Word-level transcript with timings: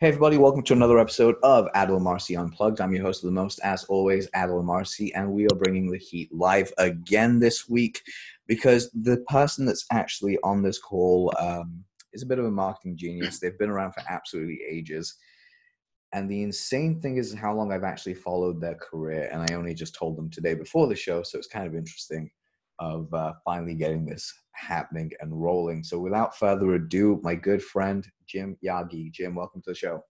Hey, 0.00 0.08
everybody, 0.08 0.38
welcome 0.38 0.62
to 0.62 0.72
another 0.72 0.98
episode 0.98 1.34
of 1.42 1.66
Adil 1.76 2.00
Amarsi 2.00 2.40
Unplugged. 2.40 2.80
I'm 2.80 2.94
your 2.94 3.02
host 3.02 3.22
of 3.22 3.26
the 3.26 3.38
most, 3.38 3.60
as 3.62 3.84
always, 3.84 4.30
Adil 4.30 4.64
Amarsi, 4.64 5.10
and 5.14 5.30
we 5.30 5.44
are 5.44 5.54
bringing 5.54 5.90
the 5.90 5.98
heat 5.98 6.32
live 6.32 6.72
again 6.78 7.38
this 7.38 7.68
week 7.68 8.00
because 8.46 8.90
the 8.92 9.18
person 9.28 9.66
that's 9.66 9.84
actually 9.92 10.38
on 10.42 10.62
this 10.62 10.78
call 10.78 11.34
um, 11.38 11.84
is 12.14 12.22
a 12.22 12.26
bit 12.26 12.38
of 12.38 12.46
a 12.46 12.50
marketing 12.50 12.96
genius. 12.96 13.40
They've 13.40 13.58
been 13.58 13.68
around 13.68 13.92
for 13.92 14.02
absolutely 14.08 14.60
ages. 14.66 15.16
And 16.14 16.30
the 16.30 16.44
insane 16.44 17.02
thing 17.02 17.18
is 17.18 17.34
how 17.34 17.54
long 17.54 17.70
I've 17.70 17.84
actually 17.84 18.14
followed 18.14 18.58
their 18.58 18.76
career, 18.76 19.28
and 19.30 19.42
I 19.42 19.54
only 19.54 19.74
just 19.74 19.94
told 19.94 20.16
them 20.16 20.30
today 20.30 20.54
before 20.54 20.86
the 20.86 20.96
show, 20.96 21.22
so 21.22 21.36
it's 21.36 21.46
kind 21.46 21.66
of 21.66 21.74
interesting 21.74 22.30
of 22.80 23.12
uh, 23.14 23.34
finally 23.44 23.74
getting 23.74 24.04
this 24.04 24.32
happening 24.52 25.10
and 25.20 25.30
rolling. 25.32 25.84
So 25.84 26.00
without 26.00 26.36
further 26.36 26.74
ado, 26.74 27.20
my 27.22 27.34
good 27.34 27.62
friend 27.62 28.06
Jim 28.26 28.56
Yaghi. 28.64 29.12
Jim, 29.12 29.34
welcome 29.34 29.62
to 29.62 29.70
the 29.70 29.74
show. 29.74 30.02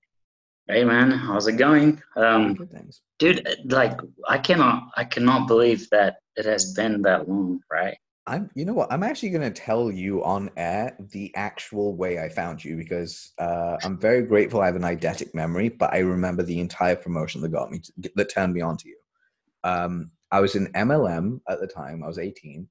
Hey 0.68 0.84
man, 0.84 1.10
how's 1.10 1.48
it 1.48 1.56
going? 1.56 2.00
Um. 2.16 2.68
Dude, 3.18 3.46
like 3.64 3.98
I 4.28 4.38
cannot, 4.38 4.84
I 4.96 5.04
cannot 5.04 5.48
believe 5.48 5.90
that 5.90 6.16
it 6.36 6.46
has 6.46 6.72
been 6.72 7.02
that 7.02 7.28
long, 7.28 7.60
right? 7.70 7.96
I'm, 8.26 8.48
you 8.54 8.64
know 8.64 8.74
what? 8.74 8.92
I'm 8.92 9.02
actually 9.02 9.30
going 9.30 9.52
to 9.52 9.60
tell 9.60 9.90
you 9.90 10.22
on 10.24 10.50
air 10.56 10.96
the 11.12 11.34
actual 11.34 11.96
way 11.96 12.20
I 12.20 12.28
found 12.28 12.64
you 12.64 12.76
because 12.76 13.32
uh, 13.38 13.76
I'm 13.82 13.98
very 13.98 14.22
grateful 14.22 14.60
I 14.60 14.66
have 14.66 14.76
an 14.76 14.82
eidetic 14.82 15.34
memory, 15.34 15.68
but 15.68 15.92
I 15.92 15.98
remember 15.98 16.44
the 16.44 16.60
entire 16.60 16.94
promotion 16.94 17.40
that 17.40 17.48
got 17.48 17.70
me 17.70 17.80
to, 17.80 18.10
that 18.14 18.32
turned 18.32 18.54
me 18.54 18.60
on 18.60 18.76
to 18.76 18.88
you. 18.88 18.96
Um, 19.64 20.12
I 20.32 20.40
was 20.40 20.54
in 20.54 20.72
MLM 20.72 21.40
at 21.48 21.60
the 21.60 21.66
time. 21.66 22.02
I 22.02 22.06
was 22.06 22.18
18, 22.18 22.68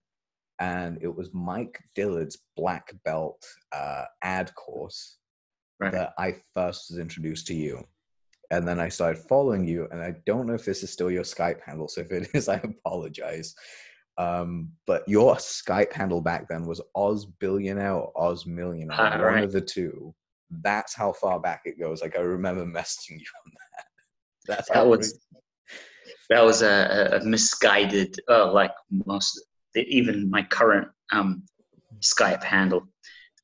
and 0.59 0.98
it 1.02 1.13
was 1.13 1.34
Mike 1.34 1.80
Dillard's 1.95 2.38
black 2.55 2.94
belt 3.04 3.44
uh, 3.72 4.05
ad 4.23 4.54
course 4.55 5.18
right. 5.80 5.91
that 5.91 6.13
I 6.18 6.35
first 6.54 6.90
was 6.90 6.99
introduced 6.99 7.48
to 7.48 7.55
you. 7.55 7.84
And 8.52 8.68
then 8.68 8.80
I 8.80 8.90
started 8.90 9.22
following 9.22 9.68
you, 9.68 9.88
and 9.91 10.02
I 10.02 10.16
don't 10.26 10.48
know 10.48 10.55
if 10.55 10.65
this 10.65 10.84
is 10.84 10.91
still 10.91 11.12
your 11.12 11.24
Skype 11.24 11.62
handle. 11.65 11.87
So 11.87 12.02
if 12.02 12.12
it 12.12 12.30
is, 12.34 12.49
I 12.49 12.55
apologize. 12.55 13.54
Um, 14.18 14.71
but 14.85 15.07
your 15.07 15.35
Skype 15.35 15.93
handle 15.93 16.20
back 16.20 16.48
then 16.49 16.65
was 16.65 16.82
Oz 16.96 17.26
Billionaire 17.26 17.93
or 17.93 18.12
Oz 18.18 18.46
Millionaire, 18.46 18.99
uh, 18.99 19.12
one 19.12 19.21
right. 19.21 19.43
of 19.43 19.52
the 19.52 19.62
two. 19.62 20.13
That's 20.49 20.96
how 20.96 21.13
far 21.13 21.40
back 21.40 21.62
it 21.65 21.80
goes. 21.80 22.02
Like 22.02 22.18
I 22.18 22.21
remember 22.21 22.65
messaging 22.80 23.20
you 23.20 23.27
on 23.46 23.52
that. 23.54 23.85
That's 24.48 24.70
that 24.71 24.85
was 24.85 25.20
that 26.30 26.44
was 26.44 26.62
a, 26.62 27.20
a 27.22 27.26
misguided, 27.26 28.16
uh, 28.30 28.52
like 28.52 28.72
most 29.05 29.41
even 29.76 30.30
my 30.30 30.44
current 30.44 30.88
um, 31.12 31.44
Skype 32.02 32.44
handle 32.44 32.88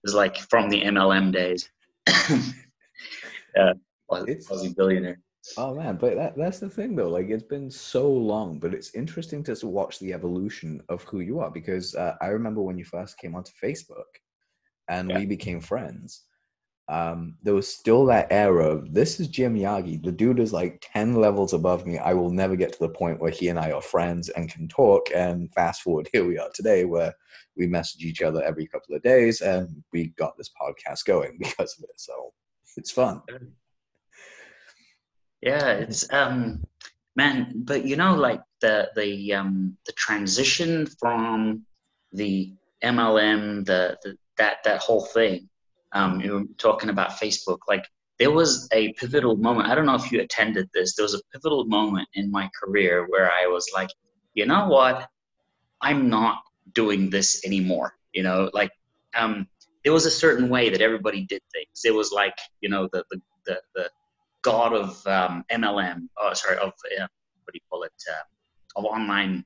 is 0.04 0.14
like 0.14 0.38
from 0.38 0.70
the 0.70 0.82
MLM 0.82 1.32
days. 1.32 1.70
uh, 2.08 3.74
Aussie 4.12 4.76
billionaire. 4.76 5.20
Oh 5.58 5.76
man, 5.76 5.98
but 5.98 6.16
that, 6.16 6.38
that's 6.38 6.60
the 6.60 6.70
thing 6.70 6.96
though. 6.96 7.10
Like 7.10 7.30
it's 7.30 7.44
been 7.44 7.70
so 7.70 8.10
long, 8.10 8.60
but 8.60 8.74
it's 8.74 8.96
interesting 8.96 9.44
to 9.44 9.68
watch 9.68 10.00
the 10.00 10.14
evolution 10.14 10.82
of 10.90 11.04
who 11.04 11.20
you 11.20 11.40
are 11.40 11.52
because 11.52 11.96
uh, 11.96 12.16
I 12.22 12.28
remember 12.28 12.62
when 12.62 12.78
you 12.78 12.86
first 12.86 13.18
came 13.18 13.36
onto 13.36 13.52
Facebook 13.64 14.10
and 14.90 15.10
yeah. 15.10 15.20
we 15.20 15.26
became 15.26 15.60
friends. 15.60 16.24
Um, 16.88 17.36
there 17.42 17.56
was 17.56 17.74
still 17.74 18.06
that 18.06 18.28
era 18.30 18.68
of 18.68 18.94
this 18.94 19.20
is 19.20 19.28
Jim 19.28 19.56
Yaghi. 19.56 20.04
The 20.04 20.12
dude 20.12 20.40
is 20.40 20.54
like 20.54 20.86
10 20.94 21.16
levels 21.16 21.54
above 21.54 21.86
me. 21.86 21.98
I 21.98 22.14
will 22.14 22.30
never 22.30 22.56
get 22.56 22.74
to 22.74 22.80
the 22.80 22.90
point 22.90 23.20
where 23.20 23.32
he 23.32 23.50
and 23.50 23.58
I 23.58 23.72
are 23.72 23.82
friends 23.82 24.30
and 24.30 24.52
can 24.52 24.68
talk. 24.68 25.08
And 25.14 25.52
fast 25.54 25.82
forward, 25.82 26.10
here 26.14 26.26
we 26.26 26.38
are 26.38 26.50
today 26.54 26.86
where 26.86 27.14
we 27.58 27.66
message 27.66 28.04
each 28.04 28.22
other 28.22 28.44
every 28.44 28.68
couple 28.68 28.96
of 28.96 29.02
days 29.02 29.42
and 29.42 29.84
we 29.94 30.08
got 30.18 30.38
this 30.38 30.52
podcast 30.62 31.06
going 31.06 31.38
because 31.40 31.78
of 31.78 31.86
it. 31.86 32.00
So 32.00 32.34
it's 32.78 32.92
fun. 32.92 33.22
Yeah, 35.42 35.70
it's 35.74 36.12
um 36.12 36.64
man, 37.16 37.52
but 37.56 37.86
you 37.86 37.96
know, 37.96 38.16
like 38.16 38.42
the 38.62 38.90
the 38.96 39.34
um 39.34 39.78
the 39.86 39.92
transition 39.94 40.88
from 41.00 41.66
the 42.14 42.54
MLM, 42.84 43.66
the, 43.66 43.98
the 44.04 44.18
that 44.38 44.64
that 44.64 44.80
whole 44.80 45.06
thing. 45.06 45.50
Um, 45.96 46.22
you 46.22 46.34
were 46.34 46.44
talking 46.58 46.90
about 46.90 47.12
Facebook, 47.12 47.60
like 47.68 47.86
there 48.20 48.32
was 48.32 48.68
a 48.72 48.94
pivotal 48.94 49.36
moment. 49.36 49.70
I 49.70 49.76
don't 49.76 49.86
know 49.86 49.96
if 49.96 50.12
you 50.12 50.22
attended 50.22 50.70
this. 50.74 50.96
There 50.96 51.04
was 51.04 51.16
a 51.16 51.22
pivotal 51.34 51.66
moment 51.66 52.08
in 52.14 52.30
my 52.30 52.50
career 52.62 53.08
where 53.10 53.32
I 53.32 53.48
was 53.48 53.66
like, 53.74 53.90
you 54.34 54.46
know 54.46 54.68
what? 54.68 55.08
I'm 55.82 56.10
not 56.10 56.42
doing 56.74 57.10
this 57.10 57.46
anymore. 57.46 57.94
You 58.14 58.24
know, 58.24 58.50
like 58.54 58.72
um, 59.16 59.48
there 59.84 59.94
was 59.94 60.06
a 60.06 60.12
certain 60.12 60.50
way 60.50 60.70
that 60.70 60.82
everybody 60.82 61.26
did 61.26 61.42
things. 61.54 61.82
It 61.84 61.94
was 61.94 62.12
like 62.12 62.38
you 62.62 62.70
know 62.70 62.88
the 62.92 63.04
the 63.12 63.22
the, 63.46 63.62
the 63.76 63.90
god 64.42 64.74
of 64.74 65.06
um, 65.08 65.44
MLM. 65.52 66.08
Oh, 66.18 66.34
sorry, 66.34 66.58
of 66.58 66.70
uh, 66.70 67.08
what 67.44 67.54
do 67.54 67.56
you 67.56 67.68
call 67.70 67.84
it? 67.84 67.94
Uh, 68.10 68.80
of 68.80 68.86
online 68.86 69.46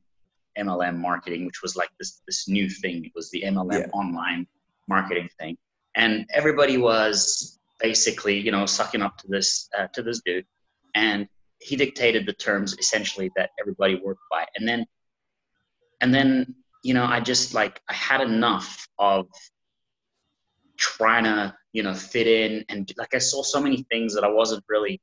MLM 0.57 0.97
marketing, 0.97 1.45
which 1.45 1.61
was 1.61 1.75
like 1.75 1.89
this 1.99 2.21
this 2.27 2.47
new 2.47 2.69
thing. 2.69 3.05
It 3.05 3.11
was 3.15 3.29
the 3.31 3.43
MLM 3.45 3.81
yeah. 3.81 3.87
online 3.93 4.47
marketing 4.87 5.29
thing, 5.39 5.57
and 5.95 6.25
everybody 6.33 6.77
was 6.77 7.59
basically 7.79 8.37
you 8.37 8.51
know 8.51 8.65
sucking 8.65 9.01
up 9.01 9.17
to 9.17 9.27
this 9.27 9.69
uh, 9.77 9.87
to 9.93 10.03
this 10.03 10.21
dude, 10.25 10.45
and 10.95 11.27
he 11.59 11.75
dictated 11.75 12.25
the 12.25 12.33
terms 12.33 12.77
essentially 12.79 13.29
that 13.35 13.49
everybody 13.59 13.95
worked 13.95 14.21
by, 14.31 14.45
and 14.57 14.67
then 14.67 14.85
and 16.01 16.13
then 16.13 16.55
you 16.83 16.93
know, 16.93 17.05
I 17.05 17.19
just 17.19 17.53
like 17.53 17.81
I 17.89 17.93
had 17.93 18.21
enough 18.21 18.87
of 18.97 19.27
trying 20.77 21.25
to, 21.25 21.53
you 21.73 21.83
know, 21.83 21.93
fit 21.93 22.27
in 22.27 22.63
and 22.69 22.91
like 22.97 23.13
I 23.13 23.17
saw 23.17 23.43
so 23.43 23.61
many 23.61 23.85
things 23.91 24.13
that 24.15 24.23
I 24.23 24.29
wasn't 24.29 24.63
really 24.69 25.01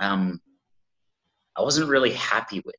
um 0.00 0.40
I 1.56 1.62
wasn't 1.62 1.88
really 1.88 2.12
happy 2.12 2.62
with 2.64 2.76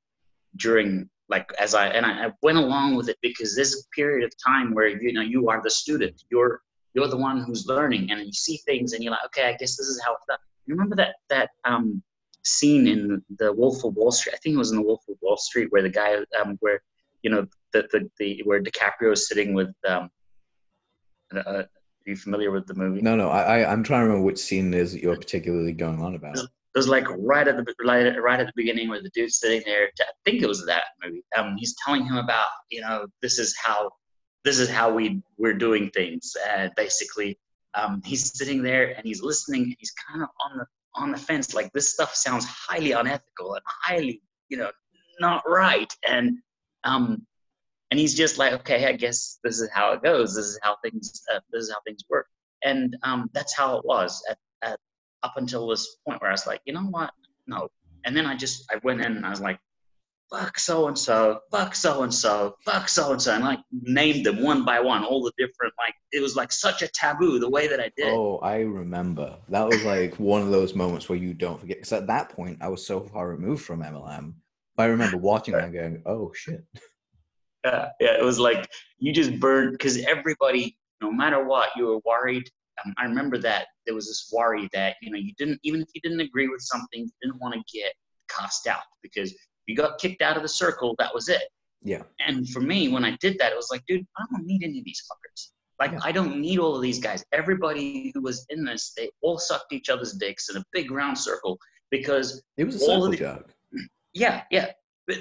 during 0.57 1.09
like 1.29 1.51
as 1.59 1.75
I 1.75 1.87
and 1.87 2.05
I, 2.05 2.27
I 2.27 2.31
went 2.41 2.57
along 2.57 2.95
with 2.95 3.07
it 3.07 3.17
because 3.21 3.55
this 3.55 3.87
period 3.95 4.25
of 4.25 4.33
time 4.45 4.73
where 4.73 4.87
you 4.87 5.13
know 5.13 5.21
you 5.21 5.49
are 5.49 5.61
the 5.63 5.69
student. 5.69 6.23
You're 6.31 6.61
you're 6.93 7.07
the 7.07 7.17
one 7.17 7.41
who's 7.41 7.67
learning 7.67 8.11
and 8.11 8.19
you 8.21 8.33
see 8.33 8.57
things 8.65 8.93
and 8.93 9.03
you're 9.03 9.11
like, 9.11 9.25
okay, 9.25 9.47
I 9.47 9.51
guess 9.53 9.77
this 9.77 9.87
is 9.87 10.01
how 10.05 10.13
it's 10.13 10.25
done. 10.27 10.37
You 10.65 10.75
remember 10.75 10.95
that 10.97 11.15
that 11.29 11.49
um 11.65 12.01
scene 12.43 12.87
in 12.87 13.23
the 13.37 13.53
Wolf 13.53 13.83
of 13.83 13.95
Wall 13.95 14.11
Street? 14.11 14.33
I 14.33 14.37
think 14.37 14.55
it 14.55 14.59
was 14.59 14.71
in 14.71 14.77
the 14.77 14.83
Wolf 14.83 15.01
of 15.09 15.15
Wall 15.21 15.37
Street 15.37 15.67
where 15.71 15.81
the 15.81 15.89
guy 15.89 16.17
um 16.39 16.57
where 16.59 16.81
you 17.23 17.29
know 17.29 17.47
the 17.73 17.87
the, 17.91 18.09
the 18.19 18.41
where 18.45 18.61
DiCaprio 18.61 19.13
is 19.13 19.27
sitting 19.27 19.53
with. 19.53 19.73
Um, 19.87 20.09
uh, 21.33 21.63
are 22.05 22.09
you 22.09 22.15
familiar 22.15 22.51
with 22.51 22.67
the 22.67 22.73
movie? 22.73 23.01
No, 23.01 23.15
no. 23.15 23.29
I, 23.29 23.59
I 23.59 23.71
am 23.71 23.83
trying 23.83 24.01
to 24.01 24.07
remember 24.07 24.25
which 24.25 24.39
scene 24.39 24.73
is 24.73 24.95
you're 24.95 25.15
particularly 25.15 25.71
going 25.71 26.01
on 26.01 26.15
about. 26.15 26.37
It 26.37 26.77
was 26.77 26.87
like 26.87 27.05
right 27.09 27.47
at 27.47 27.57
the 27.57 27.75
right, 27.85 28.21
right 28.21 28.39
at 28.39 28.47
the 28.47 28.53
beginning 28.55 28.89
where 28.89 29.01
the 29.01 29.11
dude's 29.13 29.37
sitting 29.39 29.61
there. 29.65 29.89
I 29.99 30.03
think 30.25 30.41
it 30.41 30.47
was 30.47 30.65
that 30.65 30.83
movie. 31.03 31.23
Um, 31.37 31.55
he's 31.57 31.75
telling 31.85 32.05
him 32.05 32.17
about 32.17 32.47
you 32.69 32.81
know 32.81 33.05
this 33.21 33.37
is 33.39 33.55
how 33.63 33.91
this 34.43 34.59
is 34.59 34.69
how 34.69 34.93
we 34.93 35.21
we're 35.37 35.53
doing 35.53 35.89
things. 35.91 36.33
And 36.49 36.71
basically, 36.75 37.39
um, 37.73 38.01
he's 38.03 38.37
sitting 38.37 38.63
there 38.63 38.93
and 38.95 39.05
he's 39.05 39.21
listening 39.21 39.63
and 39.63 39.75
he's 39.79 39.91
kind 39.91 40.23
of 40.23 40.29
on 40.45 40.57
the 40.57 40.65
on 40.95 41.11
the 41.11 41.17
fence. 41.17 41.53
Like 41.53 41.71
this 41.73 41.91
stuff 41.93 42.15
sounds 42.15 42.45
highly 42.45 42.91
unethical 42.91 43.53
and 43.53 43.63
highly 43.65 44.21
you 44.49 44.57
know 44.57 44.71
not 45.19 45.43
right. 45.47 45.93
And 46.07 46.39
um, 46.83 47.25
and 47.91 47.99
he's 47.99 48.15
just 48.15 48.37
like, 48.37 48.53
okay, 48.53 48.85
I 48.87 48.93
guess 48.93 49.39
this 49.43 49.59
is 49.59 49.69
how 49.73 49.91
it 49.93 50.01
goes. 50.01 50.35
This 50.35 50.45
is 50.45 50.59
how 50.63 50.77
things. 50.83 51.21
Uh, 51.33 51.39
this 51.51 51.63
is 51.65 51.71
how 51.71 51.79
things 51.85 52.03
work. 52.09 52.27
And 52.63 52.95
um, 53.03 53.29
that's 53.33 53.55
how 53.55 53.77
it 53.77 53.85
was 53.85 54.23
at, 54.29 54.37
at 54.61 54.79
up 55.23 55.33
until 55.37 55.67
this 55.67 55.97
point 56.07 56.21
where 56.21 56.29
I 56.29 56.33
was 56.33 56.47
like, 56.47 56.61
you 56.65 56.73
know 56.73 56.81
what? 56.81 57.11
No. 57.47 57.69
And 58.05 58.15
then 58.15 58.25
I 58.25 58.35
just 58.35 58.71
I 58.71 58.79
went 58.83 59.01
in 59.01 59.17
and 59.17 59.25
I 59.25 59.29
was 59.29 59.41
like, 59.41 59.59
fuck 60.31 60.57
so 60.57 60.87
and 60.87 60.97
so, 60.97 61.41
fuck 61.51 61.75
so 61.75 62.03
and 62.03 62.13
so, 62.13 62.55
fuck 62.65 62.87
so 62.87 63.11
and 63.11 63.21
so, 63.21 63.33
and 63.33 63.43
like 63.43 63.59
named 63.71 64.25
them 64.25 64.41
one 64.41 64.63
by 64.63 64.79
one, 64.79 65.03
all 65.03 65.21
the 65.21 65.31
different 65.37 65.73
like 65.77 65.93
it 66.11 66.21
was 66.21 66.35
like 66.35 66.51
such 66.51 66.81
a 66.81 66.87
taboo 66.87 67.37
the 67.37 67.49
way 67.49 67.67
that 67.67 67.79
I 67.79 67.91
did. 67.97 68.13
Oh, 68.13 68.37
I 68.37 68.59
remember 68.59 69.37
that 69.49 69.67
was 69.67 69.83
like 69.83 70.15
one 70.15 70.41
of 70.41 70.49
those 70.49 70.73
moments 70.73 71.09
where 71.09 71.17
you 71.17 71.33
don't 71.33 71.59
forget. 71.59 71.77
Because 71.77 71.93
at 71.93 72.07
that 72.07 72.29
point, 72.29 72.57
I 72.61 72.69
was 72.69 72.85
so 72.85 73.01
far 73.01 73.29
removed 73.29 73.63
from 73.63 73.83
MLM. 73.83 74.33
But 74.75 74.83
I 74.83 74.85
remember 74.87 75.17
watching 75.17 75.53
that 75.53 75.73
going, 75.73 76.01
oh 76.05 76.31
shit. 76.33 76.63
Yeah, 77.63 77.89
yeah. 77.99 78.17
It 78.17 78.23
was 78.23 78.39
like 78.39 78.67
you 78.97 79.13
just 79.13 79.39
burned 79.39 79.73
because 79.73 79.97
everybody, 80.05 80.77
no 81.01 81.11
matter 81.11 81.43
what, 81.43 81.69
you 81.75 81.87
were 81.87 81.99
worried. 82.05 82.49
Um, 82.83 82.93
I 82.97 83.03
remember 83.03 83.37
that 83.39 83.67
there 83.85 83.93
was 83.93 84.07
this 84.07 84.31
worry 84.33 84.69
that 84.73 84.95
you 85.01 85.11
know 85.11 85.17
you 85.17 85.33
didn't 85.37 85.59
even 85.63 85.81
if 85.81 85.89
you 85.93 86.01
didn't 86.01 86.21
agree 86.21 86.47
with 86.47 86.61
something, 86.61 87.01
you 87.01 87.09
didn't 87.21 87.39
want 87.41 87.53
to 87.53 87.77
get 87.77 87.93
cast 88.29 88.65
out 88.65 88.83
because 89.03 89.35
you 89.71 89.77
got 89.77 89.99
kicked 89.99 90.21
out 90.21 90.37
of 90.37 90.43
the 90.43 90.49
circle. 90.49 90.95
That 90.99 91.13
was 91.13 91.29
it. 91.29 91.43
Yeah. 91.83 92.03
And 92.19 92.47
for 92.49 92.61
me, 92.61 92.89
when 92.89 93.03
I 93.03 93.17
did 93.21 93.37
that, 93.39 93.51
it 93.51 93.55
was 93.55 93.69
like, 93.71 93.83
dude, 93.87 94.05
I 94.17 94.23
don't 94.31 94.45
need 94.45 94.63
any 94.63 94.79
of 94.79 94.85
these 94.85 95.01
fuckers. 95.09 95.49
Like, 95.79 95.93
yeah. 95.93 95.99
I 96.03 96.11
don't 96.11 96.39
need 96.39 96.59
all 96.59 96.75
of 96.75 96.81
these 96.81 96.99
guys. 96.99 97.23
Everybody 97.31 98.11
who 98.13 98.21
was 98.21 98.45
in 98.49 98.63
this, 98.63 98.93
they 98.95 99.09
all 99.21 99.39
sucked 99.39 99.73
each 99.73 99.89
other's 99.89 100.13
dicks 100.13 100.49
in 100.49 100.57
a 100.57 100.63
big 100.73 100.91
round 100.91 101.17
circle 101.17 101.57
because 101.89 102.43
it 102.57 102.65
was 102.65 102.75
a 102.75 102.79
circle 102.79 103.09
the, 103.09 103.17
jug. 103.17 103.51
Yeah, 104.13 104.43
yeah 104.51 104.71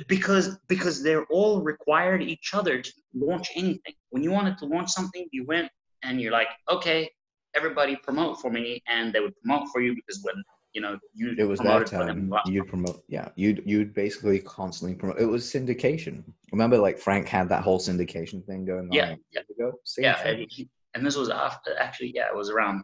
because 0.08 0.58
because 0.69 1.03
they're 1.03 1.25
all 1.26 1.62
required 1.62 2.23
each 2.23 2.50
other 2.55 2.81
to 2.81 2.93
launch 3.14 3.49
anything. 3.55 3.94
When 4.11 4.23
you 4.23 4.31
wanted 4.31 4.58
to 4.58 4.67
launch 4.67 4.91
something, 4.91 5.26
you 5.32 5.44
went 5.44 5.69
and 6.03 6.20
you're 6.20 6.32
like, 6.32 6.49
okay, 6.70 7.11
everybody 7.55 7.96
promote 7.96 8.41
for 8.41 8.50
me, 8.50 8.82
and 8.88 9.12
they 9.12 9.20
would 9.20 9.35
promote 9.43 9.69
for 9.73 9.81
you 9.81 9.94
because 9.94 10.20
when 10.23 10.43
you 10.72 10.81
know 10.81 10.99
you 11.14 11.34
It 11.37 11.44
was 11.44 11.58
that 11.61 11.87
time 11.87 12.32
you'd 12.46 12.69
promote. 12.69 13.02
Yeah, 13.08 13.28
you'd 13.37 13.62
you'd 13.67 13.93
basically 13.94 14.38
constantly 14.40 14.94
promote. 14.96 15.20
It 15.20 15.26
was 15.26 15.44
syndication. 15.44 16.22
Remember, 16.52 16.78
like 16.78 16.99
Frank 16.99 17.28
had 17.28 17.49
that 17.49 17.62
whole 17.62 17.78
syndication 17.81 18.44
thing 18.44 18.64
going 18.64 18.87
on. 18.87 18.93
Yeah, 18.93 19.14
years 19.31 19.46
ago. 19.50 19.72
Same 19.84 20.05
yeah, 20.05 20.20
and, 20.26 20.46
he, 20.49 20.69
and 20.94 21.05
this 21.05 21.17
was 21.17 21.28
after 21.28 21.76
actually, 21.78 22.12
yeah, 22.14 22.28
it 22.28 22.37
was 22.37 22.50
around. 22.50 22.82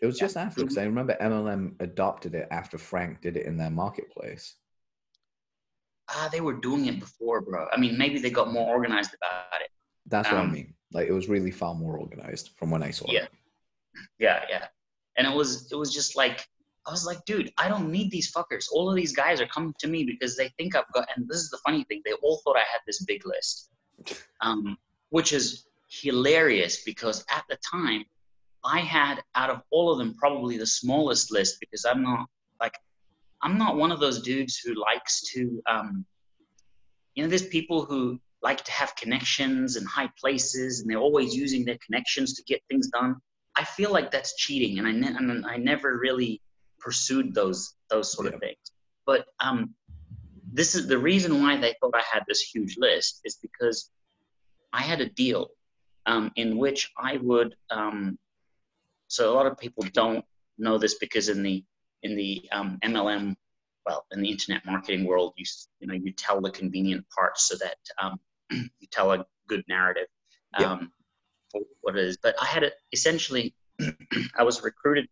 It 0.00 0.06
was 0.06 0.18
yeah. 0.18 0.24
just 0.26 0.36
after 0.36 0.60
because 0.62 0.78
I 0.78 0.84
remember 0.84 1.16
MLM 1.20 1.80
adopted 1.80 2.34
it 2.34 2.48
after 2.50 2.78
Frank 2.78 3.20
did 3.20 3.36
it 3.36 3.46
in 3.46 3.56
their 3.56 3.70
marketplace. 3.70 4.54
Ah, 6.08 6.28
they 6.30 6.40
were 6.40 6.54
doing 6.54 6.86
it 6.86 7.00
before, 7.00 7.40
bro. 7.40 7.66
I 7.72 7.80
mean, 7.80 7.96
maybe 7.96 8.18
they 8.18 8.30
got 8.30 8.52
more 8.52 8.68
organized 8.68 9.14
about 9.14 9.60
it. 9.62 9.70
That's 10.06 10.30
what 10.30 10.38
I 10.38 10.44
Um, 10.44 10.52
mean. 10.52 10.74
Like 10.92 11.08
it 11.08 11.12
was 11.12 11.28
really 11.28 11.50
far 11.50 11.74
more 11.74 11.96
organized 11.98 12.50
from 12.56 12.70
when 12.70 12.82
I 12.82 12.90
saw 12.90 13.10
Yeah. 13.10 13.24
it. 13.24 13.30
Yeah, 14.18 14.44
yeah. 14.48 14.66
And 15.16 15.26
it 15.26 15.34
was 15.34 15.70
it 15.72 15.76
was 15.76 15.92
just 15.94 16.16
like 16.16 16.46
I 16.86 16.90
was 16.90 17.06
like, 17.06 17.24
dude, 17.24 17.50
I 17.56 17.68
don't 17.68 17.90
need 17.90 18.10
these 18.10 18.30
fuckers. 18.30 18.66
All 18.70 18.90
of 18.90 18.96
these 18.96 19.14
guys 19.14 19.40
are 19.40 19.46
coming 19.46 19.74
to 19.78 19.88
me 19.88 20.04
because 20.04 20.36
they 20.36 20.48
think 20.58 20.76
I've 20.76 20.90
got 20.92 21.08
and 21.16 21.26
this 21.28 21.38
is 21.38 21.50
the 21.50 21.58
funny 21.64 21.84
thing, 21.84 22.02
they 22.04 22.12
all 22.22 22.40
thought 22.44 22.56
I 22.56 22.60
had 22.70 22.80
this 22.86 23.04
big 23.04 23.26
list. 23.26 23.70
Um, 24.40 24.76
which 25.10 25.32
is 25.32 25.66
hilarious 25.88 26.82
because 26.84 27.24
at 27.30 27.44
the 27.48 27.56
time 27.70 28.04
I 28.64 28.80
had 28.80 29.22
out 29.34 29.50
of 29.50 29.62
all 29.70 29.92
of 29.92 29.98
them 29.98 30.14
probably 30.14 30.56
the 30.56 30.66
smallest 30.66 31.30
list 31.30 31.58
because 31.60 31.84
I'm 31.84 32.02
not 32.02 32.26
like 32.60 32.74
I'm 33.42 33.58
not 33.58 33.76
one 33.76 33.92
of 33.92 34.00
those 34.00 34.22
dudes 34.22 34.58
who 34.58 34.74
likes 34.74 35.22
to 35.32 35.62
um 35.70 36.04
you 37.14 37.22
know 37.22 37.28
there's 37.28 37.46
people 37.46 37.84
who 37.84 38.18
like 38.42 38.62
to 38.64 38.72
have 38.72 38.94
connections 38.96 39.76
in 39.76 39.84
high 39.86 40.10
places 40.18 40.80
and 40.80 40.90
they're 40.90 40.98
always 40.98 41.34
using 41.34 41.64
their 41.64 41.78
connections 41.84 42.34
to 42.34 42.42
get 42.44 42.60
things 42.68 42.88
done. 42.88 43.16
I 43.56 43.64
feel 43.64 43.92
like 43.92 44.10
that's 44.10 44.36
cheating, 44.36 44.78
and 44.78 44.86
I 44.86 44.92
ne- 44.92 45.16
and 45.16 45.46
I 45.46 45.56
never 45.56 45.98
really 45.98 46.40
pursued 46.84 47.34
those 47.34 47.74
those 47.90 48.12
sort 48.12 48.26
Yeah. 48.26 48.34
of 48.34 48.40
things. 48.40 48.64
But 49.06 49.26
um, 49.40 49.74
this 50.52 50.74
is 50.74 50.86
the 50.86 50.98
reason 50.98 51.42
why 51.42 51.56
they 51.56 51.74
thought 51.80 51.94
I 51.94 52.02
had 52.12 52.22
this 52.28 52.40
huge 52.40 52.76
list 52.78 53.20
is 53.24 53.36
because 53.36 53.90
I 54.72 54.82
had 54.82 55.00
a 55.00 55.08
deal 55.08 55.48
um, 56.06 56.30
in 56.36 56.58
which 56.58 56.92
I 56.98 57.16
would. 57.18 57.56
Um, 57.70 58.18
so 59.08 59.32
a 59.32 59.34
lot 59.34 59.46
of 59.46 59.58
people 59.58 59.84
don't 59.92 60.24
know 60.58 60.78
this 60.78 60.94
because 60.94 61.28
in 61.28 61.42
the 61.42 61.64
in 62.02 62.16
the 62.16 62.48
um, 62.52 62.78
MLM, 62.84 63.34
well, 63.86 64.04
in 64.12 64.20
the 64.20 64.30
internet 64.30 64.64
marketing 64.66 65.04
world, 65.04 65.32
you 65.36 65.46
you 65.80 65.86
know 65.88 65.94
you 65.94 66.12
tell 66.12 66.40
the 66.40 66.50
convenient 66.50 67.04
parts 67.16 67.48
so 67.48 67.56
that 67.64 67.78
um, 68.02 68.20
you 68.50 68.88
tell 68.90 69.12
a 69.12 69.24
good 69.48 69.64
narrative. 69.68 70.06
Yeah. 70.60 70.72
Um, 70.72 70.92
for 71.50 71.62
what 71.82 71.96
it 71.96 72.04
is, 72.04 72.16
but 72.16 72.34
I 72.40 72.46
had 72.46 72.62
a, 72.62 72.70
essentially, 72.92 73.54
I 74.38 74.42
was 74.44 74.62
recruited 74.62 75.08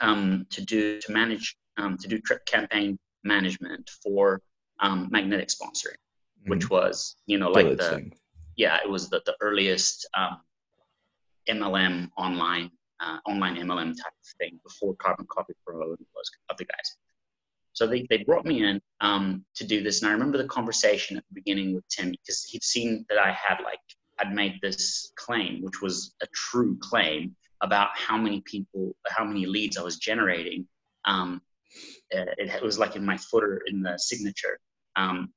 um, 0.00 0.46
to 0.50 0.64
do 0.64 1.00
to 1.00 1.12
manage 1.12 1.56
um, 1.76 1.96
to 1.98 2.08
do 2.08 2.18
trip 2.18 2.44
campaign 2.46 2.98
management 3.24 3.88
for 4.02 4.40
um, 4.80 5.08
magnetic 5.10 5.48
sponsoring, 5.48 5.96
which 6.46 6.70
was 6.70 7.16
you 7.26 7.38
know 7.38 7.50
like 7.50 7.76
the 7.76 7.90
thing. 7.90 8.12
yeah 8.56 8.78
it 8.82 8.88
was 8.88 9.08
the, 9.08 9.22
the 9.26 9.36
earliest 9.40 10.08
um, 10.16 10.40
MLM 11.48 12.10
online 12.16 12.70
uh, 13.00 13.18
online 13.26 13.56
MLM 13.56 13.96
type 13.96 14.12
of 14.12 14.28
thing 14.40 14.60
before 14.62 14.94
Carbon 14.96 15.26
Copy 15.30 15.54
Pro 15.64 15.78
those 15.88 16.30
other 16.50 16.64
guys. 16.64 16.96
So 17.72 17.86
they, 17.86 18.06
they 18.10 18.24
brought 18.24 18.44
me 18.44 18.64
in 18.64 18.80
um, 19.00 19.44
to 19.54 19.64
do 19.64 19.84
this, 19.84 20.02
and 20.02 20.08
I 20.08 20.12
remember 20.12 20.36
the 20.36 20.48
conversation 20.48 21.16
at 21.16 21.22
the 21.28 21.34
beginning 21.34 21.74
with 21.74 21.84
Tim 21.88 22.10
because 22.10 22.44
he'd 22.44 22.64
seen 22.64 23.04
that 23.08 23.18
I 23.18 23.30
had 23.30 23.58
like 23.62 23.78
I'd 24.18 24.34
made 24.34 24.58
this 24.60 25.12
claim, 25.16 25.62
which 25.62 25.80
was 25.80 26.14
a 26.20 26.26
true 26.34 26.76
claim 26.80 27.36
about 27.60 27.90
how 27.94 28.16
many 28.16 28.40
people, 28.42 28.94
how 29.08 29.24
many 29.24 29.46
leads 29.46 29.76
I 29.76 29.82
was 29.82 29.96
generating. 29.96 30.66
Um, 31.04 31.42
uh, 32.14 32.32
it, 32.38 32.48
it 32.48 32.62
was 32.62 32.78
like 32.78 32.96
in 32.96 33.04
my 33.04 33.16
footer 33.16 33.62
in 33.66 33.82
the 33.82 33.98
signature 33.98 34.58
um, 34.96 35.32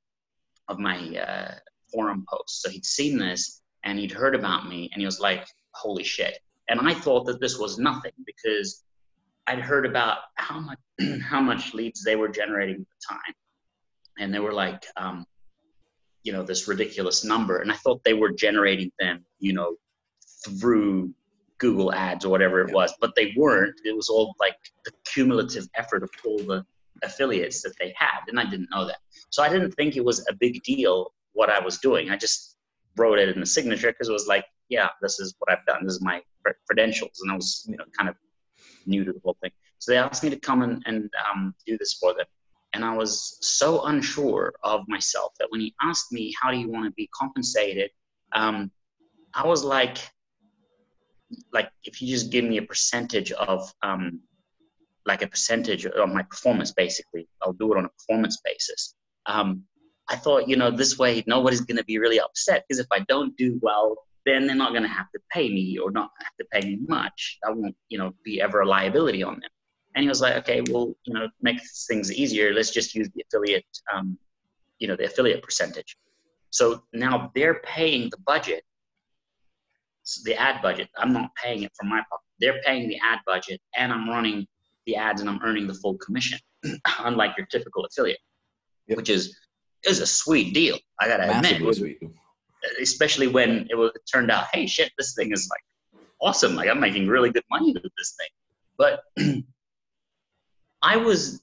of 0.68 0.78
my 0.78 1.16
uh, 1.16 1.54
forum 1.92 2.24
post. 2.28 2.62
So 2.62 2.70
he'd 2.70 2.86
seen 2.86 3.18
this 3.18 3.62
and 3.84 3.98
he'd 3.98 4.12
heard 4.12 4.34
about 4.34 4.68
me, 4.68 4.88
and 4.92 5.00
he 5.00 5.06
was 5.06 5.20
like, 5.20 5.46
"Holy 5.74 6.04
shit!" 6.04 6.38
And 6.68 6.80
I 6.80 6.94
thought 6.94 7.26
that 7.26 7.40
this 7.40 7.58
was 7.58 7.78
nothing 7.78 8.12
because 8.24 8.84
I'd 9.46 9.58
heard 9.60 9.86
about 9.86 10.18
how 10.36 10.60
much 10.60 10.78
how 11.22 11.40
much 11.40 11.74
leads 11.74 12.04
they 12.04 12.16
were 12.16 12.28
generating 12.28 12.76
at 12.76 12.80
the 12.80 13.14
time, 13.14 13.34
and 14.18 14.32
they 14.32 14.38
were 14.38 14.52
like, 14.52 14.86
um, 14.96 15.26
you 16.22 16.32
know, 16.32 16.42
this 16.42 16.68
ridiculous 16.68 17.24
number. 17.24 17.58
And 17.58 17.72
I 17.72 17.76
thought 17.76 18.04
they 18.04 18.14
were 18.14 18.30
generating 18.30 18.92
them, 18.98 19.24
you 19.40 19.52
know, 19.52 19.76
through 20.46 21.12
Google 21.62 21.94
Ads 21.94 22.24
or 22.24 22.30
whatever 22.34 22.60
it 22.60 22.68
Yeah. 22.68 22.80
was, 22.80 22.92
but 23.00 23.14
they 23.14 23.32
weren't. 23.36 23.80
It 23.84 23.94
was 23.94 24.08
all 24.08 24.34
like 24.40 24.58
the 24.84 24.92
cumulative 25.12 25.66
effort 25.74 26.02
of 26.02 26.10
all 26.26 26.38
the 26.38 26.66
affiliates 27.04 27.62
that 27.62 27.74
they 27.80 27.94
had, 27.96 28.20
and 28.28 28.38
I 28.42 28.44
didn't 28.52 28.70
know 28.74 28.84
that. 28.84 28.98
So 29.30 29.42
I 29.44 29.48
didn't 29.48 29.72
think 29.78 29.96
it 29.96 30.04
was 30.04 30.18
a 30.28 30.34
big 30.34 30.62
deal 30.64 31.14
what 31.34 31.50
I 31.50 31.60
was 31.60 31.78
doing. 31.78 32.10
I 32.10 32.16
just 32.16 32.56
wrote 32.96 33.18
it 33.20 33.28
in 33.28 33.38
the 33.40 33.46
signature 33.46 33.92
because 33.92 34.08
it 34.08 34.12
was 34.20 34.26
like, 34.26 34.44
yeah, 34.68 34.88
this 35.00 35.20
is 35.20 35.34
what 35.38 35.52
I've 35.52 35.64
done. 35.66 35.86
This 35.86 35.94
is 35.94 36.02
my 36.02 36.20
credentials, 36.66 37.16
and 37.22 37.30
I 37.30 37.36
was, 37.36 37.64
you 37.68 37.76
know, 37.76 37.84
kind 37.96 38.08
of 38.08 38.16
new 38.84 39.04
to 39.04 39.12
the 39.12 39.20
whole 39.24 39.36
thing. 39.40 39.52
So 39.78 39.92
they 39.92 39.98
asked 39.98 40.24
me 40.24 40.30
to 40.30 40.40
come 40.48 40.62
and, 40.62 40.82
and 40.86 41.08
um, 41.28 41.54
do 41.66 41.78
this 41.78 41.94
for 41.94 42.12
them. 42.14 42.26
And 42.74 42.84
I 42.84 42.96
was 42.96 43.38
so 43.40 43.84
unsure 43.84 44.52
of 44.64 44.80
myself 44.88 45.32
that 45.38 45.48
when 45.50 45.60
he 45.60 45.74
asked 45.80 46.10
me, 46.10 46.34
how 46.40 46.50
do 46.50 46.58
you 46.58 46.68
want 46.70 46.86
to 46.86 46.90
be 46.92 47.08
compensated? 47.14 47.90
Um, 48.32 48.70
I 49.34 49.46
was 49.46 49.62
like, 49.62 49.98
like, 51.52 51.70
if 51.84 52.00
you 52.00 52.08
just 52.08 52.30
give 52.30 52.44
me 52.44 52.58
a 52.58 52.62
percentage 52.62 53.32
of, 53.32 53.72
um, 53.82 54.20
like 55.04 55.22
a 55.22 55.26
percentage 55.26 55.84
of 55.84 56.08
my 56.10 56.22
performance, 56.22 56.72
basically, 56.72 57.26
I'll 57.42 57.54
do 57.54 57.72
it 57.72 57.78
on 57.78 57.84
a 57.84 57.88
performance 57.88 58.40
basis. 58.44 58.94
Um, 59.26 59.64
I 60.08 60.16
thought, 60.16 60.48
you 60.48 60.56
know, 60.56 60.70
this 60.70 60.98
way 60.98 61.24
nobody's 61.26 61.60
going 61.60 61.78
to 61.78 61.84
be 61.84 61.98
really 61.98 62.20
upset 62.20 62.64
because 62.68 62.78
if 62.78 62.86
I 62.92 63.00
don't 63.08 63.36
do 63.36 63.58
well, 63.62 63.96
then 64.24 64.46
they're 64.46 64.56
not 64.56 64.70
going 64.70 64.82
to 64.82 64.88
have 64.88 65.10
to 65.12 65.20
pay 65.32 65.48
me 65.48 65.78
or 65.78 65.90
not 65.90 66.10
have 66.20 66.36
to 66.38 66.46
pay 66.52 66.68
me 66.68 66.78
much. 66.86 67.38
I 67.44 67.50
won't, 67.50 67.76
you 67.88 67.98
know, 67.98 68.14
be 68.24 68.40
ever 68.40 68.60
a 68.60 68.66
liability 68.66 69.22
on 69.22 69.34
them. 69.34 69.50
And 69.94 70.02
he 70.02 70.08
was 70.08 70.20
like, 70.20 70.36
okay, 70.36 70.62
well, 70.70 70.94
you 71.04 71.14
know, 71.14 71.28
make 71.40 71.60
things 71.88 72.12
easier. 72.12 72.54
Let's 72.54 72.70
just 72.70 72.94
use 72.94 73.08
the 73.14 73.24
affiliate, 73.26 73.66
um, 73.92 74.16
you 74.78 74.88
know, 74.88 74.96
the 74.96 75.06
affiliate 75.06 75.42
percentage. 75.42 75.96
So 76.50 76.82
now 76.92 77.30
they're 77.34 77.60
paying 77.64 78.10
the 78.10 78.18
budget, 78.26 78.64
the 80.24 80.34
ad 80.34 80.60
budget. 80.62 80.88
I'm 80.96 81.12
not 81.12 81.30
paying 81.36 81.62
it 81.62 81.72
from 81.78 81.88
my 81.88 82.00
pocket. 82.10 82.24
They're 82.40 82.60
paying 82.64 82.88
the 82.88 82.98
ad 83.04 83.20
budget, 83.26 83.60
and 83.76 83.92
I'm 83.92 84.08
running 84.08 84.46
the 84.86 84.96
ads, 84.96 85.20
and 85.20 85.30
I'm 85.30 85.40
earning 85.42 85.66
the 85.66 85.74
full 85.74 85.96
commission, 85.98 86.38
unlike 87.00 87.32
your 87.36 87.46
typical 87.46 87.84
affiliate, 87.84 88.18
Yep. 88.88 88.96
which 88.96 89.08
is 89.10 89.36
is 89.84 90.00
a 90.00 90.06
sweet 90.06 90.54
deal. 90.54 90.78
I 91.00 91.08
gotta 91.08 91.24
admit, 91.24 91.42
Massively 91.42 91.66
with- 91.66 91.76
sweet. 91.78 91.98
especially 92.80 93.26
when 93.28 93.66
it, 93.70 93.74
was, 93.76 93.90
it 93.94 94.02
turned 94.12 94.30
out, 94.30 94.46
hey, 94.52 94.66
shit, 94.66 94.92
this 94.98 95.14
thing 95.14 95.32
is 95.32 95.48
like 95.50 96.04
awesome. 96.20 96.54
Like 96.54 96.68
I'm 96.68 96.78
making 96.80 97.08
really 97.08 97.30
good 97.30 97.42
money 97.50 97.72
with 97.72 97.82
this 97.98 98.16
thing. 98.18 98.28
But 98.78 99.02
I 100.82 100.96
was, 100.96 101.40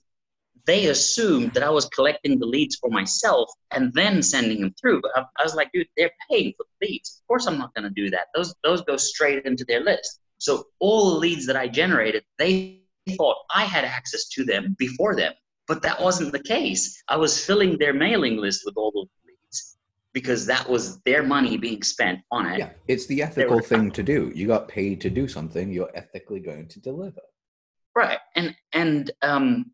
they 0.66 0.88
assumed 0.88 1.54
that 1.54 1.64
I 1.64 1.70
was 1.70 1.86
collecting 1.90 2.40
the 2.40 2.46
leads 2.46 2.76
for 2.76 2.90
myself 2.90 3.50
and 3.72 3.94
then 3.94 4.22
sending 4.22 4.62
them 4.62 4.74
through. 4.80 5.02
But 5.02 5.12
I, 5.16 5.22
I 5.40 5.44
was 5.44 5.56
like, 5.56 5.72
dude, 5.74 5.88
they're 5.98 6.12
paying 6.30 6.54
for 6.58 6.66
the 6.80 6.88
leads. 6.88 7.22
Of 7.22 7.28
course, 7.28 7.48
I'm 7.48 7.58
not 7.58 7.74
going 7.74 7.84
to 7.84 7.90
do 7.90 8.10
that. 8.10 8.28
Those 8.36 8.54
those 8.64 8.82
go 8.82 8.98
straight 8.98 9.46
into 9.46 9.66
their 9.66 9.82
list. 9.82 10.20
So 10.38 10.66
all 10.80 11.12
the 11.12 11.20
leads 11.20 11.46
that 11.48 11.58
I 11.58 11.68
generated, 11.68 12.24
they 12.38 12.82
thought 13.18 13.38
I 13.54 13.64
had 13.66 13.86
access 13.86 14.30
to 14.30 14.46
them 14.46 14.76
before 14.80 15.16
them. 15.16 15.34
But 15.68 15.82
that 15.84 16.02
wasn't 16.02 16.32
the 16.32 16.42
case. 16.42 17.04
I 17.08 17.18
was 17.18 17.46
filling 17.46 17.78
their 17.78 17.94
mailing 17.94 18.38
list 18.38 18.64
with 18.66 18.76
all 18.76 18.92
the 18.92 19.06
leads 19.28 19.78
because 20.14 20.46
that 20.48 20.68
was 20.68 21.00
their 21.02 21.22
money 21.22 21.58
being 21.58 21.84
spent 21.84 22.22
on 22.32 22.48
it. 22.48 22.60
Yeah, 22.60 22.70
it's 22.88 23.06
the 23.06 23.22
ethical 23.22 23.60
thing 23.60 23.92
to 23.92 24.02
do. 24.02 24.32
You 24.34 24.48
got 24.48 24.68
paid 24.68 25.00
to 25.02 25.10
do 25.10 25.28
something. 25.28 25.72
You're 25.72 25.92
ethically 25.94 26.40
going 26.40 26.68
to 26.70 26.80
deliver. 26.80 27.22
Right. 27.96 28.20
And 28.36 28.56
and 28.74 29.12
um 29.22 29.72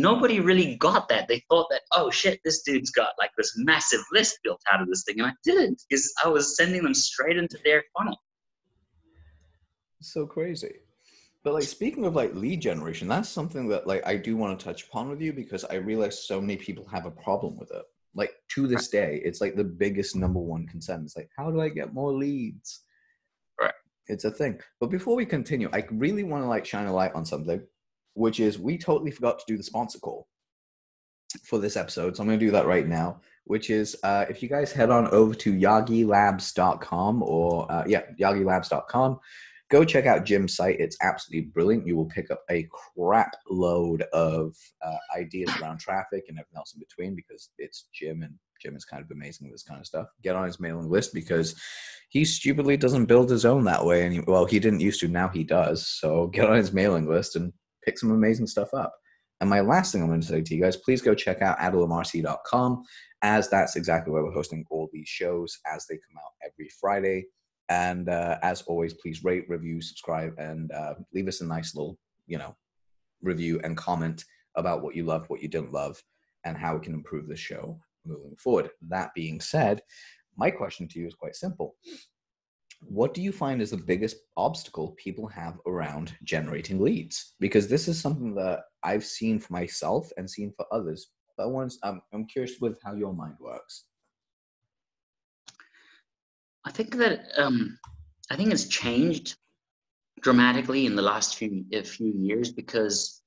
nobody 0.00 0.40
really 0.40 0.76
got 0.76 1.08
that. 1.08 1.28
They 1.28 1.42
thought 1.48 1.66
that, 1.70 1.82
oh 1.92 2.10
shit, 2.10 2.40
this 2.44 2.62
dude's 2.62 2.90
got 2.90 3.10
like 3.18 3.30
this 3.36 3.52
massive 3.56 4.00
list 4.12 4.38
built 4.42 4.60
out 4.72 4.80
of 4.80 4.88
this 4.88 5.04
thing. 5.04 5.20
And 5.20 5.28
I 5.28 5.32
didn't, 5.44 5.82
because 5.88 6.12
I 6.24 6.28
was 6.28 6.56
sending 6.56 6.82
them 6.82 6.94
straight 6.94 7.36
into 7.36 7.58
their 7.64 7.84
funnel. 7.96 8.16
So 10.00 10.26
crazy. 10.26 10.76
But 11.44 11.54
like 11.54 11.64
speaking 11.64 12.04
of 12.04 12.16
like 12.16 12.34
lead 12.34 12.60
generation, 12.60 13.06
that's 13.06 13.28
something 13.28 13.68
that 13.68 13.86
like 13.86 14.06
I 14.06 14.16
do 14.16 14.36
want 14.36 14.58
to 14.58 14.64
touch 14.64 14.84
upon 14.84 15.08
with 15.08 15.20
you 15.20 15.32
because 15.32 15.64
I 15.64 15.74
realize 15.74 16.26
so 16.26 16.40
many 16.40 16.56
people 16.56 16.86
have 16.88 17.06
a 17.06 17.10
problem 17.10 17.56
with 17.56 17.70
it. 17.70 17.84
Like 18.14 18.32
to 18.54 18.66
this 18.66 18.88
day, 18.88 19.20
it's 19.24 19.40
like 19.40 19.54
the 19.54 19.64
biggest 19.64 20.16
number 20.16 20.40
one 20.40 20.66
concern. 20.66 21.02
It's 21.04 21.16
like, 21.16 21.30
how 21.36 21.50
do 21.50 21.60
I 21.60 21.68
get 21.68 21.94
more 21.94 22.12
leads? 22.12 22.82
Right. 23.60 23.74
It's 24.08 24.24
a 24.24 24.30
thing. 24.30 24.58
But 24.80 24.90
before 24.90 25.14
we 25.14 25.26
continue, 25.26 25.68
I 25.72 25.84
really 25.92 26.24
want 26.24 26.42
to 26.42 26.48
like 26.48 26.64
shine 26.64 26.86
a 26.86 26.92
light 26.92 27.14
on 27.14 27.24
something, 27.24 27.62
which 28.16 28.40
is 28.40 28.58
we 28.58 28.78
totally 28.78 29.10
forgot 29.10 29.38
to 29.38 29.44
do 29.46 29.56
the 29.56 29.62
sponsor 29.62 29.98
call 29.98 30.26
for 31.44 31.58
this 31.58 31.76
episode. 31.76 32.16
So 32.16 32.22
I'm 32.22 32.28
going 32.28 32.38
to 32.38 32.44
do 32.44 32.52
that 32.52 32.66
right 32.66 32.88
now, 32.88 33.20
which 33.44 33.68
is 33.68 33.96
uh, 34.02 34.24
if 34.28 34.42
you 34.42 34.48
guys 34.48 34.72
head 34.72 34.90
on 34.90 35.06
over 35.08 35.34
to 35.34 35.52
yagilabs.com 35.52 37.22
or 37.22 37.70
uh, 37.70 37.84
yeah, 37.86 38.02
yagilabs.com, 38.18 39.18
go 39.70 39.84
check 39.84 40.06
out 40.06 40.24
Jim's 40.24 40.56
site. 40.56 40.80
It's 40.80 40.96
absolutely 41.02 41.50
brilliant. 41.50 41.86
You 41.86 41.96
will 41.96 42.06
pick 42.06 42.30
up 42.30 42.40
a 42.50 42.66
crap 42.96 43.34
load 43.50 44.02
of 44.14 44.54
uh, 44.82 44.96
ideas 45.16 45.50
around 45.60 45.78
traffic 45.78 46.24
and 46.28 46.38
everything 46.38 46.56
else 46.56 46.72
in 46.74 46.80
between 46.80 47.14
because 47.14 47.50
it's 47.58 47.88
Jim 47.92 48.22
and 48.22 48.34
Jim 48.62 48.74
is 48.74 48.86
kind 48.86 49.02
of 49.02 49.10
amazing 49.10 49.46
with 49.46 49.54
this 49.54 49.62
kind 49.62 49.78
of 49.78 49.86
stuff. 49.86 50.06
Get 50.22 50.36
on 50.36 50.46
his 50.46 50.58
mailing 50.58 50.88
list 50.88 51.12
because 51.12 51.54
he 52.08 52.24
stupidly 52.24 52.78
doesn't 52.78 53.04
build 53.04 53.28
his 53.28 53.44
own 53.44 53.64
that 53.64 53.84
way. 53.84 54.06
And 54.06 54.26
well, 54.26 54.46
he 54.46 54.58
didn't 54.58 54.80
used 54.80 55.00
to. 55.00 55.08
Now 55.08 55.28
he 55.28 55.44
does. 55.44 55.86
So 55.86 56.28
get 56.28 56.48
on 56.48 56.56
his 56.56 56.72
mailing 56.72 57.06
list 57.06 57.36
and 57.36 57.52
pick 57.86 57.98
some 57.98 58.10
amazing 58.10 58.46
stuff 58.46 58.74
up. 58.74 58.94
And 59.40 59.48
my 59.48 59.60
last 59.60 59.92
thing 59.92 60.02
I'm 60.02 60.08
going 60.08 60.20
to 60.20 60.26
say 60.26 60.42
to 60.42 60.54
you 60.54 60.62
guys, 60.62 60.76
please 60.76 61.02
go 61.02 61.14
check 61.14 61.42
out 61.42 61.58
adlamrc.com 61.58 62.84
as 63.22 63.48
that's 63.48 63.76
exactly 63.76 64.12
where 64.12 64.24
we're 64.24 64.32
hosting 64.32 64.64
all 64.70 64.88
these 64.92 65.08
shows 65.08 65.58
as 65.66 65.86
they 65.86 65.96
come 65.96 66.18
out 66.18 66.32
every 66.44 66.70
Friday. 66.80 67.26
And 67.68 68.08
uh, 68.08 68.38
as 68.42 68.62
always, 68.62 68.94
please 68.94 69.24
rate, 69.24 69.44
review, 69.48 69.80
subscribe, 69.80 70.32
and 70.38 70.70
uh, 70.72 70.94
leave 71.12 71.28
us 71.28 71.40
a 71.40 71.46
nice 71.46 71.74
little, 71.74 71.98
you 72.26 72.38
know, 72.38 72.56
review 73.22 73.60
and 73.64 73.76
comment 73.76 74.24
about 74.54 74.82
what 74.82 74.94
you 74.94 75.04
loved, 75.04 75.28
what 75.28 75.42
you 75.42 75.48
didn't 75.48 75.72
love, 75.72 76.00
and 76.44 76.56
how 76.56 76.74
we 76.74 76.80
can 76.80 76.94
improve 76.94 77.28
the 77.28 77.36
show 77.36 77.78
moving 78.06 78.36
forward. 78.36 78.70
That 78.88 79.12
being 79.14 79.40
said, 79.40 79.82
my 80.36 80.50
question 80.50 80.86
to 80.88 81.00
you 81.00 81.06
is 81.06 81.14
quite 81.14 81.36
simple. 81.36 81.74
What 82.80 83.14
do 83.14 83.22
you 83.22 83.32
find 83.32 83.60
is 83.60 83.70
the 83.70 83.76
biggest 83.76 84.16
obstacle 84.36 84.94
people 84.96 85.26
have 85.28 85.58
around 85.66 86.14
generating 86.24 86.80
leads? 86.80 87.34
Because 87.40 87.68
this 87.68 87.88
is 87.88 88.00
something 88.00 88.34
that 88.34 88.60
I've 88.82 89.04
seen 89.04 89.38
for 89.38 89.52
myself 89.52 90.10
and 90.16 90.30
seen 90.30 90.52
for 90.56 90.66
others. 90.70 91.08
But 91.36 91.50
once 91.50 91.78
I'm, 91.82 92.00
I'm 92.12 92.26
curious 92.26 92.60
with 92.60 92.78
how 92.84 92.94
your 92.94 93.12
mind 93.12 93.34
works. 93.40 93.84
I 96.64 96.70
think 96.70 96.96
that 96.96 97.26
um, 97.36 97.78
I 98.30 98.36
think 98.36 98.52
it's 98.52 98.66
changed 98.66 99.36
dramatically 100.20 100.86
in 100.86 100.96
the 100.96 101.02
last 101.02 101.36
few 101.36 101.64
few 101.84 102.12
years 102.16 102.50
because 102.50 103.22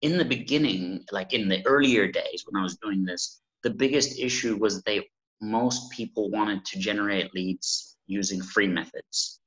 in 0.00 0.18
the 0.18 0.24
beginning, 0.24 1.04
like 1.12 1.32
in 1.32 1.48
the 1.48 1.64
earlier 1.66 2.10
days 2.10 2.44
when 2.46 2.60
I 2.60 2.64
was 2.64 2.76
doing 2.78 3.04
this, 3.04 3.40
the 3.62 3.70
biggest 3.70 4.18
issue 4.18 4.56
was 4.56 4.82
they 4.82 5.08
most 5.40 5.90
people 5.90 6.30
wanted 6.30 6.64
to 6.66 6.78
generate 6.78 7.34
leads 7.34 7.96
using 8.06 8.42
free 8.42 8.68
methods. 8.68 9.40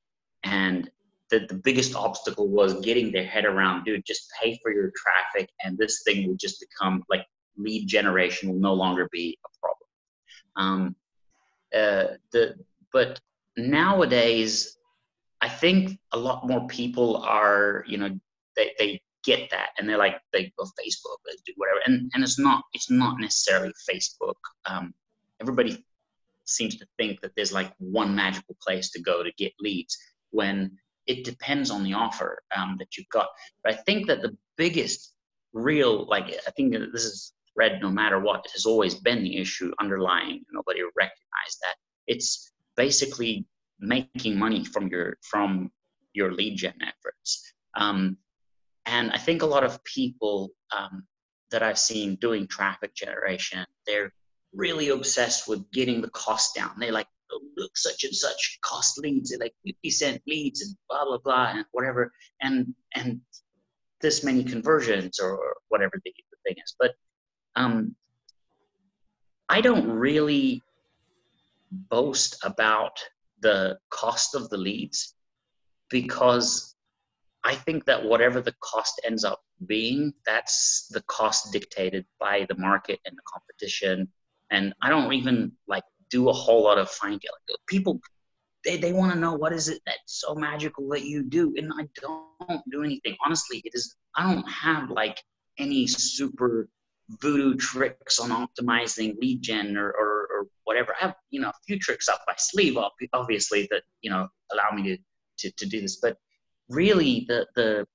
And 0.44 0.90
the, 1.30 1.46
the 1.48 1.56
biggest 1.56 1.96
obstacle 1.96 2.50
was 2.50 2.80
getting 2.82 3.12
their 3.12 3.26
head 3.26 3.46
around 3.46 3.84
dude 3.84 4.06
just 4.06 4.32
pay 4.42 4.60
for 4.62 4.72
your 4.72 4.92
traffic 4.96 5.50
and 5.64 5.78
this 5.78 6.04
thing 6.04 6.28
will 6.28 6.36
just 6.36 6.60
become 6.60 7.04
like 7.10 7.26
lead 7.58 7.88
generation 7.88 8.50
will 8.50 8.60
no 8.60 8.74
longer 8.74 9.10
be 9.12 9.38
a 9.44 9.50
problem. 9.60 9.88
Um, 10.58 10.96
uh, 11.76 12.16
the 12.32 12.56
but 12.94 13.20
nowadays 13.58 14.78
i 15.42 15.50
think 15.50 16.00
a 16.14 16.18
lot 16.18 16.48
more 16.48 16.66
people 16.68 17.18
are 17.18 17.84
you 17.88 17.98
know 17.98 18.10
they, 18.56 18.72
they 18.80 19.02
get 19.24 19.50
that 19.50 19.70
and 19.78 19.90
they're 19.90 19.98
like 19.98 20.22
they 20.32 20.54
go 20.58 20.64
facebook 20.64 21.18
let's 21.28 21.42
do 21.46 21.54
whatever. 21.58 21.80
And 21.86 22.10
and 22.14 22.24
it's 22.24 22.40
not 22.40 22.64
it's 22.74 22.90
not 22.90 23.20
necessarily 23.20 23.74
facebook 23.90 24.36
um, 24.68 24.94
everybody 25.46 25.86
seems 26.46 26.76
to 26.78 26.86
think 26.98 27.22
that 27.22 27.32
there's 27.36 27.54
like 27.54 27.72
one 27.78 28.16
magical 28.16 28.56
place 28.62 28.92
to 28.92 29.02
go 29.02 29.24
to 29.24 29.32
get 29.38 29.54
leads 29.60 29.98
when 30.32 30.72
it 31.08 31.24
depends 31.24 31.70
on 31.70 31.84
the 31.84 31.94
offer 31.94 32.42
um, 32.56 32.76
that 32.80 32.98
you've 32.98 33.10
got. 33.10 33.28
But 33.64 33.74
i 33.74 33.76
think 33.78 34.08
that 34.08 34.22
the 34.22 34.36
biggest 34.58 35.14
real 35.54 36.06
like 36.08 36.26
i 36.48 36.52
think 36.52 36.74
this 36.94 37.06
is 37.06 37.34
read 37.56 37.80
no 37.82 37.90
matter 37.90 38.20
what 38.20 38.46
it 38.46 38.52
has 38.52 38.66
always 38.66 38.96
been 38.96 39.24
the 39.24 39.38
issue 39.38 39.72
underlying 39.80 40.44
nobody 40.52 40.82
recognized 40.96 41.58
that. 41.62 41.76
It's 42.08 42.52
basically 42.76 43.46
making 43.80 44.38
money 44.38 44.66
from 44.66 44.88
your 44.88 45.18
from 45.22 45.72
your 46.14 46.34
lead 46.34 46.58
gen 46.58 46.80
efforts. 46.82 47.54
Um, 47.76 48.18
and 48.86 49.12
I 49.12 49.18
think 49.18 49.42
a 49.42 49.46
lot 49.46 49.64
of 49.64 49.84
people 49.84 50.52
um, 50.76 51.06
that 51.52 51.64
I've 51.64 51.80
seen 51.80 52.16
doing 52.16 52.48
traffic 52.48 52.94
generation, 52.96 53.66
they're 53.88 54.14
really 54.56 54.90
obsessed 54.90 55.48
with 55.48 55.70
getting 55.72 56.02
the 56.02 56.10
cost 56.10 56.56
down. 56.56 56.72
They 56.80 56.92
like, 56.92 57.08
oh, 57.32 57.42
look, 57.58 57.78
such 57.78 58.04
and 58.04 58.16
such 58.16 58.60
cost 58.64 58.98
leads, 58.98 59.30
they're 59.30 59.40
like 59.40 59.54
50 59.66 59.90
cent 59.90 60.22
leads 60.28 60.62
and 60.62 60.76
blah, 60.90 61.06
blah, 61.06 61.18
blah, 61.18 61.52
and 61.56 61.66
whatever. 61.72 62.12
And, 62.42 62.74
and 62.94 63.22
this 64.02 64.24
many 64.24 64.44
conversions 64.44 65.20
or 65.20 65.56
whatever 65.70 65.94
the, 66.04 66.12
the 66.32 66.38
thing 66.46 66.56
is. 66.64 66.76
But 66.80 66.92
um, 67.56 67.96
I 69.50 69.62
don't 69.62 69.88
really 69.88 70.62
boast 71.72 72.38
about 72.44 73.00
the 73.42 73.78
cost 73.90 74.36
of 74.36 74.50
the 74.50 74.58
leads 74.58 75.16
because 75.90 76.76
I 77.44 77.56
think 77.56 77.86
that 77.86 78.04
whatever 78.04 78.42
the 78.42 78.56
cost 78.60 79.00
ends 79.06 79.24
up 79.24 79.42
being, 79.68 80.14
that's 80.26 80.88
the 80.92 81.02
cost 81.04 81.54
dictated 81.54 82.06
by 82.20 82.46
the 82.50 82.58
market 82.58 83.00
and 83.06 83.16
the 83.16 83.22
competition. 83.32 84.08
And 84.56 84.74
I 84.82 84.90
don't 84.90 85.12
even 85.14 85.52
like 85.68 85.84
do 86.10 86.30
a 86.30 86.34
whole 86.34 86.64
lot 86.64 86.78
of 86.78 86.90
fine 86.90 87.20
tuning. 87.20 87.60
People, 87.68 88.00
they, 88.64 88.78
they 88.78 88.94
want 88.94 89.14
to 89.14 89.20
know 89.20 89.34
what 89.34 89.52
is 89.52 89.68
it 89.68 89.82
that's 89.86 90.22
so 90.22 90.34
magical 90.34 90.88
that 90.90 91.04
you 91.04 91.24
do, 91.24 91.54
and 91.58 91.72
I 91.78 91.88
don't 92.02 92.64
do 92.72 92.84
anything. 92.84 93.16
Honestly, 93.26 93.62
it 93.66 93.72
is. 93.74 93.96
I 94.16 94.34
don't 94.34 94.50
have 94.50 94.90
like 94.90 95.22
any 95.60 95.88
super 95.88 96.70
voodoo 97.22 97.56
tricks 97.56 98.18
on 98.20 98.30
optimizing 98.30 99.16
lead 99.20 99.42
gen 99.42 99.78
or, 99.78 99.90
or, 99.90 100.28
or 100.34 100.48
whatever. 100.64 100.96
I 101.00 101.08
have 101.08 101.16
you 101.32 101.42
know 101.42 101.50
a 101.50 101.64
few 101.68 101.78
tricks 101.78 102.08
up 102.08 102.22
my 102.26 102.34
sleeve, 102.38 102.78
obviously 103.14 103.68
that 103.72 103.84
you 104.02 104.10
know 104.10 104.28
allow 104.54 104.76
me 104.76 104.84
to 104.84 104.98
to, 105.40 105.52
to 105.58 105.66
do 105.66 105.82
this, 105.82 105.98
but 105.98 106.18
really 106.70 107.26
the 107.28 107.46
the 107.56 107.86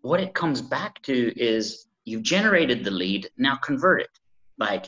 what 0.00 0.20
it 0.20 0.34
comes 0.34 0.60
back 0.62 1.02
to 1.02 1.32
is 1.40 1.88
you've 2.04 2.22
generated 2.22 2.84
the 2.84 2.90
lead 2.90 3.28
now 3.38 3.56
convert 3.56 4.02
it 4.02 4.10
like 4.58 4.86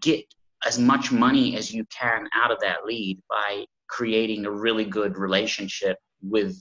get 0.00 0.24
as 0.66 0.78
much 0.78 1.12
money 1.12 1.56
as 1.56 1.72
you 1.72 1.84
can 1.86 2.28
out 2.34 2.50
of 2.50 2.58
that 2.60 2.84
lead 2.84 3.20
by 3.28 3.64
creating 3.88 4.46
a 4.46 4.50
really 4.50 4.84
good 4.84 5.18
relationship 5.18 5.98
with 6.22 6.56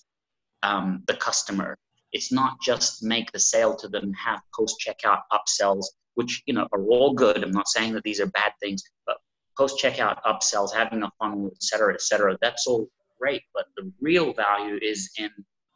um, 0.62 1.04
the 1.08 1.16
customer. 1.16 1.78
It's 2.12 2.32
not 2.32 2.54
just 2.62 3.04
make 3.04 3.32
the 3.32 3.40
sale 3.40 3.76
to 3.78 3.88
them 3.88 4.14
have 4.14 4.42
post 4.56 4.84
checkout 4.86 5.22
upsells 5.32 5.86
which 6.16 6.44
you 6.46 6.54
know 6.54 6.68
are 6.72 6.84
all 6.84 7.14
good. 7.14 7.44
I'm 7.44 7.52
not 7.52 7.68
saying 7.68 7.94
that 7.94 8.04
these 8.04 8.20
are 8.22 8.28
bad 8.28 8.52
things 8.62 8.84
but 9.08 9.18
post 9.58 9.82
checkout 9.82 10.22
upsells 10.24 10.74
having 10.74 11.02
a 11.04 11.12
funnel 11.20 11.48
et 11.48 11.64
cetera 11.64 11.94
et 11.94 12.02
cetera 12.02 12.38
that's 12.42 12.68
all 12.68 12.88
great. 13.20 13.42
But 13.54 13.66
the 13.78 13.92
real 14.02 14.34
value 14.34 14.78
is 14.82 15.10
in 15.18 15.30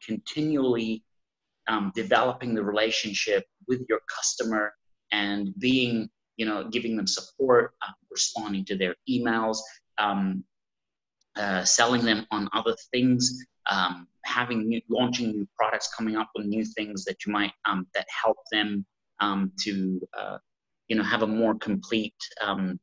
continually 0.06 1.04
um, 1.68 1.92
developing 1.96 2.54
the 2.54 2.64
relationship 2.64 3.46
with 3.68 3.82
your 3.90 4.00
customer 4.14 4.74
and 5.12 5.54
being, 5.60 6.10
you 6.38 6.46
know, 6.46 6.68
giving 6.70 6.96
them 6.96 7.08
support, 7.08 7.74
uh, 7.82 7.92
responding 8.10 8.64
to 8.66 8.78
their 8.78 8.96
emails, 9.10 9.58
um, 9.98 10.44
uh, 11.36 11.64
selling 11.64 12.04
them 12.04 12.26
on 12.32 12.50
other 12.54 12.76
things, 12.92 13.46
um, 13.70 14.08
having 14.26 14.68
new, 14.68 14.82
launching 14.90 15.32
new 15.32 15.48
products, 15.58 15.94
coming 15.96 16.16
up 16.16 16.30
with 16.36 16.46
new 16.46 16.64
things 16.64 17.04
that 17.06 17.26
you 17.26 17.32
might 17.32 17.52
um, 17.66 17.88
that 17.94 18.06
help 18.10 18.38
them 18.52 18.86
um, 19.20 19.52
to, 19.60 20.00
uh, 20.18 20.38
you 20.88 20.96
know, 20.96 21.04
have 21.04 21.24
a 21.24 21.28
more 21.28 21.56
complete 21.56 22.16
um, 22.42 22.80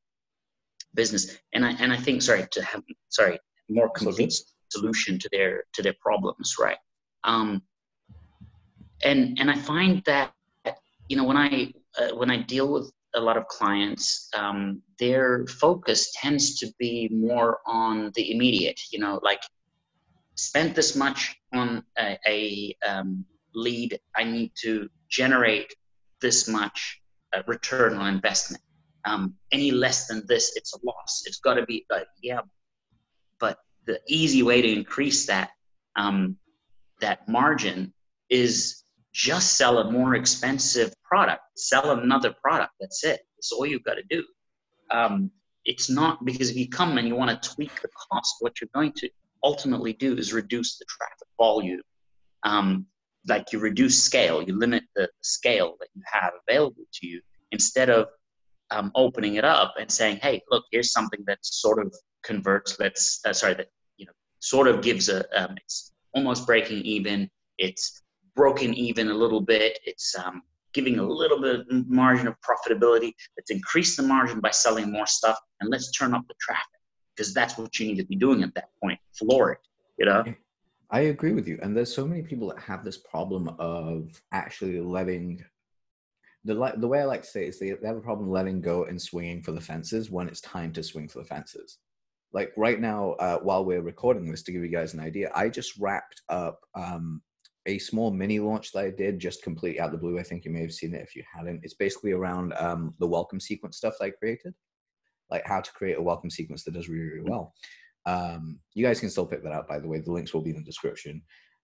business. 0.94 1.38
And 1.52 1.64
I 1.64 1.72
and 1.72 1.92
I 1.92 1.96
think, 1.96 2.22
sorry, 2.22 2.46
to 2.50 2.62
have 2.62 2.82
sorry 3.08 3.38
more 3.68 3.88
complete 3.90 4.34
solution 4.68 5.18
to 5.18 5.28
their 5.32 5.64
to 5.72 5.82
their 5.82 5.94
problems, 6.00 6.56
right? 6.58 6.78
Um, 7.24 7.62
and 9.02 9.38
and 9.40 9.50
I 9.50 9.56
find 9.56 10.02
that 10.06 10.32
you 11.08 11.16
know 11.16 11.24
when 11.24 11.36
I 11.36 11.72
uh, 11.98 12.14
when 12.16 12.30
I 12.30 12.38
deal 12.42 12.72
with 12.72 12.92
a 13.14 13.20
lot 13.20 13.36
of 13.36 13.46
clients, 13.48 14.28
um, 14.36 14.82
their 14.98 15.46
focus 15.46 16.12
tends 16.20 16.58
to 16.58 16.72
be 16.78 17.08
more 17.12 17.60
on 17.66 18.10
the 18.14 18.32
immediate. 18.32 18.80
You 18.90 18.98
know, 19.00 19.20
like 19.22 19.42
spent 20.34 20.74
this 20.74 20.96
much 20.96 21.36
on 21.52 21.82
a, 21.98 22.18
a 22.26 22.76
um, 22.86 23.24
lead, 23.54 23.98
I 24.16 24.24
need 24.24 24.52
to 24.62 24.88
generate 25.08 25.74
this 26.20 26.48
much 26.48 27.00
uh, 27.34 27.42
return 27.46 27.94
on 27.96 28.12
investment. 28.12 28.62
Um, 29.04 29.34
any 29.52 29.70
less 29.70 30.06
than 30.06 30.24
this, 30.26 30.56
it's 30.56 30.74
a 30.74 30.78
loss. 30.84 31.24
It's 31.26 31.38
got 31.38 31.54
to 31.54 31.66
be 31.66 31.84
like, 31.90 32.06
yeah, 32.22 32.40
but 33.38 33.58
the 33.86 34.00
easy 34.08 34.42
way 34.42 34.62
to 34.62 34.72
increase 34.72 35.26
that 35.26 35.50
um, 35.96 36.36
that 37.00 37.28
margin 37.28 37.92
is 38.30 38.83
just 39.14 39.56
sell 39.56 39.78
a 39.78 39.90
more 39.90 40.16
expensive 40.16 40.92
product, 41.04 41.42
sell 41.56 41.92
another 41.92 42.34
product. 42.42 42.72
That's 42.80 43.04
it. 43.04 43.20
That's 43.36 43.52
all 43.52 43.64
you've 43.64 43.84
got 43.84 43.94
to 43.94 44.02
do. 44.10 44.24
Um, 44.90 45.30
it's 45.64 45.88
not 45.88 46.24
because 46.24 46.50
if 46.50 46.56
you 46.56 46.68
come 46.68 46.98
and 46.98 47.06
you 47.06 47.14
want 47.14 47.42
to 47.42 47.54
tweak 47.54 47.80
the 47.80 47.88
cost, 48.10 48.36
what 48.40 48.60
you're 48.60 48.68
going 48.74 48.92
to 48.96 49.08
ultimately 49.42 49.92
do 49.92 50.16
is 50.16 50.32
reduce 50.32 50.78
the 50.78 50.84
traffic 50.88 51.28
volume. 51.38 51.80
Um, 52.42 52.86
like 53.26 53.52
you 53.52 53.60
reduce 53.60 54.02
scale, 54.02 54.42
you 54.42 54.58
limit 54.58 54.82
the 54.96 55.08
scale 55.22 55.76
that 55.80 55.88
you 55.94 56.02
have 56.12 56.32
available 56.46 56.84
to 56.94 57.06
you 57.06 57.22
instead 57.52 57.88
of 57.88 58.08
um, 58.70 58.90
opening 58.94 59.36
it 59.36 59.44
up 59.44 59.74
and 59.78 59.90
saying, 59.90 60.18
"Hey, 60.18 60.42
look, 60.50 60.64
here's 60.72 60.92
something 60.92 61.22
that 61.26 61.38
sort 61.42 61.78
of 61.84 61.94
converts. 62.24 62.78
Let's 62.78 63.20
uh, 63.24 63.32
sorry 63.32 63.54
that 63.54 63.68
you 63.96 64.06
know 64.06 64.12
sort 64.40 64.66
of 64.66 64.82
gives 64.82 65.08
a 65.08 65.24
um, 65.40 65.56
it's 65.56 65.92
almost 66.12 66.46
breaking 66.46 66.82
even. 66.82 67.30
It's 67.56 68.02
broken 68.34 68.74
even 68.74 69.08
a 69.08 69.14
little 69.14 69.40
bit. 69.40 69.78
It's 69.84 70.14
um, 70.18 70.42
giving 70.72 70.98
a 70.98 71.02
little 71.02 71.40
bit 71.40 71.60
of 71.60 71.88
margin 71.88 72.26
of 72.26 72.34
profitability. 72.40 73.12
Let's 73.36 73.50
increase 73.50 73.96
the 73.96 74.02
margin 74.02 74.40
by 74.40 74.50
selling 74.50 74.90
more 74.90 75.06
stuff, 75.06 75.38
and 75.60 75.70
let's 75.70 75.90
turn 75.92 76.14
up 76.14 76.26
the 76.28 76.34
traffic 76.40 76.66
because 77.16 77.32
that's 77.32 77.56
what 77.56 77.78
you 77.78 77.86
need 77.86 77.96
to 77.96 78.06
be 78.06 78.16
doing 78.16 78.42
at 78.42 78.54
that 78.54 78.70
point. 78.82 78.98
Floor 79.18 79.52
it, 79.52 79.58
you 79.98 80.06
know. 80.06 80.24
I 80.90 81.00
agree 81.00 81.32
with 81.32 81.48
you, 81.48 81.58
and 81.62 81.76
there's 81.76 81.94
so 81.94 82.06
many 82.06 82.22
people 82.22 82.48
that 82.48 82.58
have 82.58 82.84
this 82.84 82.98
problem 82.98 83.48
of 83.58 84.20
actually 84.32 84.80
letting 84.80 85.42
the 86.44 86.74
the 86.76 86.88
way 86.88 87.00
I 87.00 87.04
like 87.04 87.22
to 87.22 87.28
say 87.28 87.44
it 87.44 87.48
is 87.48 87.58
they, 87.58 87.70
they 87.70 87.86
have 87.86 87.96
a 87.96 88.00
problem 88.00 88.30
letting 88.30 88.60
go 88.60 88.84
and 88.84 89.00
swinging 89.00 89.42
for 89.42 89.52
the 89.52 89.60
fences 89.60 90.10
when 90.10 90.28
it's 90.28 90.40
time 90.42 90.72
to 90.74 90.82
swing 90.82 91.08
for 91.08 91.20
the 91.20 91.24
fences. 91.24 91.78
Like 92.32 92.52
right 92.56 92.80
now, 92.80 93.12
uh, 93.12 93.38
while 93.38 93.64
we're 93.64 93.80
recording 93.80 94.30
this, 94.30 94.42
to 94.42 94.52
give 94.52 94.62
you 94.62 94.68
guys 94.68 94.92
an 94.92 95.00
idea, 95.00 95.30
I 95.34 95.48
just 95.48 95.78
wrapped 95.78 96.22
up 96.28 96.58
um, 96.74 97.22
a 97.66 97.78
small 97.78 98.10
mini 98.10 98.38
launch 98.38 98.72
that 98.72 98.84
I 98.84 98.90
did 98.90 99.18
just 99.18 99.42
completely 99.42 99.80
out 99.80 99.86
of 99.86 99.92
the 99.92 99.98
blue. 99.98 100.18
I 100.18 100.22
think 100.22 100.44
you 100.44 100.50
may 100.50 100.60
have 100.60 100.72
seen 100.72 100.94
it 100.94 101.02
if 101.02 101.16
you 101.16 101.22
hadn't. 101.34 101.60
It's 101.62 101.74
basically 101.74 102.12
around 102.12 102.52
um, 102.58 102.94
the 102.98 103.06
welcome 103.06 103.40
sequence 103.40 103.76
stuff 103.76 103.94
that 103.98 104.06
I 104.06 104.10
created, 104.10 104.54
like 105.30 105.46
how 105.46 105.60
to 105.60 105.72
create 105.72 105.98
a 105.98 106.02
welcome 106.02 106.30
sequence 106.30 106.64
that 106.64 106.74
does 106.74 106.88
really, 106.88 107.06
really 107.06 107.30
well. 107.30 107.54
Um, 108.06 108.58
you 108.74 108.84
guys 108.84 109.00
can 109.00 109.08
still 109.08 109.26
pick 109.26 109.42
that 109.42 109.52
up, 109.52 109.66
by 109.66 109.78
the 109.78 109.88
way. 109.88 110.00
The 110.00 110.12
links 110.12 110.34
will 110.34 110.42
be 110.42 110.50
in 110.50 110.56
the 110.56 110.62
description. 110.62 111.22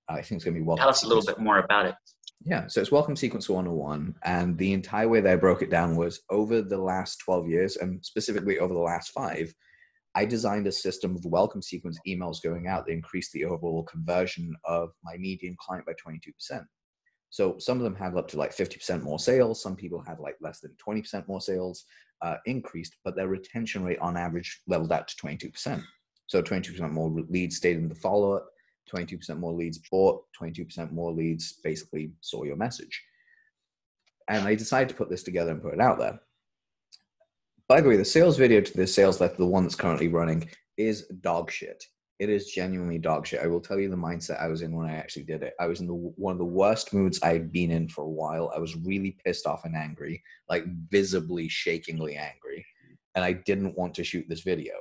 Uh, 0.08 0.14
I 0.14 0.22
think 0.22 0.38
it's 0.38 0.44
going 0.44 0.54
to 0.54 0.60
be 0.60 0.66
welcome. 0.66 0.82
Tell 0.82 0.88
us 0.88 1.04
a 1.04 1.08
little 1.08 1.24
bit 1.24 1.38
more 1.38 1.58
about 1.58 1.86
it. 1.86 1.94
Yeah, 2.42 2.66
so 2.68 2.80
it's 2.80 2.90
Welcome 2.90 3.16
Sequence 3.16 3.50
101. 3.50 4.14
And 4.24 4.56
the 4.56 4.72
entire 4.72 5.08
way 5.08 5.20
that 5.20 5.30
I 5.30 5.36
broke 5.36 5.60
it 5.60 5.68
down 5.68 5.96
was 5.96 6.22
over 6.30 6.62
the 6.62 6.78
last 6.78 7.18
12 7.18 7.48
years, 7.48 7.76
and 7.76 8.02
specifically 8.02 8.58
over 8.58 8.72
the 8.72 8.80
last 8.80 9.10
five, 9.10 9.54
I 10.14 10.24
designed 10.24 10.66
a 10.66 10.72
system 10.72 11.14
of 11.14 11.24
welcome 11.24 11.62
sequence 11.62 11.98
emails 12.06 12.42
going 12.42 12.66
out 12.66 12.86
that 12.86 12.92
increased 12.92 13.32
the 13.32 13.44
overall 13.44 13.84
conversion 13.84 14.54
of 14.64 14.90
my 15.04 15.16
median 15.16 15.56
client 15.60 15.86
by 15.86 15.92
22%. 15.92 16.64
So 17.30 17.56
some 17.58 17.78
of 17.78 17.84
them 17.84 17.94
have 17.94 18.16
up 18.16 18.26
to 18.28 18.36
like 18.36 18.54
50% 18.54 19.02
more 19.02 19.20
sales. 19.20 19.62
Some 19.62 19.76
people 19.76 20.02
had 20.04 20.18
like 20.18 20.36
less 20.40 20.58
than 20.60 20.74
20% 20.86 21.28
more 21.28 21.40
sales 21.40 21.84
uh, 22.22 22.36
increased, 22.44 22.96
but 23.04 23.14
their 23.14 23.28
retention 23.28 23.84
rate 23.84 24.00
on 24.00 24.16
average 24.16 24.62
leveled 24.66 24.92
out 24.92 25.06
to 25.06 25.16
22%. 25.16 25.82
So 26.26 26.42
22% 26.42 26.90
more 26.90 27.10
leads 27.28 27.56
stayed 27.56 27.76
in 27.76 27.88
the 27.88 27.94
follow 27.94 28.32
up, 28.32 28.48
22% 28.92 29.38
more 29.38 29.52
leads 29.52 29.78
bought, 29.90 30.24
22% 30.40 30.90
more 30.90 31.12
leads 31.12 31.54
basically 31.62 32.12
saw 32.20 32.42
your 32.42 32.56
message. 32.56 33.00
And 34.28 34.46
I 34.46 34.56
decided 34.56 34.88
to 34.88 34.94
put 34.96 35.08
this 35.08 35.22
together 35.22 35.52
and 35.52 35.62
put 35.62 35.74
it 35.74 35.80
out 35.80 35.98
there. 35.98 36.20
By 37.70 37.80
the 37.80 37.88
way, 37.88 37.96
the 37.96 38.04
sales 38.04 38.36
video 38.36 38.60
to 38.60 38.76
this 38.76 38.92
sales 38.92 39.20
letter, 39.20 39.36
the 39.36 39.46
one 39.46 39.62
that's 39.62 39.76
currently 39.76 40.08
running, 40.08 40.50
is 40.76 41.06
dog 41.20 41.52
shit. 41.52 41.84
It 42.18 42.28
is 42.28 42.50
genuinely 42.50 42.98
dog 42.98 43.28
shit. 43.28 43.42
I 43.44 43.46
will 43.46 43.60
tell 43.60 43.78
you 43.78 43.88
the 43.88 43.94
mindset 43.94 44.42
I 44.42 44.48
was 44.48 44.62
in 44.62 44.74
when 44.74 44.90
I 44.90 44.96
actually 44.96 45.22
did 45.22 45.44
it. 45.44 45.54
I 45.60 45.68
was 45.68 45.78
in 45.78 45.86
the 45.86 45.94
one 45.94 46.32
of 46.32 46.38
the 46.38 46.44
worst 46.44 46.92
moods 46.92 47.20
I'd 47.22 47.52
been 47.52 47.70
in 47.70 47.88
for 47.88 48.02
a 48.02 48.08
while. 48.08 48.50
I 48.52 48.58
was 48.58 48.74
really 48.74 49.16
pissed 49.24 49.46
off 49.46 49.64
and 49.64 49.76
angry, 49.76 50.20
like 50.48 50.64
visibly, 50.88 51.48
shakingly 51.48 52.16
angry, 52.16 52.66
and 53.14 53.24
I 53.24 53.34
didn't 53.34 53.78
want 53.78 53.94
to 53.94 54.04
shoot 54.04 54.26
this 54.28 54.40
video. 54.40 54.74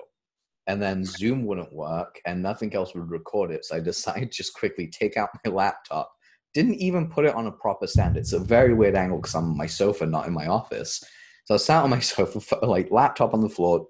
And 0.66 0.82
then 0.82 1.06
Zoom 1.06 1.46
wouldn't 1.46 1.72
work, 1.72 2.20
and 2.26 2.42
nothing 2.42 2.74
else 2.74 2.96
would 2.96 3.12
record 3.12 3.52
it. 3.52 3.66
So 3.66 3.76
I 3.76 3.80
decided 3.92 4.32
just 4.32 4.56
quickly 4.56 4.88
take 4.88 5.16
out 5.16 5.30
my 5.46 5.52
laptop. 5.52 6.12
Didn't 6.56 6.82
even 6.82 7.08
put 7.08 7.26
it 7.26 7.36
on 7.36 7.46
a 7.46 7.52
proper 7.52 7.86
stand. 7.86 8.18
It's 8.18 8.34
a 8.34 8.40
very 8.40 8.74
weird 8.74 8.96
angle 8.96 9.20
because 9.20 9.36
I'm 9.36 9.52
on 9.52 9.58
my 9.58 9.68
sofa, 9.68 10.08
not 10.08 10.26
in 10.26 10.34
my 10.34 10.48
office 10.48 11.04
so 11.50 11.56
I 11.56 11.58
sat 11.58 11.84
on 11.84 11.90
my 11.90 12.00
sofa, 12.12 12.58
like 12.64 12.92
laptop 12.92 13.34
on 13.34 13.42
the 13.42 13.50
floor, 13.50 13.88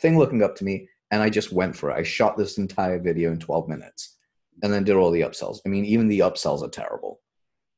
thing 0.00 0.18
looking 0.18 0.42
up 0.42 0.56
to 0.56 0.64
me, 0.64 0.88
and 1.10 1.22
I 1.22 1.28
just 1.28 1.52
went 1.52 1.76
for 1.76 1.90
it. 1.90 1.94
I 1.94 2.02
shot 2.02 2.38
this 2.38 2.56
entire 2.56 2.98
video 2.98 3.30
in 3.32 3.38
12 3.38 3.68
minutes 3.68 4.16
and 4.62 4.72
then 4.72 4.84
did 4.84 4.96
all 4.96 5.10
the 5.10 5.20
upsells. 5.20 5.58
I 5.66 5.68
mean, 5.68 5.84
even 5.84 6.08
the 6.08 6.20
upsells 6.20 6.62
are 6.62 6.70
terrible. 6.70 7.20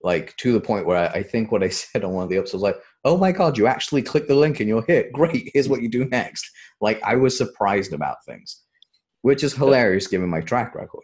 Like 0.04 0.36
to 0.36 0.52
the 0.52 0.60
point 0.60 0.86
where 0.86 0.96
I, 0.96 1.18
I 1.18 1.22
think 1.24 1.50
what 1.50 1.64
I 1.64 1.68
said 1.70 2.04
on 2.04 2.12
one 2.12 2.22
of 2.22 2.30
the 2.30 2.36
upsells, 2.36 2.60
like, 2.60 2.76
oh 3.04 3.16
my 3.16 3.32
God, 3.32 3.58
you 3.58 3.66
actually 3.66 4.02
click 4.02 4.28
the 4.28 4.36
link 4.36 4.60
and 4.60 4.68
you're 4.68 4.84
hit. 4.86 5.12
Great. 5.12 5.50
Here's 5.52 5.68
what 5.68 5.82
you 5.82 5.88
do 5.88 6.04
next. 6.04 6.48
Like 6.80 7.02
I 7.02 7.16
was 7.16 7.36
surprised 7.36 7.92
about 7.92 8.24
things, 8.24 8.62
which 9.22 9.42
is 9.42 9.52
hilarious 9.52 10.06
given 10.06 10.28
my 10.28 10.42
track 10.42 10.76
record. 10.76 11.02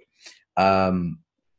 Um, 0.57 1.19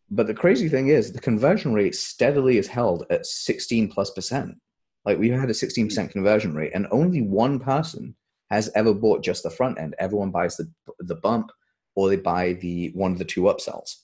but 0.09 0.27
the 0.27 0.33
crazy 0.33 0.69
thing 0.69 0.87
is 0.87 1.11
the 1.11 1.19
conversion 1.19 1.73
rate 1.73 1.95
steadily 1.95 2.57
is 2.57 2.67
held 2.67 3.05
at 3.09 3.25
16 3.25 3.89
plus 3.89 4.11
percent. 4.11 4.55
Like 5.05 5.17
we've 5.17 5.33
had 5.33 5.49
a 5.49 5.53
16% 5.53 6.11
conversion 6.11 6.55
rate, 6.55 6.71
and 6.73 6.87
only 6.91 7.21
one 7.21 7.59
person 7.59 8.15
has 8.49 8.69
ever 8.75 8.93
bought 8.93 9.23
just 9.23 9.43
the 9.43 9.49
front 9.49 9.79
end. 9.79 9.95
Everyone 9.99 10.31
buys 10.31 10.57
the 10.57 10.71
the 10.99 11.15
bump, 11.15 11.51
or 11.95 12.09
they 12.09 12.15
buy 12.15 12.53
the 12.53 12.91
one 12.93 13.11
of 13.11 13.19
the 13.19 13.25
two 13.25 13.43
upsells, 13.43 13.95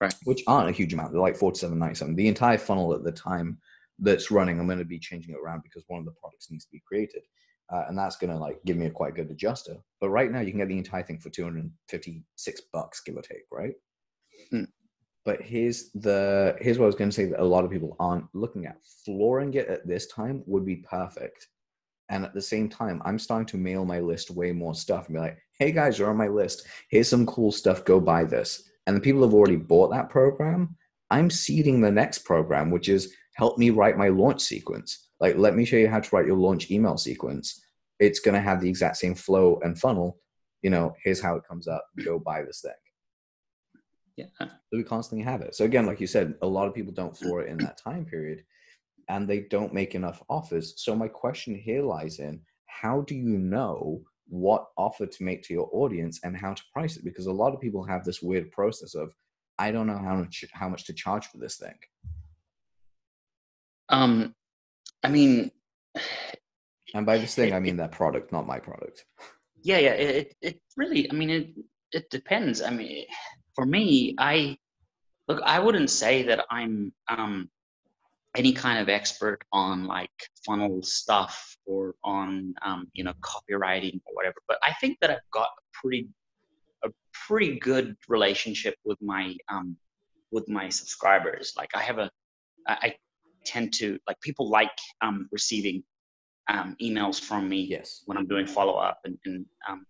right? 0.00 0.14
Which 0.24 0.42
aren't 0.46 0.68
a 0.68 0.72
huge 0.72 0.92
amount. 0.92 1.12
They're 1.12 1.20
like 1.20 1.36
47, 1.36 1.78
97. 1.78 2.14
The 2.14 2.28
entire 2.28 2.58
funnel 2.58 2.94
at 2.94 3.04
the 3.04 3.12
time 3.12 3.58
that's 3.98 4.30
running, 4.30 4.58
I'm 4.58 4.66
going 4.66 4.78
to 4.78 4.84
be 4.84 4.98
changing 4.98 5.34
it 5.34 5.40
around 5.42 5.62
because 5.62 5.84
one 5.88 6.00
of 6.00 6.06
the 6.06 6.12
products 6.12 6.50
needs 6.50 6.64
to 6.64 6.72
be 6.72 6.82
created, 6.86 7.22
uh, 7.72 7.84
and 7.88 7.98
that's 7.98 8.16
going 8.16 8.30
to 8.30 8.38
like 8.38 8.58
give 8.64 8.76
me 8.76 8.86
a 8.86 8.90
quite 8.90 9.14
good 9.14 9.30
adjuster. 9.30 9.76
But 10.00 10.10
right 10.10 10.30
now, 10.30 10.40
you 10.40 10.50
can 10.50 10.60
get 10.60 10.68
the 10.68 10.78
entire 10.78 11.02
thing 11.02 11.18
for 11.18 11.30
256 11.30 12.60
bucks, 12.72 13.00
give 13.00 13.16
or 13.16 13.22
take, 13.22 13.44
right? 13.50 13.74
Hmm. 14.50 14.64
But 15.28 15.42
here's 15.42 15.90
the 15.90 16.56
here's 16.58 16.78
what 16.78 16.86
I 16.86 16.86
was 16.86 16.94
going 16.94 17.10
to 17.10 17.14
say 17.14 17.26
that 17.26 17.42
a 17.42 17.44
lot 17.44 17.62
of 17.62 17.70
people 17.70 17.94
aren't 18.00 18.24
looking 18.32 18.64
at. 18.64 18.78
Flooring 19.04 19.52
it 19.52 19.68
at 19.68 19.86
this 19.86 20.06
time 20.06 20.42
would 20.46 20.64
be 20.64 20.76
perfect. 20.76 21.48
And 22.08 22.24
at 22.24 22.32
the 22.32 22.40
same 22.40 22.66
time, 22.70 23.02
I'm 23.04 23.18
starting 23.18 23.44
to 23.48 23.58
mail 23.58 23.84
my 23.84 24.00
list 24.00 24.30
way 24.30 24.52
more 24.52 24.74
stuff 24.74 25.08
and 25.08 25.16
be 25.16 25.20
like, 25.20 25.38
hey 25.58 25.70
guys, 25.70 25.98
you're 25.98 26.08
on 26.08 26.16
my 26.16 26.28
list. 26.28 26.66
Here's 26.88 27.10
some 27.10 27.26
cool 27.26 27.52
stuff. 27.52 27.84
Go 27.84 28.00
buy 28.00 28.24
this. 28.24 28.70
And 28.86 28.96
the 28.96 29.02
people 29.02 29.20
have 29.20 29.34
already 29.34 29.56
bought 29.56 29.90
that 29.90 30.08
program. 30.08 30.74
I'm 31.10 31.28
seeding 31.28 31.82
the 31.82 31.90
next 31.90 32.20
program, 32.20 32.70
which 32.70 32.88
is 32.88 33.12
help 33.34 33.58
me 33.58 33.68
write 33.68 33.98
my 33.98 34.08
launch 34.08 34.40
sequence. 34.40 35.10
Like, 35.20 35.36
let 35.36 35.54
me 35.54 35.66
show 35.66 35.76
you 35.76 35.90
how 35.90 36.00
to 36.00 36.16
write 36.16 36.26
your 36.26 36.38
launch 36.38 36.70
email 36.70 36.96
sequence. 36.96 37.62
It's 38.00 38.20
going 38.20 38.34
to 38.34 38.40
have 38.40 38.62
the 38.62 38.68
exact 38.70 38.96
same 38.96 39.14
flow 39.14 39.60
and 39.62 39.78
funnel. 39.78 40.20
You 40.62 40.70
know, 40.70 40.94
here's 41.04 41.20
how 41.20 41.36
it 41.36 41.46
comes 41.46 41.68
up. 41.68 41.84
Go 42.02 42.18
buy 42.18 42.44
this 42.44 42.62
thing. 42.62 42.72
Yeah. 44.18 44.26
So 44.40 44.48
we 44.72 44.82
constantly 44.82 45.24
have 45.24 45.42
it. 45.42 45.54
So 45.54 45.64
again, 45.64 45.86
like 45.86 46.00
you 46.00 46.08
said, 46.08 46.34
a 46.42 46.46
lot 46.46 46.66
of 46.66 46.74
people 46.74 46.92
don't 46.92 47.16
floor 47.16 47.42
it 47.42 47.48
in 47.48 47.58
that 47.58 47.78
time 47.78 48.04
period 48.04 48.42
and 49.08 49.28
they 49.28 49.40
don't 49.42 49.72
make 49.72 49.94
enough 49.94 50.22
offers. 50.28 50.74
So 50.82 50.96
my 50.96 51.06
question 51.06 51.54
here 51.54 51.82
lies 51.82 52.18
in 52.18 52.40
how 52.66 53.02
do 53.02 53.14
you 53.14 53.38
know 53.38 54.02
what 54.26 54.66
offer 54.76 55.06
to 55.06 55.22
make 55.22 55.42
to 55.44 55.54
your 55.54 55.70
audience 55.72 56.18
and 56.24 56.36
how 56.36 56.52
to 56.52 56.62
price 56.72 56.96
it? 56.96 57.04
Because 57.04 57.26
a 57.26 57.32
lot 57.32 57.54
of 57.54 57.60
people 57.60 57.84
have 57.84 58.04
this 58.04 58.20
weird 58.20 58.50
process 58.50 58.96
of 58.96 59.14
I 59.56 59.70
don't 59.70 59.86
know 59.86 59.98
how 59.98 60.16
much 60.16 60.44
how 60.52 60.68
much 60.68 60.84
to 60.86 60.92
charge 60.92 61.26
for 61.26 61.38
this 61.38 61.56
thing. 61.56 61.78
Um 63.88 64.34
I 65.04 65.10
mean 65.10 65.52
and 66.94 67.06
by 67.06 67.18
this 67.18 67.36
thing 67.36 67.54
I 67.54 67.60
mean 67.60 67.76
that 67.76 67.92
product, 67.92 68.32
not 68.32 68.48
my 68.48 68.58
product. 68.58 69.04
Yeah, 69.62 69.78
yeah. 69.78 69.92
It 69.92 70.34
it 70.42 70.60
really 70.76 71.08
I 71.08 71.14
mean 71.14 71.30
it 71.30 71.50
it 71.92 72.10
depends. 72.10 72.62
I 72.62 72.70
mean 72.70 73.06
for 73.58 73.66
me, 73.66 74.14
I 74.18 74.56
look, 75.26 75.42
I 75.44 75.58
wouldn't 75.58 75.90
say 75.90 76.22
that 76.22 76.44
I'm 76.48 76.92
um, 77.08 77.50
any 78.36 78.52
kind 78.52 78.78
of 78.78 78.88
expert 78.88 79.40
on 79.52 79.84
like 79.84 80.12
funnel 80.46 80.80
stuff 80.84 81.56
or 81.66 81.96
on 82.04 82.54
um, 82.64 82.86
you 82.92 83.02
know 83.02 83.12
copywriting 83.14 83.96
or 84.06 84.14
whatever, 84.14 84.36
but 84.46 84.58
I 84.62 84.74
think 84.74 84.98
that 85.00 85.10
I've 85.10 85.30
got 85.32 85.48
a 85.48 85.62
pretty 85.72 86.06
a 86.84 86.90
pretty 87.26 87.58
good 87.58 87.96
relationship 88.08 88.76
with 88.84 88.98
my 89.02 89.34
um, 89.48 89.76
with 90.30 90.48
my 90.48 90.68
subscribers. 90.68 91.54
Like 91.56 91.70
I 91.74 91.80
have 91.80 91.98
a 91.98 92.08
I 92.68 92.94
tend 93.44 93.72
to 93.80 93.98
like 94.06 94.20
people 94.20 94.48
like 94.48 94.70
um, 95.00 95.28
receiving 95.32 95.82
um, 96.48 96.76
emails 96.80 97.18
from 97.20 97.48
me 97.48 97.62
yes. 97.62 98.02
when 98.06 98.16
I'm 98.18 98.28
doing 98.28 98.46
follow 98.46 98.74
up 98.74 99.00
and 99.04 99.18
and, 99.24 99.44
um, 99.68 99.84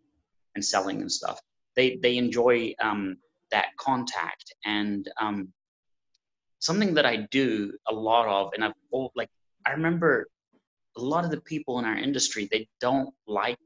and 0.54 0.64
selling 0.64 1.02
and 1.02 1.12
stuff. 1.12 1.38
They 1.76 1.98
they 2.02 2.16
enjoy 2.16 2.74
um, 2.80 3.18
that 3.50 3.68
contact 3.78 4.54
and 4.64 5.08
um, 5.20 5.52
something 6.58 6.94
that 6.94 7.06
I 7.06 7.28
do 7.30 7.72
a 7.88 7.94
lot 7.94 8.26
of, 8.26 8.52
and 8.54 8.64
I've 8.64 8.72
oh, 8.92 9.10
like 9.14 9.28
I 9.66 9.72
remember 9.72 10.28
a 10.96 11.00
lot 11.00 11.24
of 11.24 11.30
the 11.30 11.40
people 11.40 11.78
in 11.78 11.84
our 11.84 11.96
industry 11.96 12.48
they 12.50 12.68
don't 12.80 13.14
like 13.26 13.58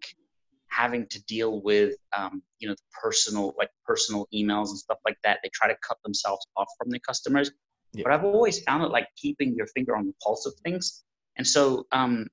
having 0.68 1.07
to 1.07 1.23
deal 1.25 1.61
with 1.62 1.97
um, 2.16 2.42
you 2.59 2.68
know 2.68 2.75
personal 3.03 3.55
like 3.59 3.71
personal 3.87 4.27
emails 4.35 4.68
and 4.68 4.79
stuff 4.79 4.99
like 5.05 5.18
that. 5.25 5.38
They 5.42 5.51
try 5.53 5.68
to 5.68 5.77
cut 5.87 5.99
themselves 6.03 6.47
off 6.57 6.68
from 6.79 6.90
the 6.90 7.01
customers. 7.01 7.51
Yeah. 7.92 8.05
But 8.05 8.12
I've 8.12 8.25
always 8.25 8.62
found 8.62 8.83
it 8.85 8.88
like 8.88 9.09
keeping 9.16 9.55
your 9.55 9.66
finger 9.66 9.97
on 9.97 10.07
the 10.07 10.14
pulse 10.23 10.47
of 10.47 10.55
things. 10.64 11.05
And 11.37 11.47
so 11.47 11.87
um, 11.92 12.27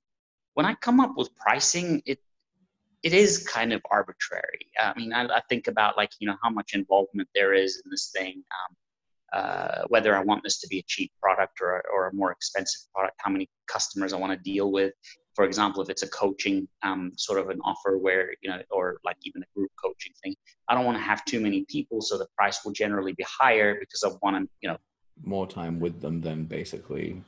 when 0.54 0.66
I 0.66 0.74
come 0.76 1.00
up 1.00 1.14
with 1.18 1.36
pricing, 1.36 2.02
it 2.06 2.20
it 3.04 3.14
is 3.14 3.48
kind 3.48 3.72
of 3.74 3.82
arbitrary. 3.92 4.72
I 4.80 4.94
mean, 4.98 5.14
I, 5.14 5.26
I, 5.26 5.42
think 5.50 5.68
about 5.68 5.98
like 5.98 6.12
you 6.20 6.28
know 6.28 6.36
how 6.44 6.50
much 6.50 6.74
involvement 6.74 7.30
there 7.34 7.54
is 7.54 7.82
in 7.84 7.90
this 7.90 8.12
thing, 8.16 8.44
um, 8.58 8.76
uh, 9.42 9.82
whether 9.88 10.16
I 10.16 10.22
want 10.22 10.44
this 10.44 10.60
to 10.60 10.68
be 10.68 10.80
a 10.80 10.84
cheap 10.88 11.12
product 11.22 11.60
or 11.62 11.84
or 11.94 12.08
a 12.08 12.14
more 12.14 12.32
expensive 12.32 12.82
product, 12.94 13.16
how 13.20 13.32
many 13.32 13.50
customers 13.68 14.14
I 14.14 14.18
want 14.18 14.34
to 14.34 14.40
deal 14.40 14.72
with, 14.72 14.94
for 15.40 15.46
example, 15.46 15.82
if 15.82 15.90
it's 15.90 16.04
a 16.04 16.10
coaching 16.10 16.68
um, 16.84 17.14
sort 17.16 17.40
of 17.40 17.50
an 17.50 17.62
offer 17.64 17.98
where, 17.98 18.34
you 18.42 18.50
know, 18.50 18.62
or 18.72 18.98
like 19.06 19.16
even 19.24 19.42
a 19.42 19.46
group 19.56 19.72
coaching 19.82 20.12
thing, 20.22 20.36
I 20.68 20.76
don't 20.76 20.84
want 20.84 20.98
to 20.98 21.02
have 21.02 21.24
too 21.24 21.40
many 21.40 21.64
people. 21.70 22.02
So 22.02 22.18
the 22.18 22.28
price 22.36 22.66
will 22.66 22.74
generally 22.74 23.14
be 23.14 23.24
higher 23.24 23.80
because 23.80 24.04
I 24.04 24.10
want 24.22 24.36
to, 24.36 24.50
you 24.60 24.68
know, 24.68 24.78
more 25.24 25.48
time 25.48 25.80
with 25.80 26.02
them 26.02 26.20
than 26.20 26.44
basically. 26.44 27.22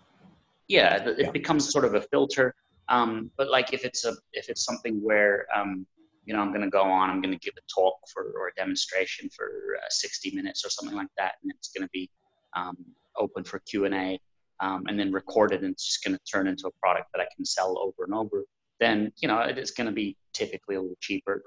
Yeah, 0.67 1.07
it 1.07 1.19
yeah. 1.19 1.31
becomes 1.31 1.71
sort 1.71 1.85
of 1.85 1.95
a 1.95 2.01
filter. 2.01 2.53
Um, 2.91 3.31
but 3.37 3.49
like 3.49 3.73
if 3.73 3.85
it's 3.85 4.05
a, 4.05 4.13
if 4.33 4.49
it's 4.49 4.65
something 4.65 5.01
where, 5.01 5.47
um, 5.55 5.87
you 6.25 6.33
know, 6.33 6.41
I'm 6.41 6.49
going 6.49 6.61
to 6.61 6.69
go 6.69 6.83
on, 6.83 7.09
I'm 7.09 7.21
going 7.21 7.33
to 7.33 7.39
give 7.39 7.53
a 7.57 7.61
talk 7.73 7.95
for, 8.13 8.33
or 8.37 8.49
a 8.49 8.53
demonstration 8.55 9.29
for 9.29 9.77
uh, 9.81 9.87
60 9.89 10.35
minutes 10.35 10.65
or 10.65 10.69
something 10.69 10.95
like 10.95 11.07
that. 11.17 11.35
And 11.41 11.51
it's 11.51 11.69
going 11.69 11.83
to 11.83 11.89
be 11.91 12.09
um, 12.55 12.77
open 13.17 13.43
for 13.45 13.59
Q 13.59 13.85
and 13.85 13.95
A 13.95 14.19
um, 14.59 14.83
and 14.87 14.99
then 14.99 15.11
record 15.11 15.53
it 15.53 15.63
and 15.63 15.71
it's 15.71 15.85
just 15.85 16.03
going 16.03 16.15
to 16.15 16.23
turn 16.31 16.47
into 16.47 16.67
a 16.67 16.71
product 16.79 17.07
that 17.13 17.21
I 17.21 17.27
can 17.35 17.45
sell 17.45 17.79
over 17.79 18.03
and 18.03 18.13
over, 18.13 18.45
then, 18.79 19.11
you 19.17 19.27
know, 19.27 19.39
it 19.39 19.57
is 19.57 19.71
going 19.71 19.87
to 19.87 19.93
be 19.93 20.17
typically 20.33 20.75
a 20.75 20.81
little 20.81 20.97
cheaper. 20.99 21.41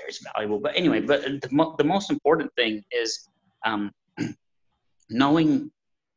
There's 0.00 0.24
valuable. 0.34 0.58
But 0.58 0.76
anyway, 0.76 1.00
but 1.00 1.22
the, 1.22 1.48
mo- 1.50 1.74
the 1.76 1.84
most 1.84 2.10
important 2.10 2.50
thing 2.56 2.82
is 2.90 3.28
um, 3.66 3.92
knowing 5.10 5.70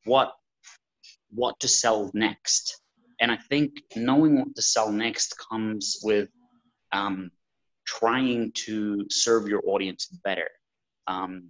what 0.06 0.34
what 1.32 1.60
to 1.60 1.68
sell 1.68 2.10
next. 2.14 2.82
And 3.20 3.32
I 3.32 3.38
think 3.50 3.72
knowing 3.96 4.40
what 4.40 4.56
to 4.56 4.62
sell 4.62 4.92
next 4.92 5.36
comes 5.50 6.00
with 6.04 6.30
um, 6.92 7.32
trying 7.86 8.52
to 8.54 9.06
serve 9.10 9.48
your 9.48 9.62
audience 9.66 10.08
better. 10.24 10.50
Um, 11.08 11.50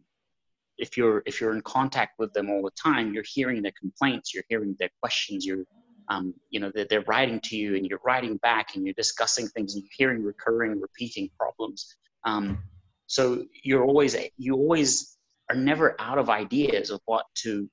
if 0.78 0.97
you're 0.97 1.23
if 1.25 1.39
you're 1.39 1.56
in 1.56 1.62
contact 1.62 2.19
with 2.19 2.34
them 2.34 2.49
all 2.49 2.62
the 2.62 2.71
time, 2.71 3.13
you're 3.13 3.23
hearing 3.25 3.62
their 3.62 3.71
complaints, 3.80 4.34
you're 4.34 4.43
hearing 4.49 4.75
their 4.80 4.89
questions, 5.01 5.45
you're 5.45 5.63
um, 6.10 6.34
you 6.49 6.60
know 6.60 6.71
they're, 6.75 6.86
they're 6.89 7.06
writing 7.08 7.39
to 7.45 7.56
you 7.56 7.75
and 7.75 7.86
you're 7.86 8.01
writing 8.06 8.38
back 8.38 8.75
and 8.75 8.86
you're 8.86 8.93
discussing 8.95 9.47
things 9.47 9.75
and 9.75 9.84
you're 9.84 10.10
hearing 10.10 10.23
recurring, 10.23 10.80
repeating 10.80 11.30
problems. 11.39 11.95
Um, 12.25 12.60
so 13.08 13.45
you're 13.63 13.86
always 13.86 14.15
you 14.38 14.56
always 14.56 15.17
are 15.49 15.56
never 15.56 15.95
out 15.99 16.17
of 16.17 16.30
ideas 16.30 16.89
of 16.89 16.99
what 17.06 17.25
to 17.36 17.69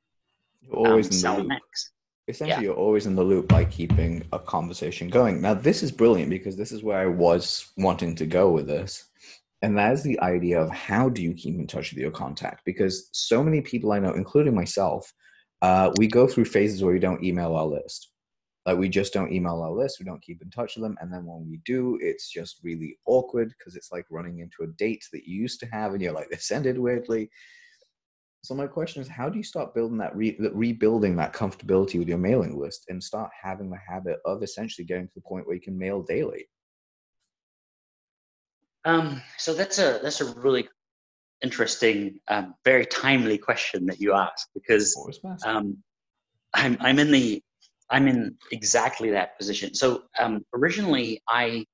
um, 0.77 1.03
sell 1.03 1.43
next. 1.43 1.91
Essentially, 2.29 2.63
yeah. 2.63 2.69
you're 2.71 2.77
always 2.77 3.07
in 3.07 3.17
the 3.17 3.23
loop 3.23 3.49
by 3.49 3.65
keeping 3.65 4.25
a 4.33 4.39
conversation 4.39 5.09
going. 5.09 5.41
Now, 5.41 5.55
this 5.55 5.83
is 5.83 5.91
brilliant 5.91 6.31
because 6.31 6.57
this 6.57 6.71
is 6.71 6.85
where 6.85 6.99
I 6.99 7.07
was 7.07 7.73
wanting 7.77 8.15
to 8.17 8.27
go 8.27 8.51
with 8.51 8.69
this. 8.69 9.07
And 9.63 9.77
that 9.79 9.93
is 9.93 10.03
the 10.03 10.21
idea 10.21 10.61
of 10.61 10.71
how 10.71 11.09
do 11.09 11.23
you 11.23 11.35
keep 11.35 11.55
in 11.55 11.67
touch 11.67 11.91
with 11.91 12.01
your 12.01 12.11
contact? 12.11 12.63
Because 12.65 13.09
so 13.13 13.43
many 13.43 13.61
people 13.61 13.93
i 13.93 13.99
know 13.99 14.13
including 14.13 14.55
myself 14.55 15.13
uh, 15.63 15.93
we 15.97 16.09
go 16.09 16.27
through 16.27 16.45
phases 16.45 16.83
where 16.83 16.93
we 16.93 16.99
don't 16.99 17.23
email 17.23 17.55
our 17.55 17.67
list. 17.67 18.09
Like 18.67 18.79
we 18.79 18.89
just 18.89 19.13
don't 19.13 19.33
email 19.33 19.61
our 19.61 19.73
list 19.73 19.99
we 19.99 20.05
don't 20.05 20.23
keep 20.23 20.43
in 20.43 20.51
touch 20.51 20.77
with 20.77 20.85
them. 20.85 20.97
And 21.01 21.13
then 21.13 21.25
when 21.25 21.49
we 21.49 21.61
do 21.65 21.99
it's 22.01 22.31
just 22.31 22.61
really 22.63 22.99
awkward 23.07 23.53
because 23.57 23.77
it's 23.77 23.91
like 23.93 24.07
running 24.11 24.41
into 24.41 24.63
a 24.63 24.75
date 24.77 25.05
that 25.13 25.25
you 25.25 25.41
used 25.41 25.61
to 25.61 25.67
have 25.67 25.93
and 25.93 26.03
you're 26.03 26.13
like 26.13 26.31
this 26.31 26.51
ended 26.51 26.79
weirdly 26.79 27.31
so 28.43 28.55
my 28.55 28.67
question 28.67 29.01
is 29.03 29.09
how 29.09 29.29
do 29.29 29.39
you 29.39 29.45
start 29.45 29.75
building 29.75 29.99
that 29.99 30.15
re- 30.17 30.37
rebuilding 30.53 31.17
that 31.17 31.33
comfortability 31.33 31.99
with 31.99 32.09
your 32.09 32.19
mailing 32.19 32.59
list 32.59 32.85
and 32.89 33.03
start 33.03 33.31
having 33.41 33.71
the 33.71 33.79
habit 33.89 34.19
of 34.25 34.43
essentially 34.43 34.85
getting 34.85 35.07
to 35.07 35.15
the 35.15 35.21
point 35.21 35.47
where 35.47 35.55
you 35.55 35.63
can 35.63 35.79
mail 35.79 36.03
daily 36.03 36.47
um, 38.85 39.23
so 39.39 39.55
that's 39.55 39.79
a 39.79 40.01
that's 40.03 40.21
a 40.21 40.35
really 40.35 40.69
interesting, 41.43 42.21
um, 42.29 42.55
very 42.65 42.87
timely 42.87 43.39
question 43.39 43.87
that 43.87 44.01
you 44.01 44.15
ask 44.15 44.49
because 44.55 44.97
um, 45.45 45.79
I'm 46.55 46.77
I'm 46.81 46.99
in 46.99 47.11
the 47.11 47.43
I'm 47.91 48.09
in 48.09 48.37
exactly 48.51 49.11
that 49.11 49.39
position. 49.39 49.75
So 49.75 50.05
um, 50.19 50.45
originally, 50.55 51.23
I 51.29 51.67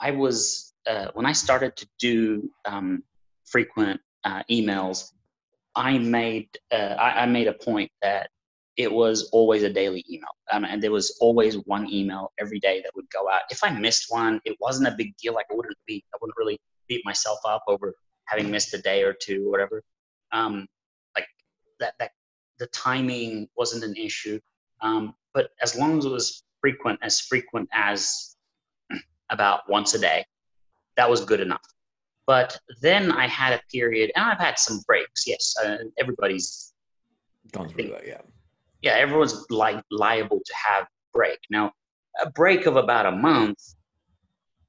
I 0.00 0.12
was 0.12 0.72
uh, 0.88 1.08
when 1.14 1.26
I 1.26 1.32
started 1.32 1.76
to 1.76 1.86
do 1.98 2.50
um, 2.64 3.02
frequent 3.44 4.00
uh, 4.24 4.42
emails, 4.50 5.12
I 5.76 5.98
made 5.98 6.48
uh, 6.72 6.96
I, 6.98 7.22
I, 7.22 7.26
made 7.26 7.48
a 7.48 7.52
point 7.52 7.90
that 8.00 8.30
it 8.76 8.90
was 8.90 9.28
always 9.32 9.62
a 9.62 9.72
daily 9.72 10.04
email. 10.10 10.30
Um, 10.52 10.64
and 10.64 10.82
there 10.82 10.90
was 10.90 11.16
always 11.20 11.56
one 11.66 11.90
email 11.90 12.32
every 12.38 12.58
day 12.58 12.80
that 12.82 12.92
would 12.94 13.08
go 13.10 13.28
out. 13.28 13.42
If 13.50 13.62
I 13.62 13.70
missed 13.70 14.06
one, 14.08 14.40
it 14.44 14.56
wasn't 14.60 14.88
a 14.88 14.96
big 14.96 15.16
deal. 15.16 15.34
Like 15.34 15.46
I 15.50 15.54
wouldn't 15.54 15.76
be, 15.86 16.04
I 16.12 16.18
wouldn't 16.20 16.36
really 16.36 16.58
beat 16.88 17.02
myself 17.04 17.38
up 17.46 17.62
over 17.68 17.94
having 18.26 18.50
missed 18.50 18.74
a 18.74 18.78
day 18.78 19.02
or 19.02 19.12
two 19.12 19.46
or 19.46 19.50
whatever. 19.50 19.82
Um, 20.32 20.66
like 21.16 21.26
that, 21.80 21.94
that 21.98 22.12
the 22.58 22.66
timing 22.68 23.48
wasn't 23.56 23.84
an 23.84 23.96
issue. 23.96 24.40
Um, 24.80 25.14
but 25.32 25.50
as 25.62 25.76
long 25.76 25.98
as 25.98 26.04
it 26.04 26.10
was 26.10 26.42
frequent, 26.60 26.98
as 27.02 27.20
frequent 27.20 27.68
as 27.72 28.36
about 29.30 29.68
once 29.68 29.94
a 29.94 29.98
day, 29.98 30.24
that 30.96 31.08
was 31.08 31.24
good 31.24 31.40
enough. 31.40 31.62
But 32.26 32.58
then 32.80 33.12
I 33.12 33.26
had 33.26 33.52
a 33.52 33.60
period, 33.70 34.10
and 34.16 34.24
I've 34.24 34.38
had 34.38 34.58
some 34.58 34.80
breaks. 34.86 35.26
Yes, 35.26 35.54
uh, 35.62 35.76
everybody's 35.98 36.72
gone 37.52 37.68
through 37.68 37.90
that. 37.90 38.06
Yeah, 38.06 38.22
yeah, 38.82 38.92
everyone's 38.92 39.44
li- 39.50 39.82
liable 39.90 40.40
to 40.44 40.54
have 40.66 40.86
break. 41.12 41.38
Now, 41.50 41.72
a 42.20 42.30
break 42.30 42.66
of 42.66 42.76
about 42.76 43.06
a 43.06 43.12
month, 43.12 43.58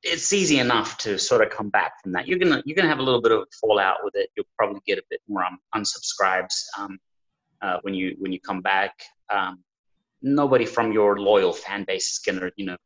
it's 0.04 0.32
easy 0.34 0.60
enough 0.60 0.98
to 1.00 1.18
sort 1.18 1.42
of 1.42 1.50
come 1.50 1.70
back 1.70 1.94
from 2.02 2.12
that. 2.14 2.28
You're 2.28 2.40
gonna 2.40 2.62
you're 2.66 2.76
gonna 2.76 2.90
have 2.90 3.00
a 3.00 3.04
little 3.04 3.22
bit 3.22 3.32
of 3.32 3.48
fallout 3.60 3.98
with 4.04 4.16
it. 4.16 4.30
You'll 4.36 4.46
probably 4.58 4.82
get 4.86 5.00
a 5.00 5.04
bit 5.10 5.22
more 5.28 5.44
um, 5.44 5.58
unsubscribes 5.76 6.64
um, 6.78 7.00
uh, 7.62 7.78
when 7.82 7.94
you 7.94 8.16
when 8.20 8.32
you 8.32 8.40
come 8.40 8.62
back. 8.62 8.94
Um, 9.30 9.64
nobody 10.22 10.66
from 10.66 10.92
your 10.92 11.20
loyal 11.20 11.54
fan 11.54 11.84
base 11.86 12.12
is 12.12 12.20
gonna 12.20 12.52
you 12.56 12.66
know 12.68 12.78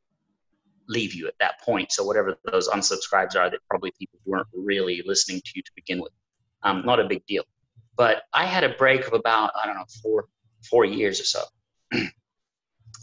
leave 0.89 1.13
you 1.13 1.27
at 1.27 1.35
that 1.39 1.61
point. 1.61 1.91
So 1.91 2.03
whatever 2.03 2.35
those 2.51 2.67
unsubscribes 2.67 3.35
are, 3.37 3.49
that 3.49 3.59
probably 3.69 3.93
people 3.97 4.19
weren't 4.25 4.47
really 4.53 5.01
listening 5.05 5.41
to 5.45 5.51
you 5.55 5.61
to 5.61 5.71
begin 5.75 6.01
with. 6.01 6.11
Um, 6.63 6.83
not 6.85 6.99
a 6.99 7.07
big 7.07 7.25
deal. 7.25 7.43
But 7.95 8.23
I 8.33 8.45
had 8.45 8.63
a 8.63 8.69
break 8.69 9.07
of 9.07 9.13
about 9.13 9.51
I 9.61 9.65
don't 9.65 9.75
know 9.75 9.85
four 10.01 10.25
four 10.69 10.83
years 10.83 11.21
or 11.21 11.23
so, 11.23 11.43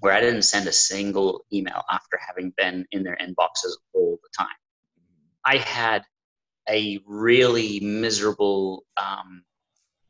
where 0.00 0.12
I 0.12 0.20
didn't 0.20 0.42
send 0.42 0.66
a 0.66 0.72
single 0.72 1.44
email 1.52 1.82
after 1.90 2.18
having 2.26 2.52
been 2.56 2.84
in 2.90 3.02
their 3.02 3.16
inboxes 3.16 3.72
all 3.94 4.18
the 4.22 4.28
time. 4.36 4.48
I 5.44 5.58
had 5.58 6.02
a 6.68 6.98
really 7.06 7.80
miserable 7.80 8.84
um, 8.96 9.44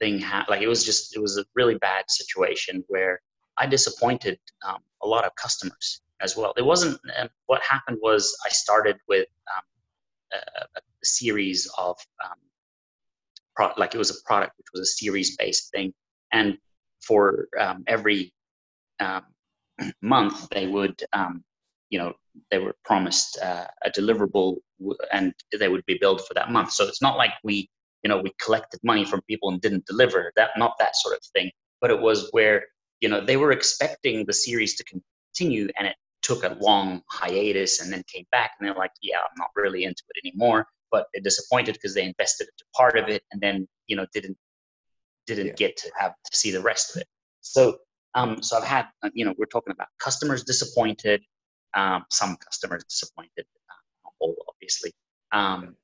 thing 0.00 0.18
ha- 0.20 0.46
like 0.48 0.62
it 0.62 0.68
was 0.68 0.84
just 0.84 1.14
it 1.14 1.20
was 1.20 1.38
a 1.38 1.44
really 1.54 1.76
bad 1.76 2.04
situation 2.08 2.82
where 2.88 3.20
I 3.58 3.66
disappointed 3.66 4.38
um, 4.66 4.78
a 5.02 5.06
lot 5.06 5.24
of 5.24 5.34
customers 5.34 6.00
as 6.20 6.37
well. 6.37 6.52
It 6.57 6.64
wasn't 6.64 6.98
uh, 7.18 7.29
what 7.46 7.62
happened 7.62 7.98
was 8.02 8.37
I 8.44 8.48
started 8.50 8.96
with 9.09 9.26
um, 9.55 9.62
a, 10.33 10.61
a, 10.79 10.81
series 11.02 11.70
of 11.79 11.96
um, 12.24 13.72
like 13.76 13.94
it 13.94 13.98
was 13.98 14.11
a 14.11 14.22
product 14.24 14.52
which 14.59 14.66
was 14.72 14.81
a 14.81 14.92
series 14.92 15.37
based 15.37 15.70
thing, 15.70 15.92
and 16.33 16.59
for 17.02 17.48
um, 17.61 17.85
every 17.87 18.33
um, 19.00 19.22
month 20.02 20.48
they 20.50 20.66
would 20.66 21.00
um, 21.12 21.44
you 21.90 21.98
know 21.98 22.12
they 22.50 22.59
were 22.59 22.74
promised 22.85 23.38
uh, 23.42 23.66
a 23.85 23.90
deliverable 23.90 24.57
and 25.12 25.33
they 25.59 25.68
would 25.68 25.85
be 25.87 25.98
billed 26.00 26.26
for 26.26 26.35
that 26.35 26.50
month. 26.50 26.72
So 26.72 26.87
it's 26.87 27.02
not 27.02 27.16
like 27.16 27.33
we 27.44 27.68
you 28.02 28.09
know 28.09 28.18
we 28.18 28.33
collected 28.42 28.81
money 28.83 29.05
from 29.05 29.20
people 29.22 29.50
and 29.50 29.61
didn't 29.61 29.87
deliver 29.87 30.33
that 30.37 30.50
not 30.57 30.74
that 30.79 30.96
sort 30.96 31.14
of 31.14 31.22
thing. 31.35 31.50
But 31.81 31.90
it 31.90 32.00
was 32.00 32.29
where 32.33 32.64
you 33.00 33.09
know 33.09 33.20
they 33.24 33.37
were 33.37 33.52
expecting 33.52 34.24
the 34.26 34.33
series 34.33 34.76
to 34.76 34.85
continue 34.85 35.68
and 35.79 35.87
it 35.88 35.96
took 36.26 36.42
a 36.44 36.56
long 36.60 37.00
hiatus 37.10 37.80
and 37.80 37.92
then 37.92 38.02
came 38.12 38.26
back 38.32 38.52
and 38.58 38.66
they're 38.66 38.76
like 38.76 38.92
yeah 39.02 39.18
i'm 39.18 39.36
not 39.38 39.50
really 39.54 39.84
into 39.84 40.02
it 40.10 40.26
anymore 40.26 40.66
but 40.90 41.06
they're 41.12 41.22
disappointed 41.22 41.74
because 41.74 41.94
they 41.94 42.04
invested 42.04 42.44
into 42.44 42.64
part 42.74 42.98
of 42.98 43.08
it 43.08 43.22
and 43.32 43.40
then 43.40 43.66
you 43.86 43.96
know 43.96 44.06
didn't 44.12 44.36
didn't 45.26 45.46
yeah. 45.46 45.52
get 45.54 45.76
to 45.76 45.90
have 45.98 46.12
to 46.12 46.36
see 46.36 46.50
the 46.50 46.60
rest 46.60 46.94
of 46.94 47.02
it. 47.02 47.08
So, 47.40 47.78
um, 48.14 48.42
so 48.42 48.56
I've 48.56 48.64
had, 48.64 48.86
uh, 49.02 49.10
you 49.12 49.24
know, 49.24 49.34
we're 49.36 49.46
talking 49.46 49.72
about 49.72 49.88
customers 49.98 50.44
disappointed, 50.44 51.22
um, 51.74 52.04
some 52.10 52.36
customers 52.36 52.84
disappointed, 52.84 53.44
uh, 53.70 54.08
all 54.20 54.34
obviously, 54.48 54.92
um, 55.32 55.76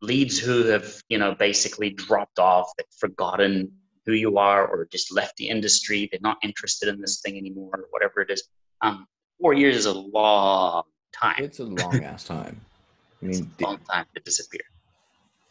leads 0.00 0.38
who 0.38 0.66
have, 0.66 1.02
you 1.08 1.18
know, 1.18 1.34
basically 1.34 1.90
dropped 1.90 2.38
off, 2.38 2.70
they've 2.78 2.86
forgotten 2.98 3.72
who 4.06 4.12
you 4.12 4.38
are, 4.38 4.66
or 4.66 4.86
just 4.90 5.12
left 5.12 5.36
the 5.36 5.48
industry, 5.48 6.08
they're 6.10 6.20
not 6.22 6.38
interested 6.42 6.88
in 6.88 7.00
this 7.00 7.20
thing 7.20 7.36
anymore, 7.36 7.70
or 7.74 7.86
whatever 7.90 8.20
it 8.20 8.30
is. 8.30 8.48
Um, 8.80 9.06
four 9.40 9.54
years 9.54 9.76
is 9.76 9.86
a 9.86 9.92
long 9.92 10.84
time. 11.12 11.36
It's 11.38 11.60
a 11.60 11.64
long 11.64 12.02
ass 12.04 12.24
time. 12.24 12.60
I 13.22 13.26
mean, 13.26 13.50
long 13.60 13.78
time 13.90 14.06
to 14.14 14.22
disappear. 14.22 14.60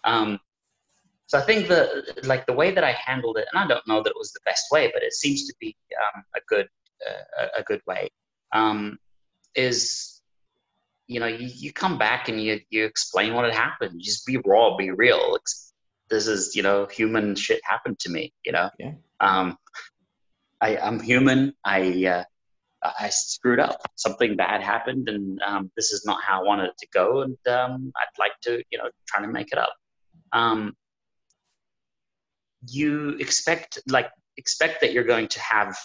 Um, 0.04 0.40
so 1.28 1.40
I 1.40 1.42
think 1.42 1.68
the 1.68 2.22
like 2.24 2.46
the 2.46 2.54
way 2.54 2.72
that 2.72 2.84
I 2.84 2.92
handled 2.92 3.38
it, 3.38 3.48
and 3.52 3.60
I 3.64 3.68
don't 3.68 3.86
know 3.88 4.04
that 4.04 4.10
it 4.10 4.16
was 4.18 4.32
the 4.34 4.42
best 4.46 4.66
way, 4.72 4.92
but 4.94 5.02
it 5.02 5.14
seems 5.14 5.48
to 5.48 5.54
be 5.60 5.76
um, 6.00 6.24
a 6.36 6.40
good 6.48 6.68
uh, 7.10 7.48
a 7.58 7.64
good 7.64 7.82
way. 7.88 8.10
Um, 8.52 9.00
is 9.56 10.22
you 11.08 11.20
know 11.20 11.26
you, 11.26 11.50
you 11.56 11.74
come 11.74 11.98
back 11.98 12.30
and 12.30 12.42
you 12.42 12.60
you 12.70 12.86
explain 12.86 13.34
what 13.34 13.46
had 13.46 13.54
happened. 13.54 14.00
just 14.02 14.26
be 14.26 14.38
raw, 14.46 14.76
be 14.78 14.92
real. 14.92 15.36
It's, 15.36 15.74
this 16.10 16.28
is 16.28 16.56
you 16.56 16.62
know 16.62 16.86
human 16.86 17.36
shit 17.36 17.62
happened 17.64 18.00
to 18.00 18.12
me. 18.12 18.34
You 18.46 18.52
know, 18.52 18.70
yeah. 18.78 18.94
um, 19.20 19.58
I 20.62 20.78
I'm 20.78 21.00
human. 21.00 21.54
I 21.66 22.06
uh, 22.06 22.24
I 22.84 23.10
screwed 23.10 23.60
up. 23.60 23.82
Something 23.96 24.36
bad 24.36 24.62
happened, 24.62 25.10
and 25.10 25.42
um, 25.42 25.72
this 25.76 25.92
is 25.92 26.06
not 26.06 26.22
how 26.24 26.42
I 26.42 26.44
wanted 26.44 26.66
it 26.66 26.78
to 26.80 26.88
go. 26.94 27.22
And 27.22 27.38
um, 27.48 27.92
I'd 27.96 28.20
like 28.20 28.34
to, 28.44 28.64
you 28.72 28.78
know, 28.78 28.90
try 29.08 29.22
to 29.22 29.28
make 29.28 29.52
it 29.52 29.58
up. 29.58 29.74
Um, 30.34 30.76
you 32.68 33.10
expect, 33.20 33.80
like, 33.88 34.10
expect 34.38 34.82
that 34.82 34.94
you're 34.94 35.04
going 35.04 35.28
to 35.30 35.40
have 35.40 35.78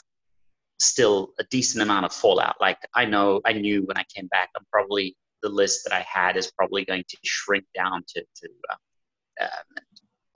still 0.81 1.33
a 1.39 1.45
decent 1.51 1.83
amount 1.83 2.07
of 2.07 2.13
fallout. 2.13 2.57
Like, 2.61 2.79
I 2.95 3.05
know, 3.05 3.41
I 3.45 3.53
knew 3.53 3.83
when 3.83 3.97
I 3.97 4.05
came 4.15 4.27
back, 4.29 4.51
I'm 4.57 4.65
probably 4.73 5.17
the 5.43 5.49
list 5.49 5.85
that 5.85 5.95
I 5.95 6.01
had 6.01 6.37
is 6.37 6.51
probably 6.51 6.85
going 6.85 7.05
to 7.09 7.17
shrink 7.25 7.65
down 7.77 8.03
to, 8.09 8.21
to 8.21 8.49
uh, 8.71 9.45
um, 9.45 9.85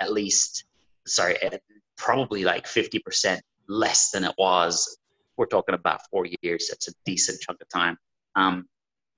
at 0.01 0.12
least, 0.12 0.64
sorry, 1.07 1.37
probably 1.96 2.44
like 2.44 2.66
50% 2.66 3.40
less 3.68 4.11
than 4.11 4.25
it 4.25 4.35
was 4.38 4.98
we're 5.37 5.47
talking 5.47 5.75
about 5.75 6.01
four 6.11 6.27
years. 6.42 6.68
That's 6.71 6.88
a 6.88 6.92
decent 7.05 7.40
chunk 7.40 7.61
of 7.61 7.68
time. 7.68 7.97
Um, 8.37 8.66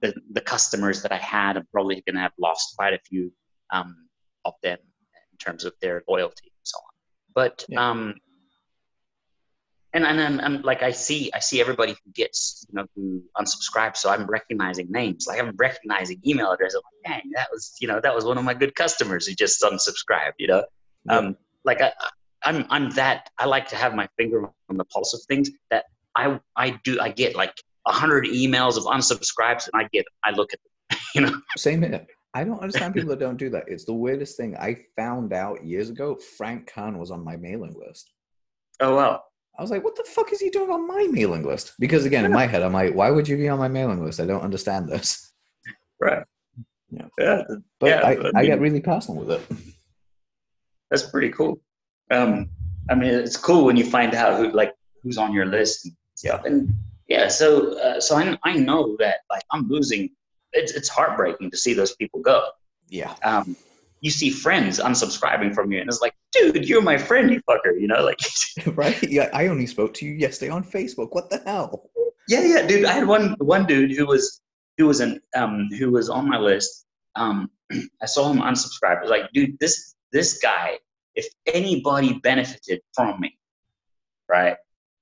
the, 0.01 0.15
the 0.33 0.41
customers 0.41 1.03
that 1.03 1.13
I 1.13 1.19
had, 1.19 1.57
I'm 1.57 1.67
probably 1.73 2.03
going 2.07 2.15
to 2.15 2.21
have 2.21 2.33
lost 2.39 2.77
quite 2.77 2.93
a 2.93 2.99
few 3.09 3.33
um, 3.71 4.09
of 4.45 4.55
them 4.63 4.79
in 5.33 5.39
terms 5.39 5.65
of 5.65 5.73
their 5.81 6.03
loyalty 6.09 6.47
and 6.47 6.63
so 6.63 6.79
on. 6.79 6.93
But 7.35 7.65
yeah. 7.69 7.91
um, 7.91 8.15
and 9.95 10.05
and 10.05 10.21
I'm, 10.21 10.41
I'm, 10.41 10.63
like 10.63 10.83
I 10.83 10.91
see 10.91 11.31
I 11.33 11.39
see 11.39 11.61
everybody 11.61 11.93
who 11.93 12.13
gets 12.13 12.67
you 12.69 12.75
know 12.75 12.87
who 12.97 13.23
unsubscribes, 13.39 13.99
so 13.99 14.11
I'm 14.11 14.27
recognizing 14.27 14.91
names. 14.91 15.27
Like 15.29 15.41
I'm 15.41 15.55
recognizing 15.57 16.21
email 16.27 16.51
addresses. 16.51 16.77
I'm 16.77 17.13
like, 17.13 17.23
dang, 17.23 17.31
that 17.35 17.49
was 17.53 17.77
you 17.81 17.87
know 17.87 18.01
that 18.01 18.15
was 18.15 18.25
one 18.25 18.37
of 18.37 18.45
my 18.45 18.55
good 18.55 18.75
customers 18.75 19.27
who 19.27 19.35
just 19.35 19.63
unsubscribed. 19.63 20.35
You 20.39 20.49
know, 20.49 20.65
yeah. 21.07 21.17
um, 21.17 21.37
like 21.65 21.81
I, 21.81 21.93
I'm 22.45 22.67
I'm 22.71 22.91
that 22.91 23.31
I 23.39 23.47
like 23.47 23.69
to 23.69 23.77
have 23.77 23.95
my 23.95 24.09
finger 24.17 24.45
on 24.69 24.77
the 24.77 24.85
pulse 24.85 25.15
of 25.15 25.21
things. 25.29 25.51
That 25.71 25.85
I 26.17 26.41
I 26.57 26.79
do 26.85 26.99
I 27.01 27.11
get 27.11 27.35
like 27.37 27.55
a 27.87 27.93
hundred 27.93 28.27
emails 28.27 28.77
of 28.77 28.85
unsubscribes, 28.85 29.69
and 29.73 29.83
I 29.83 29.89
get 29.93 30.05
I 30.25 30.31
look 30.31 30.51
at 30.53 30.61
them, 30.63 30.99
you 31.15 31.21
know. 31.23 31.41
Same 31.57 31.83
here. 31.83 32.07
I 32.37 32.43
don't 32.43 32.59
understand 32.59 32.95
people 32.95 33.11
that 33.11 33.21
don't 33.21 33.37
do 33.37 33.49
that. 33.51 33.65
It's 33.69 33.85
the 33.85 33.93
weirdest 33.93 34.37
thing. 34.37 34.57
I 34.57 34.77
found 34.97 35.33
out 35.33 35.65
years 35.65 35.89
ago. 35.89 36.19
Frank 36.37 36.67
Kern 36.67 36.99
was 36.99 37.13
on 37.13 37.25
my 37.25 37.37
mailing 37.37 37.77
list. 37.79 38.11
Oh 38.81 38.97
wow. 38.97 39.23
I 39.57 39.63
was 39.63 39.71
like, 39.71 39.85
what 39.85 39.95
the 39.95 40.03
fuck 40.03 40.33
is 40.33 40.41
he 40.41 40.51
doing 40.51 40.71
on 40.71 40.89
my 40.89 41.07
mailing 41.13 41.45
list? 41.45 41.75
Because 41.79 42.05
again, 42.05 42.23
yeah. 42.23 42.27
in 42.27 42.33
my 42.33 42.47
head, 42.47 42.63
I'm 42.63 42.73
like, 42.73 42.93
why 42.93 43.11
would 43.11 43.29
you 43.29 43.37
be 43.37 43.49
on 43.49 43.61
my 43.61 43.69
mailing 43.69 44.05
list? 44.05 44.19
I 44.19 44.27
don't 44.27 44.43
understand 44.43 44.89
this. 44.89 45.33
Right. 46.01 46.25
Yeah. 46.91 47.07
Yeah. 47.19 47.43
But 47.79 47.87
yeah, 47.87 48.01
I, 48.01 48.13
I, 48.13 48.31
I 48.37 48.47
get 48.47 48.61
really 48.61 48.81
personal 48.81 49.23
with 49.23 49.31
it. 49.31 49.57
That's 50.91 51.05
pretty 51.05 51.31
cool. 51.31 51.61
Um, 52.11 52.51
I 52.91 52.95
mean, 52.97 53.15
it's 53.15 53.37
cool 53.37 53.65
when 53.65 53.77
you 53.77 53.85
find 53.85 54.15
out 54.15 54.39
who, 54.39 54.51
like, 54.51 54.75
who's 55.03 55.19
on 55.19 55.33
your 55.33 55.47
list 55.47 55.87
and 55.87 55.95
stuff. 56.25 56.45
And 56.45 56.73
yeah, 57.09 57.29
so 57.29 57.79
uh, 57.79 58.01
so 58.01 58.17
I, 58.17 58.39
I 58.45 58.57
know 58.57 58.97
that 58.99 59.19
like 59.31 59.43
I'm 59.51 59.69
losing. 59.69 60.11
It's 60.53 60.73
it's 60.73 60.89
heartbreaking 60.89 61.51
to 61.51 61.57
see 61.57 61.75
those 61.75 61.95
people 61.97 62.21
go. 62.21 62.49
Yeah. 62.89 63.15
Um, 63.23 63.57
you 64.01 64.11
see 64.11 64.31
friends 64.31 64.79
unsubscribing 64.79 65.55
from 65.55 65.73
you, 65.73 65.81
and 65.81 65.89
it's 65.89 66.01
like, 66.01 66.15
dude, 66.33 66.69
you're 66.69 66.83
my 66.83 66.99
friend, 66.99 67.31
you 67.31 67.41
fucker. 67.49 67.79
You 67.79 67.89
know, 67.89 68.05
like. 68.05 68.21
right? 68.75 69.03
Yeah, 69.03 69.31
I 69.33 69.49
only 69.49 69.67
spoke 69.67 69.95
to 69.95 70.07
you 70.07 70.13
yesterday 70.13 70.51
on 70.51 70.63
Facebook. 70.65 71.09
What 71.13 71.31
the 71.31 71.43
hell? 71.45 71.91
Yeah, 72.29 72.43
yeah, 72.43 72.67
dude. 72.67 72.85
I 72.85 72.93
had 72.93 73.07
one 73.07 73.35
one 73.39 73.67
dude 73.67 73.93
who 73.93 74.07
was 74.07 74.41
who 74.79 74.87
was 74.87 75.01
an 75.01 75.21
um 75.37 75.69
who 75.79 75.91
was 75.91 76.09
on 76.09 76.29
my 76.29 76.39
list. 76.39 76.87
Um, 77.17 77.51
I 78.03 78.07
saw 78.07 78.31
him 78.31 78.41
unsubscribe. 78.41 78.99
I 78.99 79.01
was 79.03 79.11
like, 79.11 79.31
dude, 79.33 79.59
this 79.59 79.95
this 80.13 80.39
guy, 80.39 80.79
if 81.15 81.27
anybody 81.47 82.21
benefited 82.21 82.81
from 82.95 83.21
me, 83.21 83.37
right? 84.29 84.57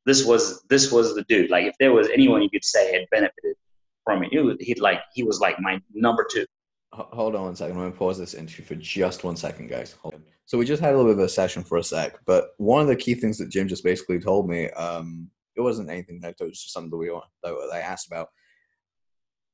This 0.06 0.24
was 0.24 0.62
this 0.68 0.90
was 0.90 1.14
the 1.14 1.22
dude. 1.28 1.50
Like 1.50 1.66
if 1.66 1.74
there 1.78 1.92
was 1.92 2.08
anyone 2.08 2.42
you 2.42 2.50
could 2.50 2.64
say 2.64 2.92
had 2.92 3.08
benefited 3.10 3.56
from 4.04 4.24
it, 4.24 4.32
it 4.32 4.40
was, 4.40 4.56
he'd 4.60 4.80
like 4.80 5.00
he 5.14 5.22
was 5.22 5.40
like 5.40 5.60
my 5.60 5.80
number 5.94 6.26
two. 6.30 6.46
Hold 6.92 7.34
on 7.34 7.44
one 7.44 7.56
second. 7.56 7.76
I'm 7.76 7.84
gonna 7.84 7.94
pause 7.94 8.18
this 8.18 8.34
interview 8.34 8.64
for 8.64 8.74
just 8.74 9.24
one 9.24 9.36
second, 9.36 9.68
guys. 9.68 9.92
Hold 10.02 10.14
on. 10.14 10.22
So 10.44 10.58
we 10.58 10.66
just 10.66 10.82
had 10.82 10.92
a 10.92 10.96
little 10.96 11.12
bit 11.12 11.18
of 11.18 11.24
a 11.24 11.28
session 11.28 11.62
for 11.62 11.78
a 11.78 11.84
sec, 11.84 12.18
but 12.26 12.50
one 12.58 12.82
of 12.82 12.88
the 12.88 12.96
key 12.96 13.14
things 13.14 13.38
that 13.38 13.48
Jim 13.48 13.68
just 13.68 13.84
basically 13.84 14.20
told 14.20 14.48
me, 14.48 14.68
um, 14.70 15.30
it 15.56 15.60
wasn't 15.60 15.90
anything 15.90 16.20
that 16.20 16.34
was 16.40 16.60
just 16.60 16.72
something 16.72 16.90
that 16.90 16.96
we 16.96 17.08
that 17.42 17.70
I 17.72 17.78
asked 17.78 18.08
about. 18.08 18.28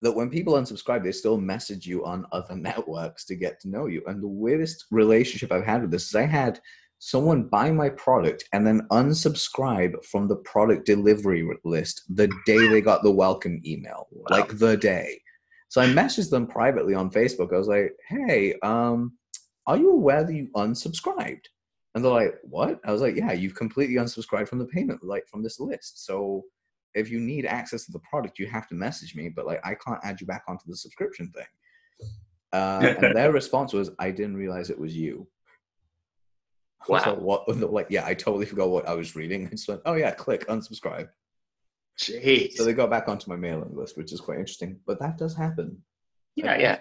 That 0.01 0.13
when 0.13 0.31
people 0.31 0.55
unsubscribe, 0.55 1.03
they 1.03 1.13
still 1.13 1.39
message 1.39 1.87
you 1.87 2.05
on 2.05 2.27
other 2.33 2.57
networks 2.57 3.25
to 3.27 3.37
get 3.37 3.61
to 3.61 3.69
know 3.69 3.87
you. 3.87 4.03
And 4.07 4.23
the 4.23 4.29
weirdest 4.29 4.87
relationship 4.91 5.53
I've 5.53 5.65
had 5.65 5.83
with 5.83 5.91
this 5.91 6.07
is 6.07 6.15
I 6.15 6.27
had 6.27 6.61
someone 6.99 7.45
buy 7.45 7.71
my 7.71 7.89
product 7.91 8.45
and 8.53 8.67
then 8.67 8.87
unsubscribe 8.91 10.05
from 10.05 10.27
the 10.29 10.37
product 10.37 10.85
delivery 10.85 11.49
list 11.65 12.03
the 12.09 12.29
day 12.45 12.69
they 12.69 12.81
got 12.81 13.03
the 13.03 13.11
welcome 13.11 13.61
email, 13.65 14.09
wow. 14.11 14.27
like 14.31 14.59
the 14.59 14.77
day. 14.77 15.21
So 15.69 15.81
I 15.81 15.87
messaged 15.87 16.31
them 16.31 16.47
privately 16.47 16.95
on 16.95 17.11
Facebook. 17.11 17.53
I 17.53 17.59
was 17.59 17.69
like, 17.69 17.93
"Hey, 18.09 18.55
um, 18.63 19.13
are 19.67 19.77
you 19.77 19.91
aware 19.91 20.25
that 20.25 20.35
you 20.35 20.49
unsubscribed?" 20.57 21.45
And 21.95 22.05
they're 22.05 22.11
like, 22.11 22.35
"What?" 22.43 22.81
I 22.85 22.93
was 22.93 23.03
like, 23.03 23.17
"Yeah, 23.17 23.33
you've 23.33 23.55
completely 23.55 23.97
unsubscribed 23.97 24.49
from 24.49 24.59
the 24.59 24.67
payment, 24.67 25.05
like 25.05 25.29
from 25.29 25.43
this 25.43 25.61
list. 25.61 26.07
So 26.07 26.45
if 26.95 27.11
you 27.11 27.21
need 27.21 27.45
access 27.45 27.85
to 27.85 27.93
the 27.93 28.01
product, 28.01 28.39
you 28.39 28.47
have 28.47 28.67
to 28.69 28.75
message 28.75 29.15
me. 29.15 29.29
But 29.29 29.47
like, 29.47 29.61
I 29.65 29.75
can't 29.75 30.01
add 30.03 30.21
you 30.21 30.27
back 30.27 30.45
onto 30.49 30.65
the 30.67 30.77
subscription 30.77 31.31
thing." 31.33 32.09
Uh, 32.53 32.95
and 33.03 33.15
their 33.15 33.33
response 33.41 33.75
was, 33.75 33.91
"I 33.99 34.11
didn't 34.11 34.37
realize 34.37 34.71
it 34.71 34.81
was 34.81 34.97
you." 34.97 35.29
Wow. 36.87 36.99
So 37.01 37.15
what? 37.15 37.49
Like, 37.73 37.89
yeah, 37.91 38.05
I 38.07 38.15
totally 38.15 38.47
forgot 38.47 38.71
what 38.71 38.89
I 38.89 38.95
was 38.95 39.17
reading. 39.17 39.47
I 39.47 39.51
just 39.51 39.69
went, 39.69 39.83
oh 39.85 39.95
yeah, 39.95 40.11
click 40.13 40.47
unsubscribe. 40.47 41.09
Jeez. 41.99 42.53
So 42.53 42.65
they 42.65 42.73
got 42.73 42.91
back 42.91 43.09
onto 43.09 43.29
my 43.29 43.37
mailing 43.37 43.75
list, 43.75 43.97
which 43.97 44.13
is 44.13 44.21
quite 44.21 44.39
interesting. 44.39 44.79
But 44.87 45.01
that 45.01 45.19
does 45.19 45.37
happen. 45.37 45.83
Yeah, 46.37 46.57
yeah. 46.57 46.79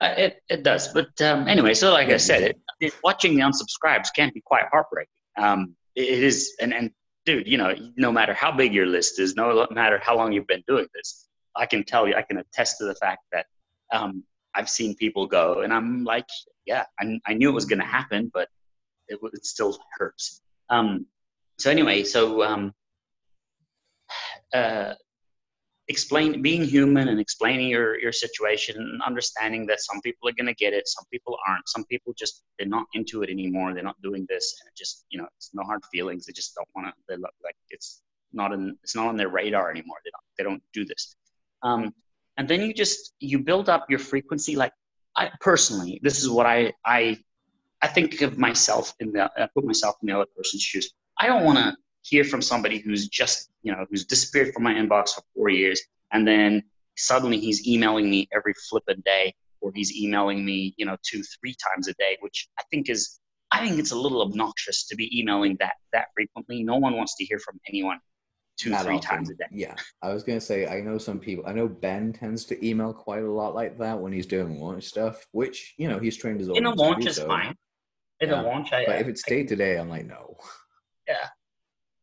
Uh, 0.00 0.14
it 0.16 0.42
it 0.48 0.62
does. 0.62 0.88
But 0.88 1.20
um, 1.20 1.46
anyway, 1.46 1.74
so 1.74 1.92
like 1.92 2.08
yeah, 2.08 2.14
I 2.14 2.18
said, 2.18 2.42
it, 2.42 2.60
it, 2.80 2.94
watching 3.04 3.36
the 3.36 3.42
unsubscribes 3.42 4.08
can 4.16 4.30
be 4.32 4.40
quite 4.40 4.64
heartbreaking. 4.72 5.10
Um, 5.36 5.76
it, 5.94 6.04
it 6.04 6.24
is, 6.24 6.54
and 6.60 6.72
and 6.72 6.90
dude, 7.26 7.46
you 7.46 7.58
know, 7.58 7.74
no 7.96 8.10
matter 8.10 8.32
how 8.32 8.50
big 8.50 8.72
your 8.72 8.86
list 8.86 9.20
is, 9.20 9.34
no 9.34 9.66
matter 9.70 9.98
how 9.98 10.16
long 10.16 10.32
you've 10.32 10.46
been 10.46 10.64
doing 10.66 10.86
this, 10.94 11.28
I 11.54 11.66
can 11.66 11.84
tell 11.84 12.08
you, 12.08 12.14
I 12.14 12.22
can 12.22 12.38
attest 12.38 12.78
to 12.78 12.84
the 12.84 12.94
fact 12.94 13.20
that 13.32 13.46
um, 13.92 14.24
I've 14.54 14.70
seen 14.70 14.94
people 14.96 15.26
go, 15.26 15.60
and 15.60 15.72
I'm 15.72 16.04
like, 16.04 16.26
yeah, 16.64 16.84
I, 16.98 17.20
I 17.26 17.34
knew 17.34 17.50
it 17.50 17.54
was 17.54 17.66
going 17.66 17.80
to 17.80 17.84
happen, 17.84 18.30
but 18.32 18.48
it, 19.10 19.18
it 19.32 19.44
still 19.44 19.78
hurts. 19.98 20.40
Um, 20.70 21.06
so 21.58 21.70
anyway, 21.70 22.04
so 22.04 22.42
um, 22.42 22.72
uh, 24.54 24.94
explain 25.90 26.40
being 26.40 26.64
human 26.64 27.08
and 27.08 27.18
explaining 27.18 27.68
your 27.68 27.98
your 28.00 28.12
situation 28.12 28.76
and 28.76 29.02
understanding 29.02 29.66
that 29.66 29.80
some 29.80 30.00
people 30.02 30.28
are 30.28 30.36
going 30.40 30.46
to 30.46 30.54
get 30.64 30.72
it 30.72 30.86
some 30.86 31.04
people 31.12 31.36
aren't 31.48 31.68
some 31.68 31.84
people 31.86 32.14
just 32.16 32.44
they're 32.56 32.74
not 32.78 32.86
into 32.94 33.22
it 33.24 33.28
anymore 33.28 33.74
they're 33.74 33.90
not 33.92 34.00
doing 34.00 34.24
this 34.28 34.46
and 34.60 34.70
just 34.76 35.04
you 35.10 35.18
know 35.18 35.26
it's 35.36 35.50
no 35.52 35.64
hard 35.64 35.82
feelings 35.92 36.24
they 36.24 36.32
just 36.32 36.54
don't 36.54 36.68
want 36.76 36.86
to 36.86 36.92
they 37.08 37.16
look 37.16 37.34
like 37.42 37.56
it's 37.70 38.02
not 38.32 38.52
in 38.52 38.76
it's 38.84 38.94
not 38.94 39.08
on 39.08 39.16
their 39.16 39.30
radar 39.30 39.68
anymore 39.68 39.96
they 40.04 40.12
don't 40.14 40.26
they 40.38 40.44
don't 40.48 40.62
do 40.72 40.84
this 40.84 41.16
um, 41.64 41.92
and 42.36 42.46
then 42.48 42.60
you 42.62 42.72
just 42.72 43.12
you 43.18 43.40
build 43.40 43.68
up 43.68 43.84
your 43.90 43.98
frequency 43.98 44.54
like 44.54 44.72
i 45.16 45.28
personally 45.40 45.98
this 46.04 46.22
is 46.22 46.30
what 46.30 46.46
i 46.46 46.72
i 46.86 47.18
I 47.82 47.88
think 47.88 48.20
of 48.20 48.38
myself 48.38 48.94
in 49.00 49.12
the, 49.12 49.30
I 49.36 49.48
put 49.54 49.64
myself 49.64 49.96
in 50.02 50.08
the 50.08 50.14
other 50.14 50.26
person's 50.36 50.62
shoes. 50.62 50.92
I 51.18 51.26
don't 51.26 51.44
want 51.44 51.58
to 51.58 51.76
hear 52.02 52.24
from 52.24 52.42
somebody 52.42 52.78
who's 52.78 53.08
just, 53.08 53.50
you 53.62 53.72
know, 53.72 53.86
who's 53.90 54.04
disappeared 54.04 54.52
from 54.52 54.64
my 54.64 54.74
inbox 54.74 55.10
for 55.10 55.22
four 55.34 55.48
years 55.48 55.80
and 56.12 56.26
then 56.26 56.62
suddenly 56.96 57.38
he's 57.38 57.66
emailing 57.66 58.10
me 58.10 58.28
every 58.34 58.54
flippant 58.68 59.04
day 59.04 59.34
or 59.60 59.72
he's 59.74 59.94
emailing 59.96 60.44
me, 60.44 60.74
you 60.76 60.84
know, 60.86 60.96
two, 61.02 61.22
three 61.22 61.54
times 61.54 61.88
a 61.88 61.94
day, 61.94 62.16
which 62.20 62.48
I 62.58 62.62
think 62.70 62.88
is, 62.90 63.20
I 63.52 63.66
think 63.66 63.78
it's 63.78 63.92
a 63.92 63.98
little 63.98 64.22
obnoxious 64.22 64.86
to 64.88 64.96
be 64.96 65.18
emailing 65.18 65.56
that 65.60 65.74
that 65.92 66.08
frequently. 66.14 66.62
No 66.62 66.76
one 66.76 66.96
wants 66.96 67.16
to 67.16 67.24
hear 67.24 67.38
from 67.40 67.58
anyone 67.68 67.98
two, 68.56 68.70
Not 68.70 68.84
three 68.84 68.96
often. 68.96 69.08
times 69.08 69.30
a 69.30 69.34
day. 69.34 69.46
Yeah, 69.50 69.74
I 70.02 70.12
was 70.12 70.22
gonna 70.22 70.40
say 70.40 70.68
I 70.68 70.80
know 70.80 70.98
some 70.98 71.18
people. 71.18 71.44
I 71.46 71.52
know 71.52 71.66
Ben 71.66 72.12
tends 72.12 72.44
to 72.44 72.66
email 72.66 72.92
quite 72.92 73.24
a 73.24 73.30
lot 73.30 73.56
like 73.56 73.76
that 73.78 73.98
when 73.98 74.12
he's 74.12 74.26
doing 74.26 74.60
launch 74.60 74.84
stuff, 74.84 75.26
which 75.32 75.74
you 75.78 75.88
know 75.88 75.98
he's 75.98 76.16
trained 76.16 76.38
his. 76.38 76.48
Own. 76.48 76.58
In 76.58 76.66
a 76.66 76.70
launch 76.70 77.06
is 77.06 77.16
so. 77.16 77.26
fine 77.26 77.56
yeah. 78.28 78.40
launch. 78.40 78.72
I, 78.72 78.84
but 78.86 79.00
if 79.00 79.08
it's 79.08 79.22
day 79.22 79.44
to 79.44 79.56
day, 79.56 79.78
I'm 79.78 79.88
like, 79.88 80.06
no. 80.06 80.36
Yeah, 81.08 81.28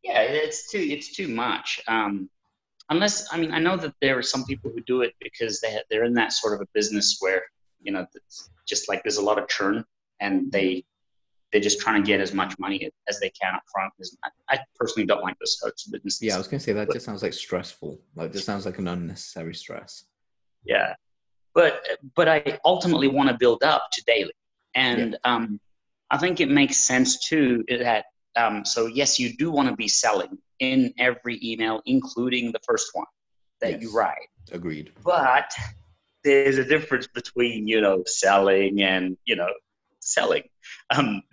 yeah, 0.03 0.21
it's 0.21 0.69
too 0.69 0.79
it's 0.79 1.15
too 1.15 1.27
much. 1.27 1.79
Um, 1.87 2.29
unless 2.89 3.31
I 3.33 3.37
mean, 3.37 3.51
I 3.51 3.59
know 3.59 3.77
that 3.77 3.93
there 4.01 4.17
are 4.17 4.23
some 4.23 4.45
people 4.45 4.71
who 4.71 4.81
do 4.81 5.01
it 5.01 5.13
because 5.21 5.61
they 5.61 5.77
they're 5.89 6.03
in 6.03 6.13
that 6.15 6.33
sort 6.33 6.53
of 6.53 6.61
a 6.61 6.67
business 6.73 7.17
where 7.19 7.43
you 7.81 7.91
know, 7.91 8.05
just 8.67 8.89
like 8.89 9.03
there's 9.03 9.17
a 9.17 9.21
lot 9.21 9.39
of 9.39 9.47
churn, 9.47 9.83
and 10.19 10.51
they 10.51 10.83
they're 11.51 11.61
just 11.61 11.79
trying 11.79 12.03
to 12.03 12.07
get 12.07 12.19
as 12.19 12.33
much 12.33 12.57
money 12.59 12.89
as 13.07 13.19
they 13.19 13.29
can 13.29 13.55
up 13.55 13.63
front. 13.71 13.93
I 14.49 14.59
personally 14.75 15.05
don't 15.05 15.23
like 15.23 15.37
those 15.39 15.57
sorts 15.59 15.87
of 15.87 15.93
businesses. 15.93 16.21
Yeah, 16.21 16.35
I 16.35 16.37
was 16.37 16.47
gonna 16.47 16.59
say 16.59 16.73
that 16.73 16.87
but, 16.87 16.93
just 16.93 17.05
sounds 17.05 17.23
like 17.23 17.33
stressful. 17.33 17.99
Like 18.15 18.33
just 18.33 18.45
sounds 18.45 18.65
like 18.65 18.77
an 18.79 18.87
unnecessary 18.87 19.55
stress. 19.55 20.05
Yeah, 20.65 20.93
but 21.53 21.85
but 22.15 22.27
I 22.27 22.59
ultimately 22.65 23.07
want 23.07 23.29
to 23.29 23.37
build 23.37 23.63
up 23.63 23.89
to 23.93 24.03
daily, 24.05 24.33
and 24.75 25.11
yeah. 25.11 25.33
um, 25.33 25.59
I 26.09 26.17
think 26.17 26.39
it 26.39 26.49
makes 26.49 26.77
sense 26.77 27.27
too 27.27 27.63
that 27.69 28.05
um, 28.35 28.63
so 28.65 28.85
yes, 28.85 29.19
you 29.19 29.35
do 29.35 29.49
want 29.51 29.67
to 29.69 29.75
be 29.75 29.87
selling 29.87 30.37
in 30.59 30.93
every 30.99 31.39
email, 31.43 31.81
including 31.85 32.51
the 32.51 32.59
first 32.65 32.89
one. 32.93 33.05
that 33.61 33.71
Yes. 33.71 33.81
you 33.81 33.91
write. 33.97 34.27
Agreed. 34.51 34.91
But 35.03 35.51
there's 36.23 36.57
a 36.59 36.63
difference 36.63 37.07
between 37.07 37.67
you 37.67 37.81
know 37.81 38.03
selling 38.05 38.81
and 38.83 39.17
you 39.25 39.35
know 39.35 39.49
selling. 39.99 40.43
Um, 40.91 41.23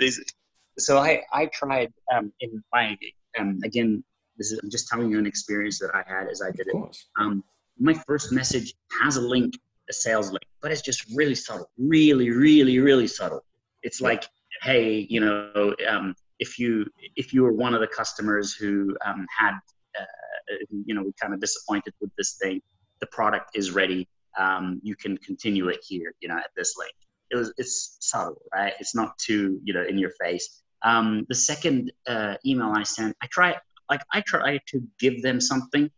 so 0.78 0.98
I 0.98 1.22
I 1.32 1.46
tried 1.46 1.92
um, 2.14 2.32
in 2.40 2.62
my 2.72 2.96
um, 3.38 3.60
again 3.64 4.02
this 4.38 4.50
is 4.52 4.58
I'm 4.62 4.70
just 4.70 4.88
telling 4.88 5.10
you 5.10 5.18
an 5.18 5.26
experience 5.26 5.78
that 5.80 5.90
I 5.94 6.02
had 6.06 6.28
as 6.28 6.40
I 6.42 6.50
did 6.50 6.66
it. 6.68 6.74
Um, 7.20 7.44
my 7.78 7.94
first 8.06 8.32
message 8.32 8.74
has 9.02 9.16
a 9.16 9.20
link, 9.20 9.54
a 9.90 9.92
sales 9.92 10.30
link, 10.30 10.44
but 10.62 10.72
it's 10.72 10.80
just 10.82 11.04
really 11.14 11.34
subtle, 11.34 11.70
really, 11.78 12.30
really, 12.30 12.78
really 12.78 13.06
subtle. 13.06 13.44
It's 13.82 14.00
Yeah. 14.00 14.08
like, 14.08 14.24
hey, 14.64 15.07
you 15.11 15.20
know, 15.20 15.74
um, 15.88 16.14
if 16.38 16.59
you 16.59 16.87
if 17.16 17.33
you 17.33 17.42
were 17.42 17.53
one 17.53 17.74
of 17.74 17.81
the 17.81 17.87
customers 17.87 18.55
who 18.55 18.96
um, 19.05 19.27
had, 19.38 19.53
uh, 19.98 20.57
you 20.87 20.94
know, 20.94 21.03
we 21.03 21.12
kind 21.20 21.35
of 21.35 21.40
disappointed 21.40 21.92
with 22.00 22.11
this 22.16 22.37
thing, 22.42 22.61
the 23.00 23.07
product 23.07 23.50
is 23.55 23.70
ready. 23.70 24.09
Um, 24.38 24.81
you 24.83 24.96
can 24.96 25.16
continue 25.18 25.68
it 25.68 25.81
here, 25.87 26.14
you 26.20 26.29
know, 26.29 26.37
at 26.37 26.50
this 26.57 26.74
link. 26.79 26.94
It 27.31 27.37
was 27.37 27.53
it's 27.59 27.98
subtle, 28.00 28.40
right? 28.53 28.72
It's 28.81 28.94
not 28.94 29.16
too, 29.18 29.61
you 29.62 29.74
know, 29.74 29.85
in 29.85 29.98
your 29.98 30.12
face. 30.22 30.62
Um, 30.83 31.24
the 31.29 31.35
second 31.35 31.92
uh, 32.07 32.37
email 32.44 32.72
I 32.74 32.83
sent, 32.83 33.16
I 33.22 33.27
try 33.27 33.55
like 33.90 34.00
I 34.12 34.22
try 34.22 34.61
to 34.68 34.83
give 34.98 35.22
them 35.22 35.40
something 35.40 35.90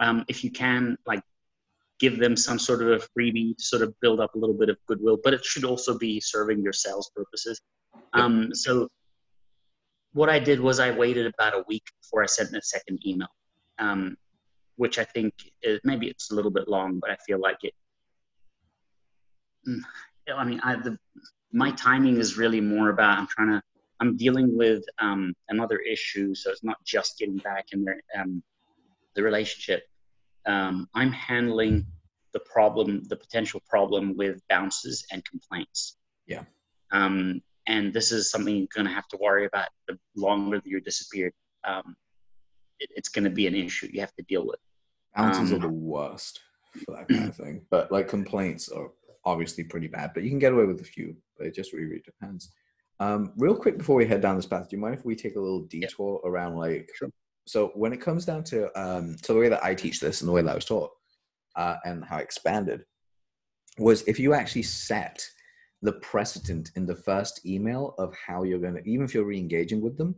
um, 0.00 0.24
if 0.28 0.44
you 0.44 0.50
can 0.50 0.96
like 1.06 1.22
give 2.04 2.18
them 2.18 2.36
some 2.36 2.58
sort 2.58 2.80
of 2.82 2.88
a 2.88 3.00
freebie 3.12 3.56
to 3.56 3.64
sort 3.64 3.82
of 3.82 3.94
build 4.00 4.20
up 4.20 4.34
a 4.34 4.38
little 4.38 4.58
bit 4.62 4.68
of 4.68 4.76
goodwill 4.88 5.18
but 5.24 5.32
it 5.36 5.44
should 5.44 5.64
also 5.64 5.92
be 6.06 6.12
serving 6.20 6.62
your 6.62 6.72
sales 6.72 7.10
purposes. 7.16 7.60
Um, 8.12 8.54
so 8.54 8.88
what 10.12 10.28
i 10.36 10.38
did 10.38 10.60
was 10.60 10.76
i 10.86 10.90
waited 10.90 11.26
about 11.32 11.54
a 11.54 11.64
week 11.68 11.86
before 12.00 12.22
i 12.22 12.26
sent 12.26 12.50
the 12.50 12.60
second 12.62 12.96
email 13.06 13.32
um, 13.78 14.16
which 14.76 14.98
i 14.98 15.04
think 15.14 15.32
is, 15.62 15.80
maybe 15.84 16.06
it's 16.12 16.30
a 16.30 16.34
little 16.34 16.54
bit 16.58 16.68
long 16.68 17.00
but 17.00 17.10
i 17.10 17.16
feel 17.26 17.40
like 17.48 17.58
it 17.62 17.74
Mm, 19.66 19.80
i 20.36 20.44
mean 20.44 20.60
I, 20.62 20.76
the, 20.76 20.98
my 21.52 21.70
timing 21.70 22.18
is 22.18 22.36
really 22.36 22.60
more 22.60 22.90
about 22.90 23.18
i'm 23.18 23.26
trying 23.26 23.50
to 23.54 23.62
i'm 24.00 24.14
dealing 24.24 24.48
with 24.62 24.82
um, 24.98 25.32
another 25.48 25.78
issue 25.78 26.34
so 26.34 26.50
it's 26.50 26.62
not 26.70 26.76
just 26.84 27.18
getting 27.18 27.38
back 27.38 27.66
in 27.72 27.82
there 27.82 28.02
um, 28.18 28.42
the 29.14 29.22
relationship. 29.22 29.84
Um, 30.46 30.88
I'm 30.94 31.12
handling 31.12 31.86
the 32.34 32.40
problem, 32.40 33.02
the 33.08 33.16
potential 33.16 33.62
problem 33.66 34.16
with 34.16 34.42
bounces 34.50 35.06
and 35.10 35.24
complaints. 35.24 35.96
Yeah. 36.26 36.42
Um, 36.90 37.40
and 37.66 37.94
this 37.94 38.12
is 38.12 38.30
something 38.30 38.54
you're 38.54 38.66
going 38.74 38.86
to 38.86 38.92
have 38.92 39.08
to 39.08 39.18
worry 39.18 39.46
about 39.46 39.68
the 39.88 39.98
longer 40.16 40.58
that 40.58 40.66
you're 40.66 40.80
disappeared. 40.80 41.32
Um, 41.64 41.96
it, 42.80 42.90
it's 42.94 43.08
going 43.08 43.24
to 43.24 43.30
be 43.30 43.46
an 43.46 43.54
issue 43.54 43.88
you 43.90 44.00
have 44.00 44.14
to 44.16 44.22
deal 44.24 44.46
with. 44.46 44.58
Bounces 45.16 45.52
Um, 45.52 45.58
are 45.58 45.60
the 45.62 45.68
worst 45.68 46.40
for 46.84 46.96
that 46.96 47.08
kind 47.08 47.28
of 47.28 47.36
thing. 47.36 47.64
But 47.70 47.90
like 47.90 48.08
complaints 48.08 48.68
are 48.68 48.90
obviously 49.24 49.64
pretty 49.64 49.86
bad, 49.86 50.10
but 50.12 50.24
you 50.24 50.28
can 50.28 50.40
get 50.40 50.52
away 50.52 50.66
with 50.66 50.80
a 50.80 50.84
few. 50.84 51.16
But 51.38 51.46
it 51.46 51.54
just 51.54 51.72
really, 51.72 52.02
depends. 52.04 52.52
Um, 53.00 53.32
real 53.36 53.56
quick 53.56 53.78
before 53.78 53.96
we 53.96 54.06
head 54.06 54.20
down 54.20 54.36
this 54.36 54.46
path, 54.46 54.68
do 54.68 54.76
you 54.76 54.82
mind 54.82 54.94
if 54.94 55.04
we 55.04 55.16
take 55.16 55.36
a 55.36 55.40
little 55.40 55.62
detour 55.62 56.20
around 56.24 56.56
like 56.56 56.90
Sure. 56.94 57.10
so 57.46 57.72
when 57.74 57.92
it 57.92 58.00
comes 58.00 58.24
down 58.24 58.44
to 58.44 58.58
um 58.80 59.16
so 59.18 59.34
the 59.34 59.40
way 59.40 59.48
that 59.48 59.64
I 59.64 59.74
teach 59.74 59.98
this 60.00 60.20
and 60.20 60.28
the 60.28 60.32
way 60.32 60.42
that 60.42 60.50
I 60.50 60.54
was 60.54 60.64
taught 60.64 60.92
uh, 61.56 61.76
and 61.84 62.04
how 62.04 62.18
expanded 62.18 62.84
was 63.78 64.02
if 64.02 64.18
you 64.18 64.34
actually 64.34 64.62
set 64.62 65.24
the 65.82 65.92
precedent 65.94 66.70
in 66.76 66.86
the 66.86 66.94
first 66.94 67.44
email 67.44 67.94
of 67.98 68.14
how 68.26 68.42
you're 68.42 68.58
going 68.58 68.74
to 68.74 68.88
even 68.88 69.04
if 69.04 69.14
you're 69.14 69.24
re-engaging 69.24 69.80
with 69.80 69.98
them 69.98 70.14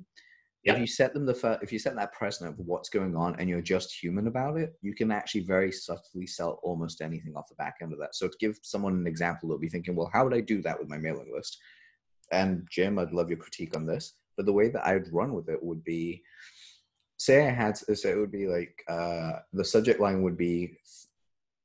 Yeah. 0.63 0.75
if 0.75 0.81
you 0.81 0.87
set 0.87 1.13
them 1.15 1.27
the 1.27 1.35
first 1.35 1.63
if 1.63 1.73
you 1.73 1.79
set 1.79 1.97
that 1.97 2.13
precedent 2.13 2.59
of 2.59 2.67
what's 2.67 2.89
going 2.89 3.17
on 3.17 3.35
and 3.39 3.49
you're 3.49 3.63
just 3.63 3.95
human 4.03 4.27
about 4.27 4.57
it 4.59 4.75
you 4.83 4.95
can 4.95 5.11
actually 5.11 5.43
very 5.43 5.73
subtly 5.73 6.27
sell 6.27 6.61
almost 6.63 7.01
anything 7.01 7.35
off 7.37 7.49
the 7.49 7.55
back 7.57 7.77
end 7.83 7.93
of 7.93 7.99
that 7.99 8.15
so 8.15 8.29
to 8.29 8.37
give 8.39 8.59
someone 8.63 8.95
an 8.95 9.07
example 9.07 9.49
they'll 9.49 9.59
be 9.59 9.69
thinking 9.69 9.97
well 9.97 10.11
how 10.13 10.25
would 10.25 10.35
i 10.35 10.41
do 10.41 10.63
that 10.63 10.79
with 10.79 10.89
my 10.89 10.99
mailing 10.99 11.31
list 11.35 11.59
and 12.31 12.67
jim 12.71 12.99
i'd 12.99 13.13
love 13.13 13.31
your 13.31 13.39
critique 13.39 13.75
on 13.77 13.87
this 13.87 14.15
but 14.37 14.47
the 14.47 14.53
way 14.53 14.69
that 14.69 14.87
i'd 14.87 15.13
run 15.13 15.33
with 15.33 15.49
it 15.49 15.63
would 15.63 15.83
be 15.83 16.23
say 17.19 17.47
i 17.47 17.51
had 17.51 17.77
so 17.77 18.09
it 18.09 18.19
would 18.19 18.33
be 18.33 18.47
like 18.47 18.83
uh 18.89 19.33
the 19.53 19.65
subject 19.65 19.99
line 20.01 20.23
would 20.23 20.37
be 20.37 20.77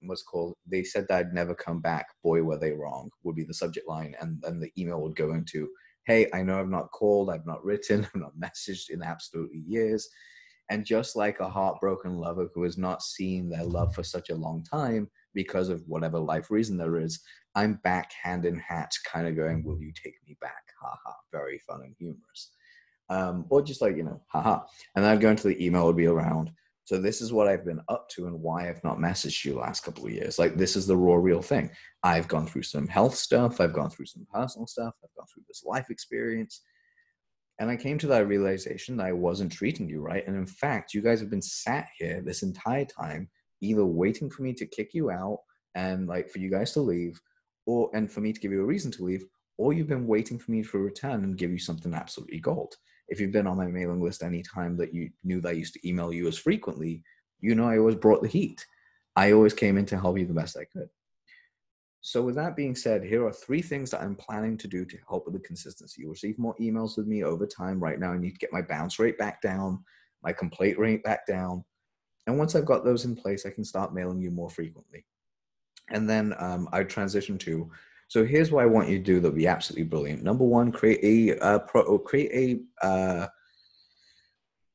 it 0.01 0.19
called 0.27 0.53
they 0.65 0.83
said 0.83 1.05
that 1.07 1.19
i'd 1.19 1.33
never 1.33 1.53
come 1.55 1.79
back. 1.79 2.07
Boy 2.23 2.41
were 2.41 2.57
they 2.57 2.71
wrong 2.71 3.09
would 3.23 3.35
be 3.35 3.43
the 3.43 3.53
subject 3.53 3.87
line 3.87 4.15
and 4.19 4.41
then 4.41 4.59
the 4.59 4.71
email 4.77 5.01
would 5.01 5.15
go 5.15 5.33
into 5.33 5.69
hey 6.05 6.27
i 6.33 6.41
know 6.41 6.59
i've 6.59 6.69
not 6.69 6.91
called 6.91 7.29
i've 7.29 7.45
not 7.45 7.63
written 7.63 8.05
i've 8.15 8.21
not 8.21 8.37
messaged 8.37 8.89
in 8.89 9.03
absolutely 9.03 9.63
years. 9.67 10.09
And 10.69 10.85
just 10.85 11.17
like 11.17 11.41
a 11.41 11.49
heartbroken 11.49 12.15
lover 12.15 12.47
who 12.55 12.63
has 12.63 12.77
not 12.77 13.01
seen 13.03 13.49
their 13.49 13.65
love 13.65 13.93
for 13.93 14.03
such 14.03 14.29
a 14.29 14.35
long 14.35 14.63
time 14.63 15.09
because 15.33 15.67
of 15.67 15.83
whatever 15.85 16.17
life 16.17 16.49
reason 16.49 16.77
there 16.77 16.97
is 16.97 17.21
i'm 17.55 17.79
back 17.83 18.11
hand 18.13 18.45
in 18.45 18.57
hat 18.57 18.91
kind 19.05 19.27
of 19.27 19.35
going 19.35 19.63
will 19.63 19.79
you 19.79 19.91
take 19.91 20.15
me 20.27 20.37
back? 20.39 20.63
Haha 20.81 21.15
very 21.31 21.59
fun 21.59 21.81
and 21.83 21.95
humorous. 21.97 22.51
Um, 23.09 23.45
or 23.49 23.61
just 23.61 23.81
like 23.81 23.97
you 23.97 24.03
know 24.03 24.21
haha 24.27 24.61
and 24.95 25.03
then 25.03 25.11
i'd 25.11 25.19
go 25.19 25.29
into 25.29 25.49
the 25.49 25.65
email 25.65 25.85
would 25.85 25.97
be 25.97 26.07
around 26.07 26.49
so 26.91 26.97
this 26.97 27.21
is 27.21 27.32
what 27.32 27.47
I've 27.47 27.63
been 27.63 27.80
up 27.88 28.10
to 28.10 28.27
and 28.27 28.41
why 28.41 28.67
I've 28.67 28.84
not 28.84 28.97
messaged 28.97 29.45
you 29.45 29.54
the 29.54 29.60
last 29.60 29.86
couple 29.86 30.06
of 30.06 30.12
years. 30.12 30.38
Like 30.38 30.58
this 30.58 30.75
is 30.75 30.86
the 30.86 30.97
raw 30.97 31.15
real 31.15 31.41
thing. 31.41 31.71
I've 32.04 32.27
gone 32.27 32.45
through 32.45 32.63
some 32.63 32.86
health 32.86 33.15
stuff, 33.15 33.62
I've 33.62 33.71
gone 33.71 33.89
through 33.89 34.08
some 34.08 34.27
personal 34.30 34.67
stuff, 34.67 34.93
I've 35.01 35.15
gone 35.15 35.25
through 35.34 35.43
this 35.47 35.63
life 35.65 35.89
experience. 35.89 36.60
And 37.60 37.69
I 37.69 37.77
came 37.77 37.97
to 37.99 38.08
that 38.08 38.27
realization 38.27 38.97
that 38.97 39.06
I 39.06 39.13
wasn't 39.13 39.54
treating 39.54 39.88
you 39.88 40.01
right. 40.01 40.27
And 40.27 40.36
in 40.36 40.45
fact, 40.45 40.93
you 40.93 41.01
guys 41.01 41.21
have 41.21 41.30
been 41.30 41.41
sat 41.41 41.88
here 41.97 42.21
this 42.25 42.43
entire 42.43 42.84
time, 42.84 43.30
either 43.62 43.86
waiting 43.86 44.30
for 44.30 44.41
me 44.41 44.51
to 44.56 44.65
kick 44.65 44.93
you 44.93 45.12
out 45.12 45.39
and 45.75 46.10
like 46.10 46.30
for 46.30 46.39
you 46.39 46.51
guys 46.51 46.73
to 46.73 46.82
leave, 46.82 47.21
or 47.67 47.89
and 47.93 48.12
for 48.12 48.19
me 48.19 48.34
to 48.34 48.39
give 48.41 48.51
you 48.51 48.63
a 48.63 48.65
reason 48.65 48.91
to 48.91 49.06
leave, 49.06 49.23
or 49.58 49.71
you've 49.71 49.88
been 49.88 50.08
waiting 50.08 50.38
for 50.38 50.51
me 50.51 50.62
to 50.62 50.77
return 50.77 51.23
and 51.23 51.38
give 51.38 51.51
you 51.51 51.60
something 51.60 51.93
absolutely 51.93 52.41
gold 52.41 52.75
if 53.12 53.19
you've 53.19 53.34
been 53.34 53.45
on 53.45 53.58
my 53.58 53.67
mailing 53.67 54.02
list 54.02 54.24
any 54.24 54.41
time 54.41 54.78
that 54.78 54.93
you 54.93 55.12
knew 55.24 55.41
that 55.41 55.50
I 55.50 55.52
used 55.52 55.74
to 55.74 55.88
email 55.88 56.13
you 56.13 56.28
as 56.28 56.38
frequently, 56.38 57.04
you 57.41 57.54
know 57.54 57.67
I 57.67 57.78
always 57.78 57.95
brought 57.95 58.21
the 58.24 58.30
heat. 58.30 58.65
I 59.17 59.34
always 59.34 59.54
came 59.54 59.78
in 59.78 59.86
to 59.88 60.00
help 60.00 60.17
you 60.17 60.26
the 60.26 60.34
best 60.34 60.58
I 60.58 60.63
could. 60.63 60.89
So, 62.00 62.24
with 62.24 62.36
that 62.36 62.56
being 62.56 62.74
said, 62.74 63.04
here 63.04 63.28
are 63.28 63.34
three 63.34 63.62
things 63.62 63.91
that 63.91 64.02
I'm 64.02 64.15
planning 64.15 64.58
to 64.58 64.67
do 64.67 64.86
to 64.86 64.97
help 65.08 65.26
with 65.26 65.36
the 65.36 65.41
consistency. 65.41 66.02
You'll 66.02 66.12
receive 66.12 66.39
more 66.39 66.56
emails 66.60 66.97
with 66.97 67.06
me 67.06 67.24
over 67.24 67.45
time. 67.45 67.80
Right 67.80 68.00
now, 68.00 68.13
I 68.13 68.17
need 68.17 68.32
to 68.32 68.39
get 68.39 68.54
my 68.54 68.62
bounce 68.62 68.97
rate 68.97 69.19
back 69.19 69.41
down, 69.41 69.84
my 70.24 70.32
complaint 70.32 70.80
rate 70.80 71.04
back 71.04 71.28
down. 71.28 71.63
And 72.26 72.39
once 72.39 72.56
I've 72.56 72.65
got 72.65 72.86
those 72.86 73.06
in 73.06 73.15
place, 73.15 73.45
I 73.45 73.52
can 73.52 73.65
start 73.65 73.93
mailing 73.93 74.21
you 74.21 74.32
more 74.32 74.50
frequently. 74.50 75.06
And 75.89 76.10
then 76.10 76.34
um, 76.39 76.69
I 76.71 76.84
transition 76.84 77.38
to 77.39 77.69
so 78.12 78.26
here's 78.26 78.52
what 78.52 78.63
I 78.63 78.65
want 78.65 78.89
you 78.89 78.97
to 78.97 79.04
do 79.06 79.21
that'll 79.21 79.38
be 79.38 79.47
absolutely 79.47 79.86
brilliant. 79.86 80.21
Number 80.21 80.43
one, 80.43 80.69
create 80.69 81.00
a 81.02 81.41
uh, 81.41 81.60
pro, 81.60 81.97
create 81.97 82.65
a 82.84 82.86
uh, 82.86 83.28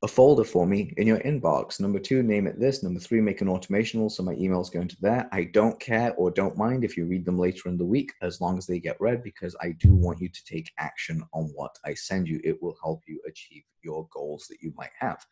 a 0.02 0.08
folder 0.08 0.42
for 0.42 0.66
me 0.66 0.94
in 0.96 1.06
your 1.06 1.18
inbox. 1.18 1.78
Number 1.78 1.98
two, 1.98 2.22
name 2.22 2.46
it 2.46 2.58
this. 2.58 2.82
Number 2.82 2.98
three, 2.98 3.20
make 3.20 3.42
an 3.42 3.48
automational 3.48 4.10
so 4.10 4.22
my 4.22 4.34
emails 4.36 4.72
go 4.72 4.80
into 4.80 4.96
there. 5.02 5.28
I 5.32 5.44
don't 5.44 5.78
care 5.78 6.14
or 6.14 6.30
don't 6.30 6.56
mind 6.56 6.82
if 6.82 6.96
you 6.96 7.04
read 7.04 7.26
them 7.26 7.38
later 7.38 7.68
in 7.68 7.76
the 7.76 7.84
week 7.84 8.10
as 8.22 8.40
long 8.40 8.56
as 8.56 8.66
they 8.66 8.80
get 8.80 8.98
read 9.02 9.22
because 9.22 9.54
I 9.60 9.72
do 9.72 9.94
want 9.94 10.18
you 10.18 10.30
to 10.30 10.44
take 10.46 10.72
action 10.78 11.22
on 11.34 11.50
what 11.54 11.76
I 11.84 11.92
send 11.92 12.28
you. 12.28 12.40
It 12.42 12.62
will 12.62 12.78
help 12.82 13.02
you 13.06 13.20
achieve 13.28 13.64
your 13.82 14.08
goals 14.14 14.46
that 14.48 14.62
you 14.62 14.72
might 14.78 14.96
have. 14.98 15.22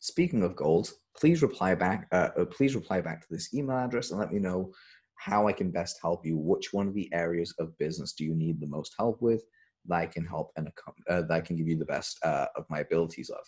Speaking 0.00 0.42
of 0.42 0.56
goals, 0.56 0.94
please 1.16 1.40
reply 1.40 1.76
back. 1.76 2.08
Uh, 2.10 2.30
uh, 2.36 2.44
please 2.46 2.74
reply 2.74 3.00
back 3.00 3.20
to 3.20 3.26
this 3.30 3.54
email 3.54 3.78
address 3.78 4.10
and 4.10 4.18
let 4.18 4.32
me 4.32 4.40
know 4.40 4.72
how 5.16 5.48
I 5.48 5.52
can 5.52 5.70
best 5.70 5.98
help 6.02 6.24
you. 6.24 6.36
Which 6.36 6.72
one 6.72 6.88
of 6.88 6.94
the 6.94 7.12
areas 7.12 7.54
of 7.58 7.76
business 7.78 8.12
do 8.12 8.24
you 8.24 8.34
need 8.34 8.60
the 8.60 8.66
most 8.66 8.94
help 8.98 9.20
with 9.22 9.42
that 9.86 9.96
I 9.96 10.06
can 10.06 10.24
help 10.24 10.50
and 10.56 10.68
uh, 11.08 11.22
that 11.22 11.30
I 11.30 11.40
can 11.40 11.56
give 11.56 11.68
you 11.68 11.76
the 11.76 11.84
best 11.84 12.18
uh, 12.24 12.46
of 12.56 12.64
my 12.70 12.80
abilities 12.80 13.30
of. 13.30 13.44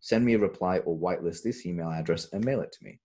Send 0.00 0.24
me 0.24 0.34
a 0.34 0.38
reply 0.38 0.78
or 0.78 0.96
whitelist 0.96 1.42
this 1.42 1.66
email 1.66 1.90
address 1.90 2.28
and 2.32 2.44
mail 2.44 2.60
it 2.60 2.72
to 2.72 2.84
me. 2.84 3.00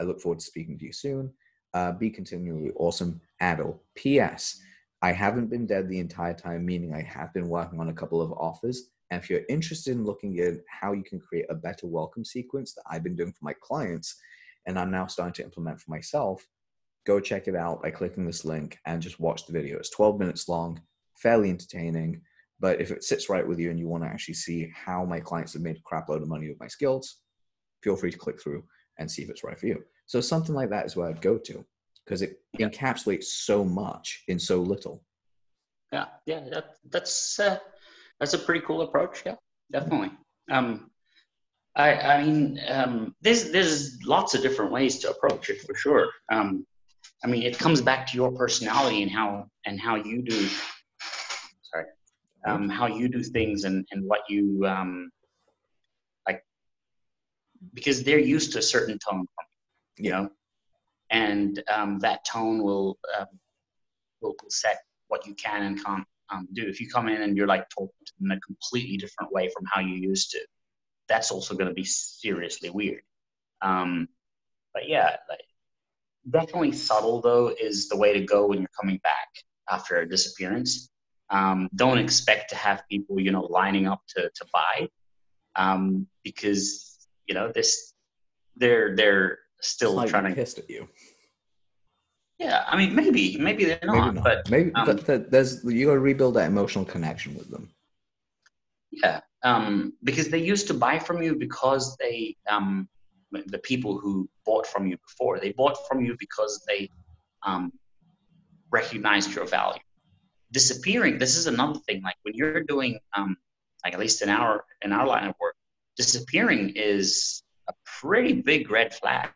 I 0.00 0.04
look 0.04 0.20
forward 0.20 0.38
to 0.40 0.44
speaking 0.44 0.78
to 0.78 0.86
you 0.86 0.92
soon. 0.92 1.32
Uh, 1.74 1.92
be 1.92 2.10
continually 2.10 2.72
awesome, 2.76 3.20
Adil. 3.42 3.78
P.S. 3.94 4.60
I 5.02 5.12
haven't 5.12 5.50
been 5.50 5.66
dead 5.66 5.88
the 5.88 5.98
entire 5.98 6.34
time, 6.34 6.64
meaning 6.64 6.94
I 6.94 7.02
have 7.02 7.32
been 7.32 7.48
working 7.48 7.80
on 7.80 7.88
a 7.88 7.94
couple 7.94 8.20
of 8.20 8.32
offers. 8.32 8.90
And 9.10 9.22
if 9.22 9.30
you're 9.30 9.42
interested 9.48 9.92
in 9.92 10.04
looking 10.04 10.38
at 10.40 10.54
how 10.68 10.92
you 10.92 11.02
can 11.02 11.20
create 11.20 11.46
a 11.48 11.54
better 11.54 11.86
welcome 11.86 12.24
sequence 12.24 12.74
that 12.74 12.84
I've 12.90 13.02
been 13.02 13.16
doing 13.16 13.32
for 13.32 13.44
my 13.44 13.54
clients, 13.60 14.16
and 14.66 14.78
I'm 14.78 14.90
now 14.90 15.06
starting 15.06 15.34
to 15.34 15.44
implement 15.44 15.80
for 15.80 15.90
myself, 15.90 16.46
go 17.06 17.20
check 17.20 17.48
it 17.48 17.56
out 17.56 17.82
by 17.82 17.90
clicking 17.90 18.26
this 18.26 18.44
link 18.44 18.78
and 18.86 19.02
just 19.02 19.20
watch 19.20 19.46
the 19.46 19.52
video. 19.52 19.78
It's 19.78 19.90
12 19.90 20.18
minutes 20.18 20.48
long, 20.48 20.80
fairly 21.16 21.50
entertaining. 21.50 22.20
But 22.58 22.80
if 22.80 22.90
it 22.90 23.04
sits 23.04 23.30
right 23.30 23.46
with 23.46 23.58
you 23.58 23.70
and 23.70 23.78
you 23.78 23.88
want 23.88 24.04
to 24.04 24.10
actually 24.10 24.34
see 24.34 24.70
how 24.74 25.04
my 25.04 25.18
clients 25.20 25.54
have 25.54 25.62
made 25.62 25.76
a 25.76 25.82
crap 25.84 26.08
load 26.08 26.22
of 26.22 26.28
money 26.28 26.48
with 26.48 26.60
my 26.60 26.68
skills, 26.68 27.16
feel 27.82 27.96
free 27.96 28.10
to 28.10 28.18
click 28.18 28.40
through 28.40 28.62
and 28.98 29.10
see 29.10 29.22
if 29.22 29.30
it's 29.30 29.44
right 29.44 29.58
for 29.58 29.66
you. 29.66 29.82
So 30.06 30.20
something 30.20 30.54
like 30.54 30.68
that 30.70 30.84
is 30.84 30.94
where 30.96 31.08
I'd 31.08 31.22
go 31.22 31.38
to 31.38 31.64
because 32.04 32.22
it 32.22 32.42
Yeah. 32.58 32.68
encapsulates 32.68 33.24
so 33.24 33.64
much 33.64 34.24
in 34.28 34.38
so 34.38 34.60
little. 34.60 35.04
Yeah, 35.92 36.06
yeah, 36.26 36.40
that, 36.50 36.76
that's 36.88 37.38
uh, 37.40 37.58
that's 38.18 38.34
a 38.34 38.38
pretty 38.38 38.60
cool 38.66 38.82
approach. 38.82 39.22
Yeah, 39.24 39.36
definitely. 39.72 40.10
Um, 40.50 40.90
I, 41.74 41.94
I 41.94 42.22
mean, 42.22 42.60
um, 42.68 43.14
there's 43.22 43.50
there's 43.50 43.98
lots 44.04 44.34
of 44.34 44.42
different 44.42 44.72
ways 44.72 44.98
to 45.00 45.10
approach 45.10 45.48
it 45.50 45.62
for 45.62 45.74
sure. 45.74 46.10
Um, 46.30 46.66
I 47.22 47.26
mean, 47.26 47.42
it 47.42 47.58
comes 47.58 47.80
back 47.80 48.06
to 48.08 48.16
your 48.16 48.32
personality 48.32 49.02
and 49.02 49.10
how 49.10 49.46
and 49.66 49.78
how 49.80 49.96
you 49.96 50.22
do. 50.22 50.48
Sorry, 51.62 51.84
um, 52.46 52.68
how 52.68 52.86
you 52.86 53.08
do 53.08 53.22
things 53.22 53.64
and 53.64 53.86
and 53.92 54.06
what 54.06 54.20
you 54.28 54.64
um, 54.66 55.10
like, 56.26 56.42
because 57.74 58.02
they're 58.02 58.18
used 58.18 58.52
to 58.52 58.58
a 58.58 58.62
certain 58.62 58.98
tone, 58.98 59.26
you 59.98 60.10
know, 60.10 60.30
and 61.10 61.62
um, 61.68 61.98
that 62.00 62.24
tone 62.24 62.62
will, 62.62 62.98
will 64.20 64.34
will 64.42 64.50
set 64.50 64.78
what 65.08 65.26
you 65.26 65.34
can 65.34 65.62
and 65.64 65.84
can't 65.84 66.06
um, 66.30 66.48
do. 66.52 66.66
If 66.66 66.80
you 66.80 66.88
come 66.88 67.08
in 67.08 67.22
and 67.22 67.36
you're 67.36 67.46
like 67.46 67.68
talking 67.68 67.90
in 68.22 68.30
a 68.30 68.40
completely 68.40 68.96
different 68.96 69.32
way 69.32 69.50
from 69.54 69.64
how 69.72 69.80
you 69.80 69.94
used 69.94 70.30
to, 70.30 70.40
that's 71.08 71.30
also 71.30 71.54
going 71.54 71.68
to 71.68 71.74
be 71.74 71.84
seriously 71.84 72.70
weird. 72.70 73.02
Um, 73.60 74.08
but 74.72 74.88
yeah, 74.88 75.16
like, 75.28 75.40
definitely 76.28 76.72
subtle 76.72 77.20
though 77.20 77.54
is 77.60 77.88
the 77.88 77.96
way 77.96 78.12
to 78.12 78.20
go 78.20 78.46
when 78.46 78.58
you're 78.58 78.68
coming 78.78 78.98
back 79.02 79.28
after 79.70 79.98
a 79.98 80.08
disappearance. 80.08 80.90
Um, 81.30 81.68
don't 81.76 81.98
expect 81.98 82.50
to 82.50 82.56
have 82.56 82.82
people, 82.90 83.20
you 83.20 83.30
know, 83.30 83.42
lining 83.42 83.86
up 83.86 84.02
to, 84.16 84.22
to 84.34 84.46
buy 84.52 84.88
um, 85.56 86.06
because, 86.24 87.06
you 87.26 87.34
know, 87.34 87.52
this 87.54 87.94
they're 88.56 88.96
they're 88.96 89.38
still 89.60 89.92
like 89.94 90.10
trying 90.10 90.24
to 90.24 90.34
pissed 90.34 90.58
at 90.58 90.68
you. 90.68 90.88
Yeah, 92.38 92.64
I 92.66 92.76
mean, 92.76 92.94
maybe, 92.94 93.36
maybe 93.36 93.64
they're 93.66 93.78
not, 93.84 93.94
Maybe 93.94 94.14
not. 94.16 94.24
but 94.24 94.50
Maybe 94.50 94.72
um, 94.74 94.86
but 94.86 95.06
th- 95.06 95.26
there's 95.28 95.62
you 95.62 95.86
got 95.86 95.92
to 95.94 96.00
rebuild 96.00 96.34
that 96.34 96.46
emotional 96.46 96.86
connection 96.86 97.34
with 97.34 97.50
them. 97.50 97.70
yeah, 98.90 99.20
um, 99.44 99.92
because 100.02 100.28
they 100.30 100.38
used 100.38 100.66
to 100.68 100.74
buy 100.74 100.98
from 100.98 101.22
you 101.22 101.34
because 101.36 101.96
they, 101.98 102.36
um, 102.48 102.88
the 103.32 103.58
people 103.58 103.98
who 103.98 104.28
bought 104.44 104.66
from 104.66 104.86
you 104.86 104.96
before, 104.98 105.38
they 105.38 105.52
bought 105.52 105.76
from 105.88 106.04
you 106.04 106.16
because 106.18 106.62
they 106.66 106.88
um, 107.44 107.72
recognized 108.70 109.34
your 109.34 109.46
value. 109.46 109.80
Disappearing, 110.52 111.18
this 111.18 111.36
is 111.36 111.46
another 111.46 111.78
thing. 111.86 112.02
Like 112.02 112.16
when 112.22 112.34
you're 112.34 112.62
doing, 112.62 112.98
um, 113.16 113.36
like 113.84 113.94
at 113.94 114.00
least 114.00 114.22
in 114.22 114.28
our 114.28 114.64
in 114.82 114.92
our 114.92 115.06
line 115.06 115.28
of 115.28 115.34
work, 115.40 115.54
disappearing 115.96 116.72
is 116.74 117.42
a 117.68 117.72
pretty 118.00 118.34
big 118.34 118.70
red 118.70 118.94
flag. 118.94 119.30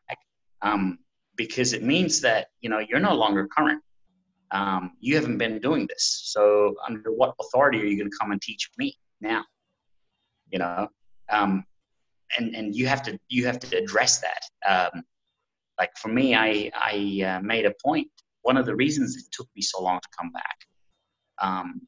Um, 0.63 0.99
because 1.37 1.73
it 1.73 1.83
means 1.83 2.21
that 2.21 2.49
you 2.61 2.71
know 2.71 2.79
you're 2.79 3.01
no 3.01 3.15
longer 3.15 3.47
current. 3.47 3.83
Um, 4.51 4.93
you 5.01 5.17
haven't 5.17 5.39
been 5.39 5.59
doing 5.61 5.87
this, 5.89 6.23
so 6.25 6.75
under 6.87 7.13
what 7.13 7.35
authority 7.41 7.81
are 7.81 7.87
you 7.87 7.97
going 7.97 8.11
to 8.11 8.17
come 8.21 8.31
and 8.31 8.41
teach 8.41 8.71
me 8.79 8.97
now? 9.21 9.45
You 10.51 10.59
know, 10.61 10.89
um, 11.31 11.65
and 12.37 12.55
and 12.55 12.75
you 12.75 12.87
have 12.87 13.03
to 13.03 13.19
you 13.29 13.47
have 13.47 13.59
to 13.61 13.77
address 13.77 14.21
that. 14.21 14.43
Um, 14.69 15.03
like 15.79 15.91
for 15.97 16.09
me, 16.09 16.35
I 16.35 16.71
I 16.75 17.37
uh, 17.37 17.41
made 17.41 17.67
a 17.67 17.73
point. 17.85 18.09
One 18.43 18.57
of 18.57 18.67
the 18.67 18.77
reasons 18.77 19.17
it 19.17 19.25
took 19.33 19.49
me 19.57 19.63
so 19.63 19.83
long 19.83 20.01
to 20.01 20.09
come 20.19 20.31
back 20.31 20.59
um, 21.41 21.81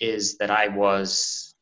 is 0.00 0.36
that 0.38 0.50
I 0.50 0.68
was 0.68 1.54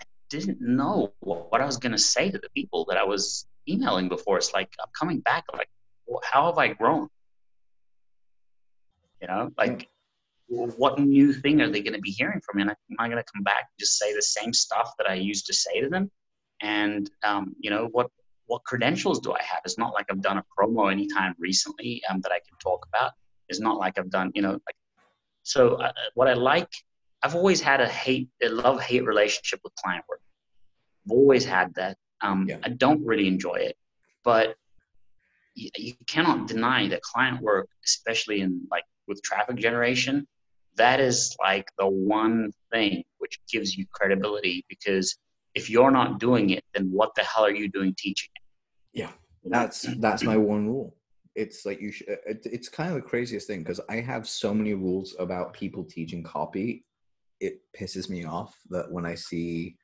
I 0.00 0.04
didn't 0.30 0.60
know 0.60 1.12
what, 1.20 1.50
what 1.52 1.60
I 1.60 1.64
was 1.64 1.76
going 1.76 1.92
to 1.92 1.98
say 1.98 2.30
to 2.30 2.38
the 2.38 2.50
people 2.54 2.84
that 2.88 2.98
I 2.98 3.04
was 3.04 3.46
emailing 3.68 4.08
before. 4.08 4.38
It's 4.38 4.52
like 4.52 4.70
I'm 4.80 4.90
coming 4.98 5.20
back. 5.20 5.44
Like 5.52 5.68
how 6.24 6.46
have 6.46 6.58
I 6.58 6.68
grown? 6.68 7.08
You 9.20 9.28
know, 9.28 9.50
like 9.58 9.88
what 10.48 10.98
new 10.98 11.32
thing 11.32 11.60
are 11.60 11.68
they 11.68 11.82
going 11.82 11.94
to 11.94 12.00
be 12.00 12.10
hearing 12.10 12.40
from 12.44 12.56
me? 12.56 12.62
And 12.62 12.70
am 12.70 12.76
I 12.98 13.08
going 13.08 13.22
to 13.22 13.32
come 13.32 13.42
back 13.42 13.60
and 13.60 13.78
just 13.78 13.98
say 13.98 14.14
the 14.14 14.22
same 14.22 14.52
stuff 14.52 14.92
that 14.98 15.08
I 15.08 15.14
used 15.14 15.46
to 15.46 15.54
say 15.54 15.80
to 15.80 15.88
them? 15.88 16.10
And 16.60 17.10
um, 17.22 17.54
you 17.60 17.70
know 17.70 17.88
what 17.92 18.10
what 18.46 18.64
credentials 18.64 19.20
do 19.20 19.32
I 19.32 19.42
have? 19.42 19.60
It's 19.64 19.78
not 19.78 19.92
like 19.92 20.06
I've 20.10 20.22
done 20.22 20.38
a 20.38 20.44
promo 20.58 20.90
anytime 20.90 21.34
recently 21.38 22.02
um, 22.08 22.20
that 22.22 22.32
I 22.32 22.40
can 22.48 22.56
talk 22.58 22.86
about. 22.88 23.12
It's 23.48 23.60
not 23.60 23.78
like 23.78 23.98
I've 23.98 24.10
done 24.10 24.32
you 24.34 24.42
know 24.42 24.52
like 24.52 24.76
so. 25.42 25.74
Uh, 25.74 25.92
what 26.14 26.28
I 26.28 26.34
like, 26.34 26.68
I've 27.22 27.34
always 27.34 27.60
had 27.60 27.80
a 27.80 27.88
hate, 27.88 28.28
a 28.42 28.48
love 28.48 28.80
hate 28.80 29.04
relationship 29.04 29.60
with 29.64 29.74
client 29.76 30.04
work. 30.08 30.20
I've 31.06 31.12
always 31.12 31.44
had 31.44 31.74
that. 31.74 31.96
Um, 32.20 32.46
Yeah. 32.48 32.58
I 32.64 32.70
don't 32.70 33.04
really 33.04 33.28
enjoy 33.28 33.54
it, 33.54 33.76
but 34.24 34.56
you, 35.54 35.70
you 35.76 35.94
cannot 36.06 36.48
deny 36.48 36.88
that 36.88 37.02
client 37.02 37.40
work, 37.40 37.68
especially 37.84 38.40
in 38.40 38.66
like 38.70 38.84
with 39.06 39.22
traffic 39.22 39.56
generation, 39.56 40.26
that 40.76 41.00
is 41.00 41.36
like 41.40 41.66
the 41.78 41.86
one 41.86 42.52
thing 42.72 43.04
which 43.18 43.38
gives 43.50 43.76
you 43.76 43.84
credibility 43.92 44.64
because 44.68 45.18
if 45.58 45.68
you're 45.70 45.90
not 45.90 46.18
doing 46.26 46.50
it, 46.50 46.64
then 46.74 46.90
what 46.98 47.10
the 47.16 47.24
hell 47.24 47.44
are 47.44 47.58
you 47.62 47.68
doing 47.68 47.94
teaching 47.96 48.30
it? 48.36 49.00
Yeah. 49.00 49.12
That's 49.44 49.82
that's 49.98 50.22
my 50.24 50.36
one 50.36 50.66
rule. 50.66 50.96
It's 51.34 51.64
like 51.64 51.80
you 51.80 51.92
should. 51.92 52.08
It, 52.26 52.40
it's 52.44 52.68
kind 52.68 52.90
of 52.90 52.96
the 52.96 53.08
craziest 53.08 53.46
thing 53.46 53.62
because 53.62 53.80
I 53.88 53.96
have 54.00 54.28
so 54.28 54.52
many 54.52 54.74
rules 54.74 55.14
about 55.18 55.52
people 55.52 55.84
teaching 55.84 56.22
copy. 56.22 56.84
It 57.40 57.60
pisses 57.78 58.10
me 58.10 58.24
off 58.24 58.58
that 58.70 58.90
when 58.90 59.06
I 59.06 59.14
see. 59.14 59.76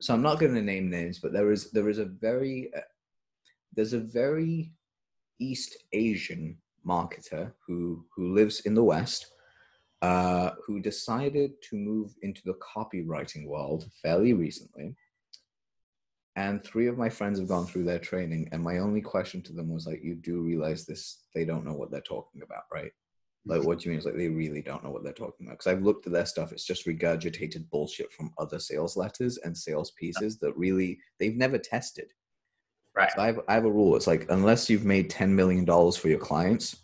So 0.00 0.14
I'm 0.14 0.22
not 0.22 0.40
going 0.40 0.54
to 0.54 0.62
name 0.62 0.90
names, 0.90 1.18
but 1.18 1.32
there 1.32 1.52
is 1.52 1.70
there 1.70 1.88
is 1.88 1.98
a 1.98 2.06
very 2.06 2.70
uh, 2.76 2.80
there's 3.74 3.92
a 3.92 4.00
very 4.00 4.72
East 5.38 5.76
Asian 5.92 6.56
marketer 6.86 7.52
who 7.66 8.04
who 8.16 8.34
lives 8.34 8.60
in 8.60 8.74
the 8.74 8.82
West, 8.82 9.31
uh, 10.02 10.50
who 10.66 10.80
decided 10.80 11.52
to 11.62 11.76
move 11.76 12.14
into 12.22 12.42
the 12.44 12.54
copywriting 12.54 13.46
world 13.46 13.88
fairly 14.02 14.32
recently. 14.32 14.96
And 16.34 16.64
three 16.64 16.88
of 16.88 16.98
my 16.98 17.08
friends 17.08 17.38
have 17.38 17.48
gone 17.48 17.66
through 17.66 17.84
their 17.84 17.98
training, 17.98 18.48
and 18.52 18.62
my 18.62 18.78
only 18.78 19.00
question 19.00 19.42
to 19.42 19.52
them 19.52 19.68
was 19.72 19.86
like, 19.86 20.02
"You 20.02 20.14
do 20.14 20.40
realize 20.40 20.86
this? 20.86 21.24
They 21.34 21.44
don't 21.44 21.64
know 21.64 21.74
what 21.74 21.90
they're 21.90 22.00
talking 22.00 22.42
about, 22.42 22.64
right? 22.72 22.90
Like, 23.44 23.64
what 23.64 23.80
do 23.80 23.84
you 23.84 23.90
mean? 23.90 23.98
It's 23.98 24.06
like 24.06 24.16
they 24.16 24.28
really 24.28 24.62
don't 24.62 24.82
know 24.82 24.90
what 24.90 25.04
they're 25.04 25.12
talking 25.12 25.46
about. 25.46 25.58
Because 25.58 25.66
I've 25.66 25.82
looked 25.82 26.06
at 26.06 26.12
their 26.12 26.26
stuff; 26.26 26.52
it's 26.52 26.64
just 26.64 26.86
regurgitated 26.86 27.68
bullshit 27.70 28.12
from 28.12 28.32
other 28.38 28.58
sales 28.58 28.96
letters 28.96 29.38
and 29.38 29.56
sales 29.56 29.90
pieces 29.92 30.38
that 30.38 30.56
really 30.56 30.98
they've 31.20 31.36
never 31.36 31.58
tested. 31.58 32.10
Right. 32.96 33.10
So 33.14 33.22
I 33.22 33.26
have, 33.26 33.40
I 33.48 33.54
have 33.54 33.64
a 33.64 33.70
rule. 33.70 33.94
It's 33.96 34.06
like 34.06 34.26
unless 34.30 34.70
you've 34.70 34.84
made 34.84 35.10
ten 35.10 35.34
million 35.34 35.64
dollars 35.64 35.96
for 35.96 36.08
your 36.08 36.18
clients, 36.18 36.76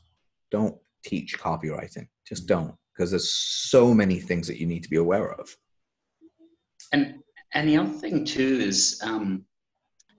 don't 0.51 0.77
teach 1.05 1.39
copywriting. 1.39 2.09
Just 2.27 2.47
don't, 2.47 2.75
because 2.99 3.11
there's 3.11 3.31
so 3.31 3.95
many 3.95 4.19
things 4.19 4.49
that 4.49 4.59
you 4.59 4.67
need 4.67 4.83
to 4.83 4.91
be 4.91 4.97
aware 4.97 5.33
of. 5.33 5.57
And 6.93 7.15
and 7.55 7.69
the 7.69 7.77
other 7.77 7.93
thing 7.93 8.25
too 8.25 8.59
is 8.61 9.01
um, 9.03 9.45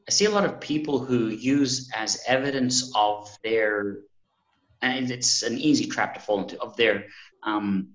I 0.08 0.12
see 0.12 0.26
a 0.26 0.30
lot 0.30 0.46
of 0.46 0.60
people 0.62 0.98
who 0.98 1.28
use 1.28 1.92
as 1.96 2.24
evidence 2.26 2.92
of 2.96 3.30
their, 3.44 4.00
and 4.82 5.12
it's 5.12 5.44
an 5.44 5.58
easy 5.58 5.86
trap 5.86 6.16
to 6.16 6.20
fall 6.20 6.40
into, 6.42 6.60
of 6.62 6.76
their 6.78 7.06
um, 7.44 7.90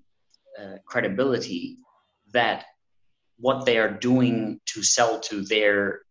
uh, 0.60 0.76
credibility 0.84 1.78
that 2.32 2.66
what 3.38 3.64
they 3.66 3.78
are 3.78 3.90
doing 3.90 4.60
to 4.66 4.82
sell 4.82 5.18
to 5.20 5.42
their 5.42 6.02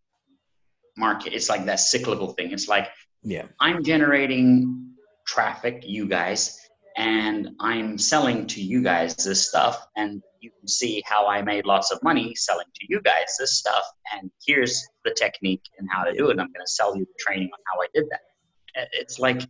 market. 0.98 1.32
It's 1.32 1.48
like 1.48 1.64
that 1.64 1.80
cyclical 1.80 2.32
thing. 2.34 2.50
It's 2.50 2.68
like 2.68 2.88
Yeah. 3.22 3.46
I'm 3.60 3.82
generating 3.82 4.92
traffic, 5.26 5.84
you 5.86 6.06
guys, 6.06 6.60
and 6.96 7.50
I'm 7.60 7.98
selling 7.98 8.46
to 8.48 8.62
you 8.62 8.82
guys 8.82 9.16
this 9.16 9.48
stuff, 9.48 9.86
and 9.96 10.22
you 10.40 10.50
can 10.58 10.68
see 10.68 11.02
how 11.06 11.26
I 11.26 11.42
made 11.42 11.66
lots 11.66 11.90
of 11.90 12.02
money 12.02 12.34
selling 12.34 12.66
to 12.74 12.86
you 12.88 13.00
guys 13.00 13.36
this 13.38 13.58
stuff, 13.58 13.84
and 14.12 14.30
here's 14.46 14.86
the 15.04 15.14
technique 15.16 15.64
and 15.78 15.88
how 15.90 16.04
to 16.04 16.12
do 16.12 16.28
it. 16.28 16.32
I'm 16.32 16.52
going 16.52 16.64
to 16.64 16.66
sell 16.66 16.96
you 16.96 17.04
the 17.04 17.18
training 17.18 17.50
on 17.52 17.58
how 17.72 17.82
I 17.82 17.86
did 17.94 18.04
that. 18.10 18.88
It's 18.92 19.18
like, 19.18 19.42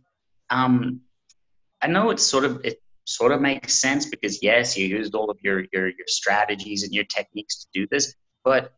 um, 0.49 1.01
I 1.81 1.87
know 1.87 2.09
it's 2.09 2.23
sort 2.23 2.45
of 2.45 2.61
it 2.63 2.81
sort 3.05 3.31
of 3.31 3.41
makes 3.41 3.73
sense 3.73 4.07
because 4.07 4.41
yes, 4.41 4.77
you 4.77 4.87
used 4.87 5.13
all 5.13 5.29
of 5.29 5.37
your 5.41 5.65
your 5.71 5.87
your 5.87 6.07
strategies 6.07 6.83
and 6.83 6.93
your 6.93 7.05
techniques 7.05 7.63
to 7.63 7.67
do 7.73 7.87
this, 7.91 8.15
but 8.43 8.73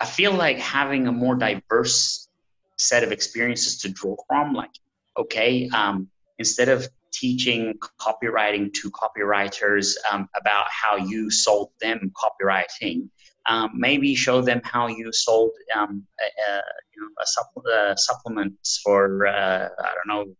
I 0.00 0.04
feel 0.04 0.32
like 0.32 0.58
having 0.58 1.06
a 1.06 1.12
more 1.12 1.36
diverse 1.36 2.28
set 2.76 3.04
of 3.04 3.12
experiences 3.12 3.78
to 3.82 3.88
draw 3.88 4.16
from, 4.26 4.52
like, 4.52 4.72
okay, 5.16 5.68
um, 5.68 6.08
instead 6.38 6.68
of 6.68 6.88
teaching 7.12 7.74
copywriting 8.00 8.72
to 8.74 8.90
copywriters 8.90 9.94
um, 10.10 10.28
about 10.40 10.66
how 10.70 10.96
you 10.96 11.30
sold 11.30 11.70
them 11.80 12.10
copywriting, 12.22 13.08
um, 13.48 13.70
maybe 13.74 14.14
show 14.14 14.40
them 14.40 14.60
how 14.64 14.86
you 14.86 15.12
sold 15.12 15.50
um, 15.76 16.04
a, 16.20 16.24
a, 16.24 16.62
you 16.94 17.02
know, 17.02 17.08
a 17.20 17.26
supple- 17.26 17.62
uh, 17.72 17.94
supplements 17.96 18.80
for, 18.84 19.26
uh, 19.26 19.68
I 19.78 19.92
don't 19.94 20.08
know, 20.08 20.34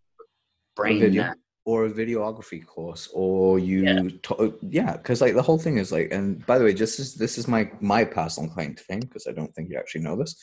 brain. 0.76 1.00
video. 1.00 1.22
uh, 1.24 1.34
or 1.64 1.86
a 1.86 1.90
videography 1.90 2.66
course 2.66 3.08
or 3.14 3.56
you 3.60 3.84
Yeah. 3.84 4.02
to- 4.24 4.58
yeah 4.68 4.96
because 4.96 5.20
like 5.20 5.34
the 5.34 5.42
whole 5.42 5.58
thing 5.60 5.78
is 5.78 5.92
like 5.92 6.08
and 6.10 6.44
by 6.44 6.58
the 6.58 6.64
way 6.64 6.74
just 6.74 6.98
as 6.98 7.14
this 7.14 7.38
is 7.38 7.46
my 7.46 7.70
my 7.80 8.04
personal 8.04 8.50
claim 8.50 8.74
to 8.74 8.82
fame 8.82 8.98
because 8.98 9.28
i 9.28 9.32
don't 9.32 9.54
think 9.54 9.70
you 9.70 9.78
actually 9.78 10.00
know 10.00 10.16
this 10.16 10.34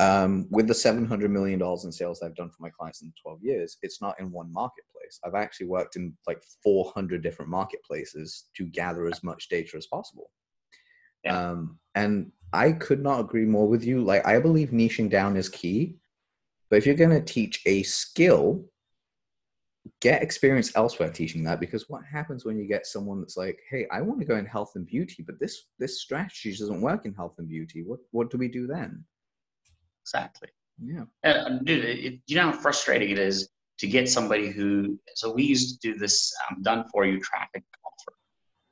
um, 0.00 0.46
with 0.50 0.66
the 0.66 0.74
700 0.74 1.30
million 1.30 1.58
dollars 1.58 1.84
in 1.84 1.92
sales 1.92 2.22
i've 2.22 2.34
done 2.34 2.50
for 2.50 2.62
my 2.62 2.70
clients 2.70 3.02
in 3.02 3.12
12 3.22 3.42
years 3.42 3.76
it's 3.82 4.00
not 4.00 4.18
in 4.20 4.32
one 4.32 4.52
marketplace 4.52 5.20
i've 5.24 5.34
actually 5.34 5.66
worked 5.66 5.96
in 5.96 6.12
like 6.26 6.42
400 6.62 7.22
different 7.22 7.50
marketplaces 7.50 8.46
to 8.56 8.64
gather 8.64 9.06
as 9.06 9.22
much 9.22 9.48
data 9.48 9.76
as 9.76 9.86
possible 9.86 10.30
Yeah. 11.24 11.50
um, 11.50 11.78
and 11.94 12.32
I 12.52 12.72
could 12.72 13.02
not 13.02 13.20
agree 13.20 13.44
more 13.44 13.68
with 13.68 13.84
you. 13.84 14.02
Like, 14.02 14.26
I 14.26 14.40
believe 14.40 14.70
niching 14.70 15.08
down 15.08 15.36
is 15.36 15.48
key. 15.48 15.96
But 16.68 16.76
if 16.78 16.86
you're 16.86 16.96
going 16.96 17.10
to 17.10 17.20
teach 17.20 17.62
a 17.66 17.82
skill, 17.84 18.64
get 20.00 20.22
experience 20.22 20.72
elsewhere 20.76 21.10
teaching 21.10 21.42
that 21.44 21.60
because 21.60 21.88
what 21.88 22.02
happens 22.04 22.44
when 22.44 22.58
you 22.58 22.66
get 22.66 22.86
someone 22.86 23.18
that's 23.20 23.36
like 23.36 23.58
hey 23.70 23.86
i 23.90 24.00
want 24.00 24.20
to 24.20 24.26
go 24.26 24.36
in 24.36 24.44
health 24.44 24.72
and 24.76 24.86
beauty 24.86 25.22
but 25.26 25.40
this 25.40 25.64
this 25.78 26.02
strategy 26.02 26.50
doesn't 26.50 26.82
work 26.82 27.06
in 27.06 27.14
health 27.14 27.34
and 27.38 27.48
beauty 27.48 27.82
what 27.82 27.98
what 28.10 28.30
do 28.30 28.36
we 28.36 28.46
do 28.46 28.66
then 28.66 29.02
exactly. 30.12 30.48
Yeah. 30.82 31.04
Uh, 31.24 31.58
dude 31.62 31.84
it, 31.84 32.20
you 32.26 32.36
know 32.36 32.50
how 32.50 32.52
frustrating 32.52 33.10
it 33.10 33.18
is 33.18 33.50
to 33.78 33.86
get 33.86 34.08
somebody 34.08 34.48
who 34.48 34.98
so 35.14 35.32
we 35.32 35.42
used 35.42 35.80
to 35.80 35.92
do 35.92 35.98
this 35.98 36.32
um, 36.48 36.62
done 36.62 36.84
for 36.90 37.04
you 37.04 37.20
traffic 37.20 37.62
offer. 37.84 38.16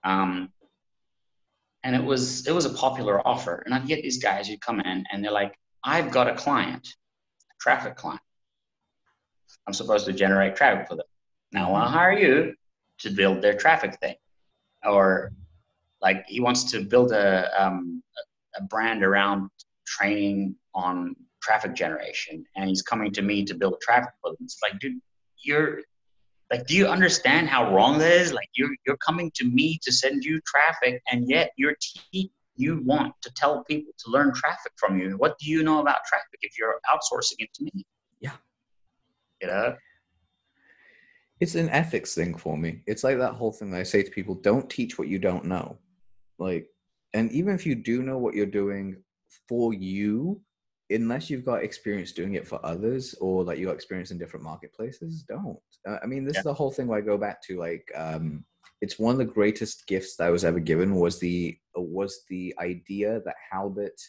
Um, 0.04 0.50
and 1.84 1.94
it 1.94 2.02
was 2.02 2.46
it 2.46 2.52
was 2.52 2.64
a 2.64 2.70
popular 2.70 3.26
offer. 3.26 3.62
And 3.64 3.74
i'd 3.74 3.86
get 3.86 4.02
these 4.02 4.22
guys 4.22 4.48
who 4.48 4.56
come 4.58 4.80
in 4.80 5.04
and 5.12 5.22
they're 5.22 5.30
like 5.30 5.54
i've 5.84 6.10
got 6.10 6.28
a 6.28 6.34
client 6.34 6.88
a 7.50 7.54
traffic 7.60 7.96
client. 7.96 8.20
I'm 9.66 9.74
supposed 9.74 10.06
to 10.06 10.12
generate 10.12 10.56
traffic 10.56 10.88
for 10.88 10.96
them. 10.96 11.06
Now 11.52 11.68
I 11.68 11.70
want 11.70 11.84
to 11.84 11.90
hire 11.90 12.18
you 12.18 12.54
to 13.00 13.10
build 13.10 13.42
their 13.42 13.54
traffic 13.54 13.98
thing, 14.00 14.16
or 14.82 15.32
like 16.00 16.24
he 16.26 16.40
wants 16.40 16.64
to 16.72 16.84
build 16.84 17.12
a 17.12 17.48
um, 17.62 18.02
a 18.56 18.62
brand 18.62 19.04
around 19.04 19.50
training 19.86 20.56
on 20.74 21.14
traffic 21.42 21.74
generation, 21.74 22.44
and 22.56 22.68
he's 22.68 22.82
coming 22.82 23.12
to 23.12 23.22
me 23.22 23.44
to 23.44 23.54
build 23.54 23.80
traffic 23.80 24.12
for 24.20 24.30
them. 24.30 24.38
It's 24.42 24.58
like, 24.62 24.78
dude, 24.80 25.00
you're 25.42 25.80
like, 26.50 26.66
do 26.66 26.76
you 26.76 26.86
understand 26.86 27.48
how 27.48 27.74
wrong 27.74 27.98
that 27.98 28.12
is? 28.12 28.32
Like, 28.32 28.48
you're 28.54 28.74
you're 28.86 28.98
coming 28.98 29.30
to 29.34 29.44
me 29.44 29.78
to 29.82 29.92
send 29.92 30.24
you 30.24 30.40
traffic, 30.46 31.02
and 31.10 31.28
yet 31.28 31.52
you're 31.56 31.76
te- 31.80 32.30
you 32.56 32.82
want 32.84 33.14
to 33.22 33.30
tell 33.36 33.62
people 33.64 33.92
to 33.98 34.10
learn 34.10 34.32
traffic 34.34 34.72
from 34.76 34.98
you. 34.98 35.16
What 35.16 35.38
do 35.38 35.48
you 35.50 35.62
know 35.62 35.80
about 35.80 35.98
traffic 36.08 36.40
if 36.42 36.58
you're 36.58 36.80
outsourcing 36.90 37.36
it 37.38 37.54
to 37.54 37.64
me? 37.64 37.84
Yeah 38.20 38.32
you 39.40 39.48
know 39.48 39.76
it's 41.40 41.54
an 41.54 41.68
ethics 41.70 42.14
thing 42.14 42.36
for 42.36 42.56
me 42.56 42.82
it's 42.86 43.04
like 43.04 43.18
that 43.18 43.34
whole 43.34 43.52
thing 43.52 43.70
that 43.70 43.80
i 43.80 43.82
say 43.82 44.02
to 44.02 44.10
people 44.10 44.34
don't 44.34 44.68
teach 44.70 44.98
what 44.98 45.08
you 45.08 45.18
don't 45.18 45.44
know 45.44 45.78
like 46.38 46.66
and 47.14 47.30
even 47.32 47.54
if 47.54 47.64
you 47.64 47.74
do 47.74 48.02
know 48.02 48.18
what 48.18 48.34
you're 48.34 48.46
doing 48.46 48.96
for 49.48 49.72
you 49.72 50.40
unless 50.90 51.28
you've 51.28 51.44
got 51.44 51.62
experience 51.62 52.12
doing 52.12 52.34
it 52.34 52.46
for 52.46 52.64
others 52.64 53.14
or 53.20 53.44
like 53.44 53.58
you 53.58 53.66
got 53.66 53.74
experience 53.74 54.10
in 54.10 54.18
different 54.18 54.44
marketplaces 54.44 55.22
don't 55.22 55.58
i 56.02 56.06
mean 56.06 56.24
this 56.24 56.34
yeah. 56.34 56.40
is 56.40 56.44
the 56.44 56.54
whole 56.54 56.70
thing 56.70 56.86
where 56.86 56.98
i 56.98 57.02
go 57.02 57.18
back 57.18 57.42
to 57.42 57.58
like 57.58 57.90
um 57.94 58.44
it's 58.80 58.98
one 58.98 59.12
of 59.12 59.18
the 59.18 59.24
greatest 59.24 59.86
gifts 59.86 60.16
that 60.16 60.26
i 60.26 60.30
was 60.30 60.44
ever 60.44 60.60
given 60.60 60.94
was 60.94 61.18
the 61.18 61.56
was 61.74 62.22
the 62.28 62.54
idea 62.58 63.20
that 63.24 63.34
halbert 63.50 64.00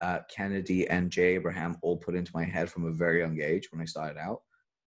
uh, 0.00 0.20
kennedy 0.30 0.88
and 0.88 1.10
jay 1.10 1.34
abraham 1.34 1.76
all 1.82 1.96
put 1.96 2.14
into 2.14 2.30
my 2.34 2.44
head 2.44 2.70
from 2.70 2.86
a 2.86 2.92
very 2.92 3.20
young 3.20 3.40
age 3.40 3.68
when 3.72 3.80
i 3.80 3.84
started 3.84 4.18
out 4.18 4.40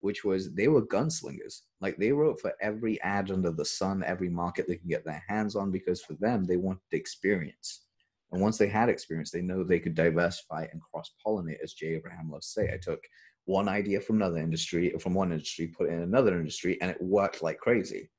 which 0.00 0.24
was 0.24 0.54
they 0.54 0.68
were 0.68 0.86
gunslingers. 0.86 1.62
Like 1.80 1.96
they 1.96 2.12
wrote 2.12 2.40
for 2.40 2.52
every 2.60 3.00
ad 3.02 3.30
under 3.30 3.50
the 3.50 3.64
sun, 3.64 4.04
every 4.04 4.28
market 4.28 4.66
they 4.68 4.76
can 4.76 4.88
get 4.88 5.04
their 5.04 5.22
hands 5.26 5.56
on, 5.56 5.70
because 5.70 6.02
for 6.02 6.14
them, 6.14 6.44
they 6.44 6.56
wanted 6.56 6.82
experience. 6.92 7.86
And 8.32 8.42
once 8.42 8.58
they 8.58 8.68
had 8.68 8.88
experience, 8.88 9.30
they 9.30 9.40
know 9.40 9.64
they 9.64 9.78
could 9.78 9.94
diversify 9.94 10.66
and 10.70 10.82
cross 10.82 11.12
pollinate, 11.24 11.62
as 11.62 11.72
Jay 11.72 11.94
Abraham 11.94 12.30
loves 12.30 12.52
to 12.52 12.60
say. 12.60 12.72
I 12.72 12.76
took 12.76 13.00
one 13.46 13.68
idea 13.68 14.00
from 14.00 14.16
another 14.16 14.38
industry, 14.38 14.92
from 15.00 15.14
one 15.14 15.32
industry, 15.32 15.68
put 15.68 15.88
it 15.88 15.94
in 15.94 16.02
another 16.02 16.38
industry, 16.38 16.78
and 16.82 16.90
it 16.90 17.00
worked 17.00 17.42
like 17.42 17.58
crazy. 17.58 18.10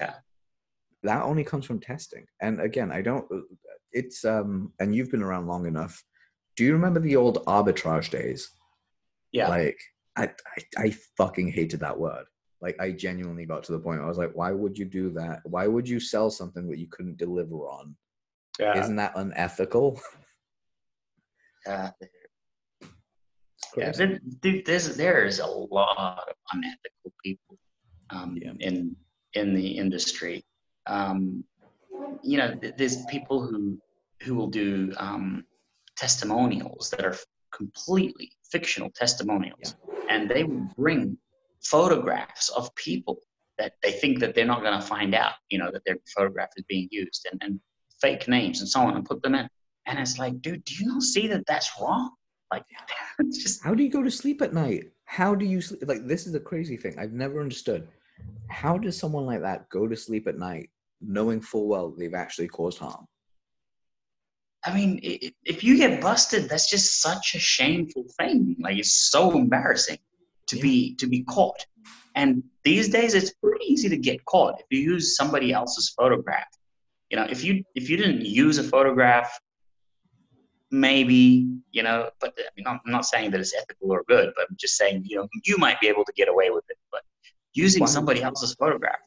Yeah. 0.00 0.14
That 1.04 1.22
only 1.22 1.44
comes 1.44 1.64
from 1.64 1.80
testing. 1.80 2.26
And 2.40 2.60
again, 2.60 2.90
I 2.90 3.02
don't, 3.02 3.26
it's, 3.92 4.24
um, 4.24 4.72
and 4.80 4.94
you've 4.94 5.10
been 5.10 5.22
around 5.22 5.46
long 5.46 5.66
enough. 5.66 6.02
Do 6.56 6.64
you 6.64 6.72
remember 6.72 7.00
the 7.00 7.16
old 7.16 7.44
arbitrage 7.46 8.10
days? 8.10 8.50
Yeah. 9.30 9.48
Like, 9.48 9.80
I, 10.16 10.24
I, 10.24 10.84
I 10.84 10.96
fucking 11.16 11.48
hated 11.48 11.80
that 11.80 11.98
word. 11.98 12.24
Like 12.60 12.76
I 12.80 12.92
genuinely 12.92 13.44
got 13.44 13.64
to 13.64 13.72
the 13.72 13.78
point 13.78 14.00
I 14.00 14.06
was 14.06 14.18
like, 14.18 14.32
why 14.34 14.52
would 14.52 14.78
you 14.78 14.84
do 14.84 15.10
that? 15.10 15.40
Why 15.44 15.66
would 15.66 15.88
you 15.88 15.98
sell 15.98 16.30
something 16.30 16.68
that 16.68 16.78
you 16.78 16.86
couldn't 16.86 17.18
deliver 17.18 17.56
on? 17.66 17.96
Yeah. 18.58 18.78
Isn't 18.78 18.96
that 18.96 19.12
unethical? 19.16 20.00
Yeah. 21.66 21.90
Yeah, 23.74 23.92
dude, 23.92 24.66
there's 24.66 24.96
there's 24.96 25.38
a 25.38 25.46
lot 25.46 26.28
of 26.28 26.34
unethical 26.52 27.12
people 27.24 27.56
um, 28.10 28.36
yeah. 28.38 28.52
in 28.60 28.94
in 29.32 29.54
the 29.54 29.66
industry. 29.66 30.44
Um, 30.86 31.42
you 32.22 32.36
know, 32.36 32.54
there's 32.76 33.06
people 33.06 33.46
who 33.46 33.78
who 34.20 34.34
will 34.34 34.48
do 34.48 34.92
um, 34.98 35.44
testimonials 35.96 36.90
that 36.90 37.06
are 37.06 37.16
completely 37.50 38.32
fictional 38.50 38.90
testimonials. 38.90 39.74
Yeah 39.88 39.92
and 40.12 40.30
they 40.30 40.44
will 40.44 40.68
bring 40.76 41.16
photographs 41.64 42.48
of 42.50 42.74
people 42.74 43.18
that 43.58 43.72
they 43.82 43.92
think 43.92 44.18
that 44.18 44.34
they're 44.34 44.44
not 44.44 44.62
going 44.62 44.78
to 44.78 44.86
find 44.86 45.14
out, 45.14 45.32
you 45.48 45.58
know, 45.58 45.70
that 45.72 45.82
their 45.86 45.96
photograph 46.14 46.50
is 46.56 46.64
being 46.68 46.88
used 46.90 47.26
and, 47.30 47.40
and 47.44 47.60
fake 48.02 48.28
names 48.28 48.60
and 48.60 48.68
so 48.68 48.80
on 48.80 48.96
and 48.96 49.04
put 49.06 49.22
them 49.22 49.34
in. 49.34 49.48
And 49.86 49.98
it's 49.98 50.18
like, 50.18 50.42
dude, 50.42 50.64
do 50.64 50.74
you 50.74 50.86
not 50.86 51.02
see 51.02 51.26
that 51.28 51.46
that's 51.46 51.70
wrong? 51.80 52.10
Like, 52.52 52.64
just 53.32 53.64
how 53.64 53.74
do 53.74 53.82
you 53.82 53.90
go 53.90 54.02
to 54.02 54.10
sleep 54.10 54.42
at 54.42 54.52
night? 54.52 54.90
How 55.06 55.34
do 55.34 55.46
you 55.46 55.60
sleep? 55.60 55.82
Like, 55.86 56.06
this 56.06 56.26
is 56.26 56.34
a 56.34 56.40
crazy 56.40 56.76
thing. 56.76 56.98
I've 56.98 57.12
never 57.12 57.40
understood. 57.40 57.88
How 58.48 58.76
does 58.76 58.98
someone 58.98 59.24
like 59.24 59.40
that 59.40 59.68
go 59.70 59.88
to 59.88 59.96
sleep 59.96 60.26
at 60.28 60.38
night 60.38 60.70
knowing 61.00 61.40
full 61.40 61.66
well 61.66 61.94
they've 61.96 62.14
actually 62.14 62.48
caused 62.48 62.78
harm? 62.78 63.06
I 64.64 64.72
mean, 64.72 65.00
if 65.02 65.64
you 65.64 65.76
get 65.76 66.00
busted, 66.00 66.48
that's 66.48 66.70
just 66.70 67.00
such 67.00 67.34
a 67.34 67.40
shameful 67.40 68.04
thing. 68.20 68.56
Like 68.60 68.78
it's 68.78 69.10
so 69.10 69.36
embarrassing 69.36 69.98
to 70.48 70.56
yeah. 70.56 70.62
be 70.62 70.94
to 70.96 71.06
be 71.08 71.24
caught. 71.24 71.66
And 72.14 72.44
these 72.62 72.88
days, 72.90 73.14
it's 73.14 73.32
pretty 73.42 73.64
easy 73.64 73.88
to 73.88 73.96
get 73.96 74.24
caught 74.26 74.60
if 74.60 74.66
you 74.70 74.78
use 74.78 75.16
somebody 75.16 75.52
else's 75.52 75.88
photograph. 75.96 76.46
You 77.12 77.18
know, 77.18 77.26
if 77.28 77.44
you 77.44 77.62
if 77.74 77.90
you 77.90 77.98
didn't 77.98 78.22
use 78.22 78.56
a 78.56 78.64
photograph, 78.64 79.38
maybe 80.70 81.46
you 81.70 81.82
know. 81.82 82.08
But 82.20 82.32
I 82.38 82.48
mean, 82.56 82.66
I'm 82.66 82.80
not 82.86 83.04
saying 83.04 83.32
that 83.32 83.40
it's 83.40 83.54
ethical 83.54 83.92
or 83.92 84.02
good, 84.08 84.32
but 84.34 84.46
I'm 84.48 84.56
just 84.58 84.78
saying 84.78 85.02
you 85.04 85.16
know 85.16 85.28
you 85.44 85.58
might 85.58 85.78
be 85.78 85.88
able 85.88 86.06
to 86.06 86.12
get 86.16 86.28
away 86.28 86.48
with 86.48 86.64
it. 86.70 86.78
But 86.90 87.02
using 87.52 87.80
wow. 87.80 87.86
somebody 87.86 88.22
else's 88.22 88.54
photograph, 88.54 89.00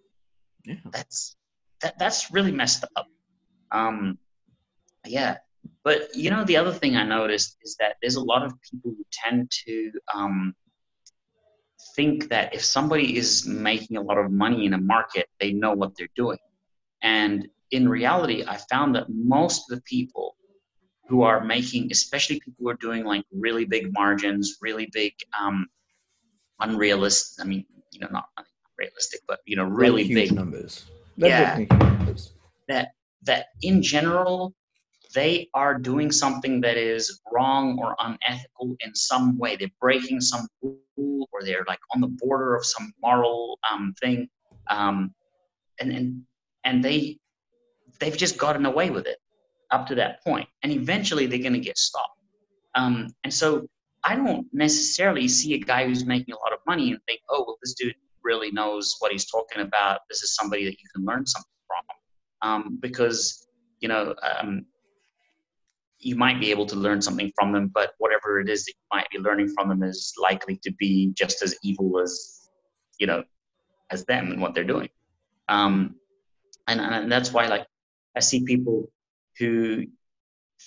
yeah. 0.65 0.75
that's 0.91 1.35
that 1.81 1.97
that's 1.97 2.31
really 2.31 2.51
messed 2.51 2.85
up. 2.95 3.07
Um, 3.71 4.19
yeah, 5.07 5.37
but 5.83 6.15
you 6.15 6.29
know, 6.29 6.43
the 6.43 6.57
other 6.57 6.71
thing 6.71 6.95
I 6.95 7.03
noticed 7.03 7.57
is 7.63 7.75
that 7.79 7.95
there's 8.03 8.17
a 8.17 8.23
lot 8.23 8.43
of 8.43 8.53
people 8.61 8.91
who 8.91 9.03
tend 9.11 9.49
to 9.65 9.91
um, 10.13 10.53
think 11.95 12.29
that 12.29 12.53
if 12.53 12.63
somebody 12.63 13.17
is 13.17 13.47
making 13.47 13.97
a 13.97 14.01
lot 14.01 14.19
of 14.19 14.31
money 14.31 14.67
in 14.67 14.75
a 14.75 14.77
market, 14.77 15.25
they 15.39 15.53
know 15.53 15.73
what 15.73 15.97
they're 15.97 16.15
doing. 16.15 16.37
And 17.01 17.47
in 17.75 17.89
reality, 17.89 18.43
I 18.47 18.57
found 18.69 18.95
that 18.95 19.07
most 19.09 19.69
of 19.69 19.77
the 19.77 19.83
people 19.83 20.35
who 21.07 21.21
are 21.21 21.43
making, 21.43 21.89
especially 21.91 22.39
people 22.39 22.55
who 22.59 22.69
are 22.69 22.77
doing 22.81 23.03
like 23.03 23.23
really 23.31 23.65
big 23.65 23.93
margins, 23.93 24.57
really 24.61 24.89
big, 24.93 25.13
um, 25.39 25.67
unrealistic. 26.59 27.45
I 27.45 27.47
mean, 27.47 27.65
you 27.91 27.99
know, 27.99 28.07
not 28.11 28.25
realistic, 28.79 29.21
but 29.27 29.39
you 29.45 29.55
know, 29.55 29.65
really 29.65 30.07
big 30.13 30.31
numbers. 30.33 30.85
yeah, 31.17 31.65
numbers. 31.69 32.33
that 32.67 32.91
that 33.23 33.47
in 33.61 33.81
general 33.81 34.53
they 35.15 35.49
are 35.53 35.79
doing 35.79 36.11
something 36.11 36.59
that 36.61 36.77
is 36.77 37.21
wrong 37.31 37.79
or 37.79 37.95
unethical 37.99 38.75
in 38.81 38.93
some 38.93 39.37
way. 39.37 39.55
They're 39.55 39.69
breaking 39.79 40.19
some 40.19 40.45
rule 40.61 41.29
or 41.31 41.41
they're 41.43 41.63
like 41.67 41.79
on 41.95 42.01
the 42.01 42.13
border 42.19 42.53
of 42.53 42.65
some 42.65 42.93
moral 43.01 43.57
um, 43.71 43.95
thing. 44.01 44.27
Um, 44.69 45.15
and, 45.79 45.91
and, 45.91 46.21
and 46.65 46.83
they, 46.83 47.17
they've 47.99 48.17
just 48.17 48.37
gotten 48.37 48.65
away 48.65 48.89
with 48.89 49.07
it 49.07 49.17
up 49.71 49.87
to 49.87 49.95
that. 49.95 50.19
And 50.25 50.71
eventually 50.71 51.25
they're 51.25 51.39
going 51.39 51.53
to 51.53 51.59
get 51.59 51.77
stopped. 51.77 52.19
Um, 52.75 53.07
and 53.23 53.33
so 53.33 53.67
I 54.03 54.15
don't 54.15 54.47
necessarily 54.53 55.27
see 55.27 55.53
a 55.55 55.59
guy 55.59 55.87
who's 55.87 56.05
making 56.05 56.33
a 56.33 56.37
lot 56.37 56.53
of 56.53 56.59
money 56.67 56.91
and 56.91 56.99
think, 57.07 57.21
oh, 57.29 57.43
well, 57.47 57.57
this 57.61 57.73
dude 57.73 57.95
really 58.23 58.51
knows 58.51 58.95
what 58.99 59.11
he's 59.11 59.29
talking 59.29 59.61
about. 59.61 60.01
This 60.09 60.21
is 60.23 60.35
somebody 60.35 60.65
that 60.65 60.71
you 60.73 60.89
can 60.93 61.05
learn 61.05 61.25
something 61.25 61.51
from. 61.67 62.49
Um, 62.49 62.77
because, 62.81 63.47
you 63.79 63.87
know, 63.87 64.13
um, 64.21 64.65
you 65.99 66.15
might 66.15 66.39
be 66.39 66.51
able 66.51 66.65
to 66.67 66.75
learn 66.75 67.01
something 67.01 67.31
from 67.35 67.51
them, 67.51 67.71
but 67.73 67.93
whatever 67.97 68.39
it 68.39 68.49
is 68.49 68.65
that 68.65 68.73
you 68.73 68.97
might 68.97 69.09
be 69.09 69.17
learning 69.17 69.49
from 69.55 69.69
them 69.69 69.81
is 69.81 70.13
likely 70.21 70.59
to 70.63 70.71
be 70.73 71.11
just 71.15 71.41
as 71.41 71.57
evil 71.63 71.99
as, 71.99 72.49
you 72.99 73.07
know, 73.07 73.23
as 73.89 74.05
them 74.05 74.31
and 74.31 74.41
what 74.41 74.53
they're 74.53 74.63
doing. 74.63 74.89
Um, 75.47 75.95
and, 76.67 76.79
and 76.79 77.11
that's 77.11 77.31
why, 77.31 77.47
like, 77.47 77.65
I 78.15 78.19
see 78.19 78.43
people 78.43 78.89
who 79.39 79.85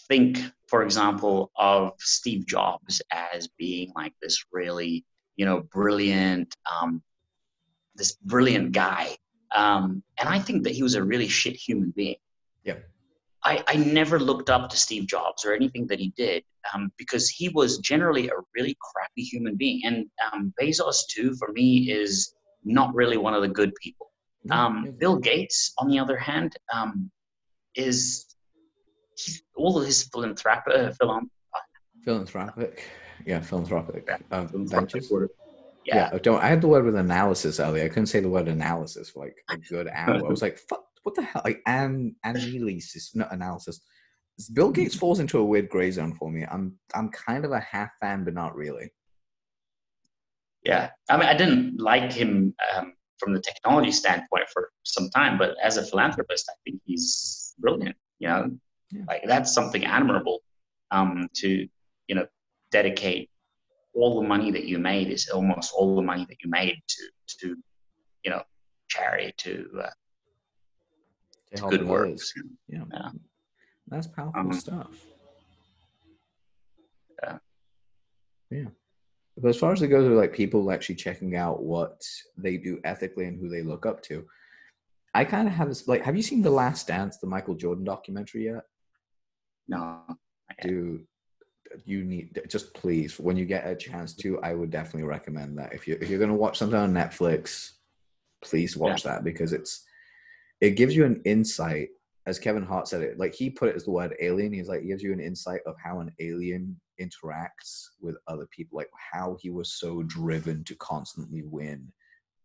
think, 0.09 0.41
for 0.67 0.83
example, 0.83 1.51
of 1.57 1.93
Steve 1.99 2.47
Jobs 2.47 3.01
as 3.11 3.49
being 3.59 3.93
like 3.97 4.13
this 4.21 4.45
really, 4.53 5.05
you 5.37 5.47
know, 5.47 5.61
brilliant, 5.61 6.55
um, 6.71 7.03
this 7.95 8.13
brilliant 8.13 8.73
guy. 8.73 9.17
Um, 9.55 10.03
and 10.19 10.29
I 10.29 10.39
think 10.39 10.65
that 10.65 10.73
he 10.73 10.83
was 10.83 10.95
a 10.95 11.03
really 11.03 11.29
shit 11.29 11.57
human 11.57 11.91
being. 11.91 12.17
Yeah 12.65 12.75
I, 13.45 13.63
I 13.67 13.77
never 13.77 14.19
looked 14.19 14.51
up 14.51 14.69
to 14.71 14.77
Steve 14.77 15.07
Jobs 15.07 15.45
or 15.45 15.53
anything 15.53 15.87
that 15.87 15.99
he 15.99 16.13
did 16.17 16.45
um, 16.75 16.93
because 16.99 17.29
he 17.29 17.49
was 17.49 17.79
generally 17.79 18.29
a 18.29 18.33
really 18.55 18.77
crappy 18.81 19.23
human 19.23 19.57
being. 19.57 19.81
And 19.85 20.07
um, 20.33 20.53
Bezos, 20.61 21.07
too, 21.09 21.35
for 21.37 21.53
me, 21.53 21.91
is 21.91 22.35
not 22.65 22.95
really 22.95 23.17
one 23.17 23.35
of 23.35 23.43
the 23.43 23.49
good 23.49 23.73
people. 23.83 24.11
Um, 24.51 24.95
Bill 24.99 25.17
Gates, 25.17 25.73
on 25.79 25.89
the 25.89 25.99
other 25.99 26.17
hand, 26.17 26.57
um, 26.73 27.11
is 27.79 28.27
all 29.57 29.79
of 29.79 29.87
his 29.87 30.03
philanthropic, 30.05 30.75
uh, 30.75 30.93
philan- 31.01 31.31
philanthropic, 32.05 32.85
yeah, 33.25 33.41
philanthropic, 33.41 34.05
Yeah, 34.07 34.19
uh, 34.31 34.47
philanthropic 34.47 34.91
ventures. 34.93 35.31
Yeah. 35.85 36.11
Yeah, 36.13 36.19
don't. 36.19 36.43
I 36.43 36.49
had 36.49 36.61
the 36.61 36.69
word 36.69 36.85
with 36.85 36.97
analysis 36.97 37.61
earlier. 37.61 37.85
I 37.85 37.89
couldn't 37.89 38.07
say 38.07 38.21
the 38.21 38.29
word 38.29 38.49
analysis 38.49 39.11
for 39.11 39.25
like 39.25 39.37
a 39.51 39.57
good 39.57 39.89
hour. 39.93 40.17
I 40.17 40.29
was 40.29 40.43
like, 40.43 40.59
"Fuck, 40.59 40.85
what 41.05 41.15
the 41.15 41.23
hell?" 41.23 41.41
Like, 41.45 41.63
an 41.67 42.15
analysis, 42.25 43.15
not 43.15 43.33
analysis. 43.33 43.81
Bill 44.53 44.71
Gates 44.71 44.95
falls 44.95 45.19
into 45.19 45.39
a 45.39 45.45
weird 45.45 45.69
gray 45.69 45.91
zone 45.91 46.15
for 46.15 46.31
me. 46.31 46.45
I'm, 46.45 46.79
I'm 46.95 47.09
kind 47.11 47.45
of 47.45 47.51
a 47.53 47.59
half 47.59 47.91
fan, 48.01 48.25
but 48.25 48.35
not 48.35 48.55
really. 48.55 48.93
yeah. 50.63 50.91
I 51.11 51.17
mean, 51.17 51.27
I 51.29 51.35
didn't 51.35 51.81
like 51.81 52.13
him 52.13 52.55
um, 52.77 52.93
from 53.19 53.33
the 53.33 53.41
technology 53.41 53.91
standpoint 53.91 54.49
for 54.53 54.71
some 54.85 55.09
time, 55.11 55.39
but 55.39 55.57
as 55.63 55.77
a 55.77 55.85
philanthropist, 55.85 56.49
I 56.49 56.55
think 56.65 56.81
he's 56.85 57.48
brilliant. 57.59 57.97
You 58.19 58.29
know, 58.29 58.51
Yeah. 58.91 59.03
like 59.09 59.23
that's 59.27 59.53
something 59.53 59.85
admirable 59.85 60.41
um, 60.91 61.29
to 61.35 61.69
you 62.09 62.15
know 62.15 62.27
dedicate 62.71 63.31
all 63.95 64.21
the 64.21 64.27
money 64.29 64.51
that 64.51 64.65
you 64.65 64.79
made 64.79 65.09
is 65.11 65.29
almost 65.29 65.73
all 65.75 65.97
the 65.97 66.03
money 66.03 66.25
that 66.29 66.39
you 66.43 66.51
made 66.51 66.77
to 66.89 67.03
to 67.41 67.57
you 68.25 68.31
know 68.31 68.43
charity 68.89 69.33
to 69.39 69.69
uh, 69.83 69.91
To 71.53 71.59
help 71.61 71.71
good 71.73 71.87
works. 71.87 72.33
Yeah. 72.69 72.85
Yeah. 72.93 73.11
That's 73.89 74.07
powerful 74.07 74.41
Um, 74.41 74.53
stuff. 74.53 74.91
Yeah. 77.23 77.39
Yeah. 78.51 78.65
But 79.37 79.49
as 79.49 79.59
far 79.59 79.73
as 79.73 79.83
it 79.83 79.89
goes 79.89 80.09
with 80.09 80.19
like 80.19 80.33
people 80.33 80.71
actually 80.71 80.97
checking 80.97 81.37
out 81.37 81.63
what 81.63 82.03
they 82.37 82.57
do 82.57 82.81
ethically 82.85 83.27
and 83.27 83.39
who 83.39 83.49
they 83.49 83.63
look 83.63 83.87
up 83.87 84.03
to, 84.05 84.27
I 85.15 85.25
kind 85.25 85.49
of 85.49 85.55
have 85.55 85.69
this 85.69 85.89
like 85.89 86.03
have 86.05 86.17
you 86.17 86.23
seen 86.23 86.43
The 86.43 86.51
Last 86.51 86.87
Dance, 86.87 87.19
the 87.19 87.27
Michael 87.27 87.55
Jordan 87.55 87.85
documentary 87.85 88.47
yet? 88.47 88.63
No, 89.67 90.01
Dude, 90.63 91.07
you 91.85 92.05
need 92.05 92.41
just 92.49 92.73
please 92.75 93.19
when 93.19 93.37
you 93.37 93.45
get 93.45 93.67
a 93.67 93.75
chance 93.77 94.15
to, 94.17 94.41
I 94.41 94.55
would 94.55 94.71
definitely 94.71 95.05
recommend 95.09 95.59
that. 95.59 95.73
If 95.73 95.87
you 95.87 95.99
if 96.01 96.09
you're 96.09 96.19
gonna 96.21 96.35
watch 96.35 96.59
something 96.59 96.79
on 96.79 96.93
Netflix, 96.93 97.71
please 98.43 98.77
watch 98.77 99.03
that 99.03 99.25
because 99.25 99.53
it's 99.53 99.85
it 100.61 100.71
gives 100.71 100.97
you 100.97 101.05
an 101.05 101.23
insight 101.25 101.91
as 102.27 102.39
Kevin 102.39 102.63
Hart 102.65 102.87
said 102.87 103.01
it, 103.01 103.19
like 103.19 103.33
he 103.35 103.49
put 103.49 103.71
it 103.71 103.77
as 103.77 103.85
the 103.85 103.91
word 103.91 104.15
alien. 104.21 104.53
He's 104.53 104.69
like, 104.69 104.83
he 104.83 104.89
gives 104.89 105.03
you 105.03 105.15
an 105.15 105.21
insight 105.21 105.61
of 105.67 105.75
how 105.83 106.01
an 106.01 106.13
alien 106.21 106.79
interacts 107.01 107.87
with 108.03 108.17
other 108.27 108.47
people, 108.51 108.77
like 108.77 108.91
how 109.13 109.39
he 109.41 109.49
was 109.49 109.73
so 109.73 110.03
driven 110.03 110.63
to 110.65 110.75
constantly 110.77 111.43
win. 111.43 111.91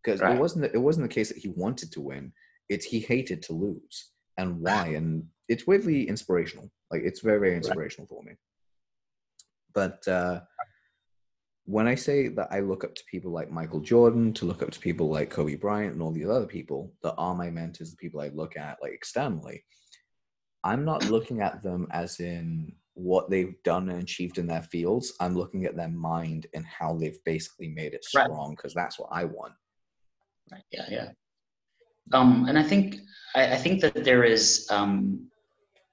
Because 0.02 0.22
Right. 0.22 0.36
it 0.36 0.40
wasn't 0.40 0.66
it 0.66 0.78
wasn't 0.78 1.04
the 1.08 1.14
case 1.14 1.30
that 1.30 1.38
he 1.38 1.50
wanted 1.50 1.92
to 1.92 2.02
win; 2.02 2.32
it's 2.70 2.86
he 2.86 3.00
hated 3.00 3.42
to 3.44 3.54
lose, 3.54 4.12
and 4.38 4.60
why. 4.60 4.88
And 4.88 5.26
it's 5.48 5.68
weirdly 5.68 6.08
inspirational. 6.08 6.70
Like 6.92 7.02
it's 7.04 7.22
very 7.22 7.40
very 7.40 7.56
inspirational 7.56 8.08
for 8.08 8.24
me. 8.24 8.34
But 9.74 10.08
uh, 10.08 10.42
when 11.66 11.88
I 11.88 11.96
say 11.96 12.28
that 12.28 12.50
I 12.52 12.60
look 12.60 12.84
up 12.84 12.94
to 12.96 13.04
people 13.10 13.32
like 13.32 13.52
Michael 13.52 13.80
Jordan, 13.80 14.34
to 14.34 14.46
look 14.46 14.62
up 14.62 14.72
to 14.72 14.80
people 14.80 15.10
like 15.10 15.30
Kobe 15.30 15.56
Bryant 15.56 15.94
and 15.94 16.02
all 16.02 16.12
these 16.12 16.28
other 16.28 16.46
people 16.46 16.94
that 17.04 17.16
are 17.16 17.34
my 17.34 17.50
mentors, 17.50 17.92
the 17.92 17.98
people 17.98 18.22
I 18.22 18.30
look 18.30 18.58
at 18.58 18.78
like 18.82 18.92
externally, 18.92 19.64
I'm 20.64 20.86
not 20.86 21.10
looking 21.10 21.42
at 21.42 21.64
them 21.64 21.88
as 21.92 22.20
in 22.20 22.74
what 22.96 23.30
they've 23.30 23.56
done 23.64 23.90
and 23.90 24.04
achieved 24.04 24.38
in 24.38 24.48
their 24.48 24.62
fields. 24.64 25.14
I'm 25.20 25.36
looking 25.36 25.66
at 25.66 25.76
their 25.76 25.90
mind 25.90 26.48
and 26.54 26.66
how 26.66 26.96
they've 26.96 27.24
basically 27.26 27.70
made 27.70 27.94
it 27.94 28.06
strong 28.06 28.52
because 28.56 28.74
that's 28.74 29.00
what 29.00 29.10
I 29.12 29.26
want. 29.26 29.54
Right. 30.52 30.64
Yeah, 30.72 30.86
yeah. 30.90 31.12
Um, 32.12 32.46
and 32.48 32.58
I 32.60 32.64
think 32.64 32.98
I, 33.36 33.54
I 33.54 33.58
think 33.58 33.82
that 33.82 34.04
there 34.04 34.24
is 34.24 34.68
um, 34.70 35.28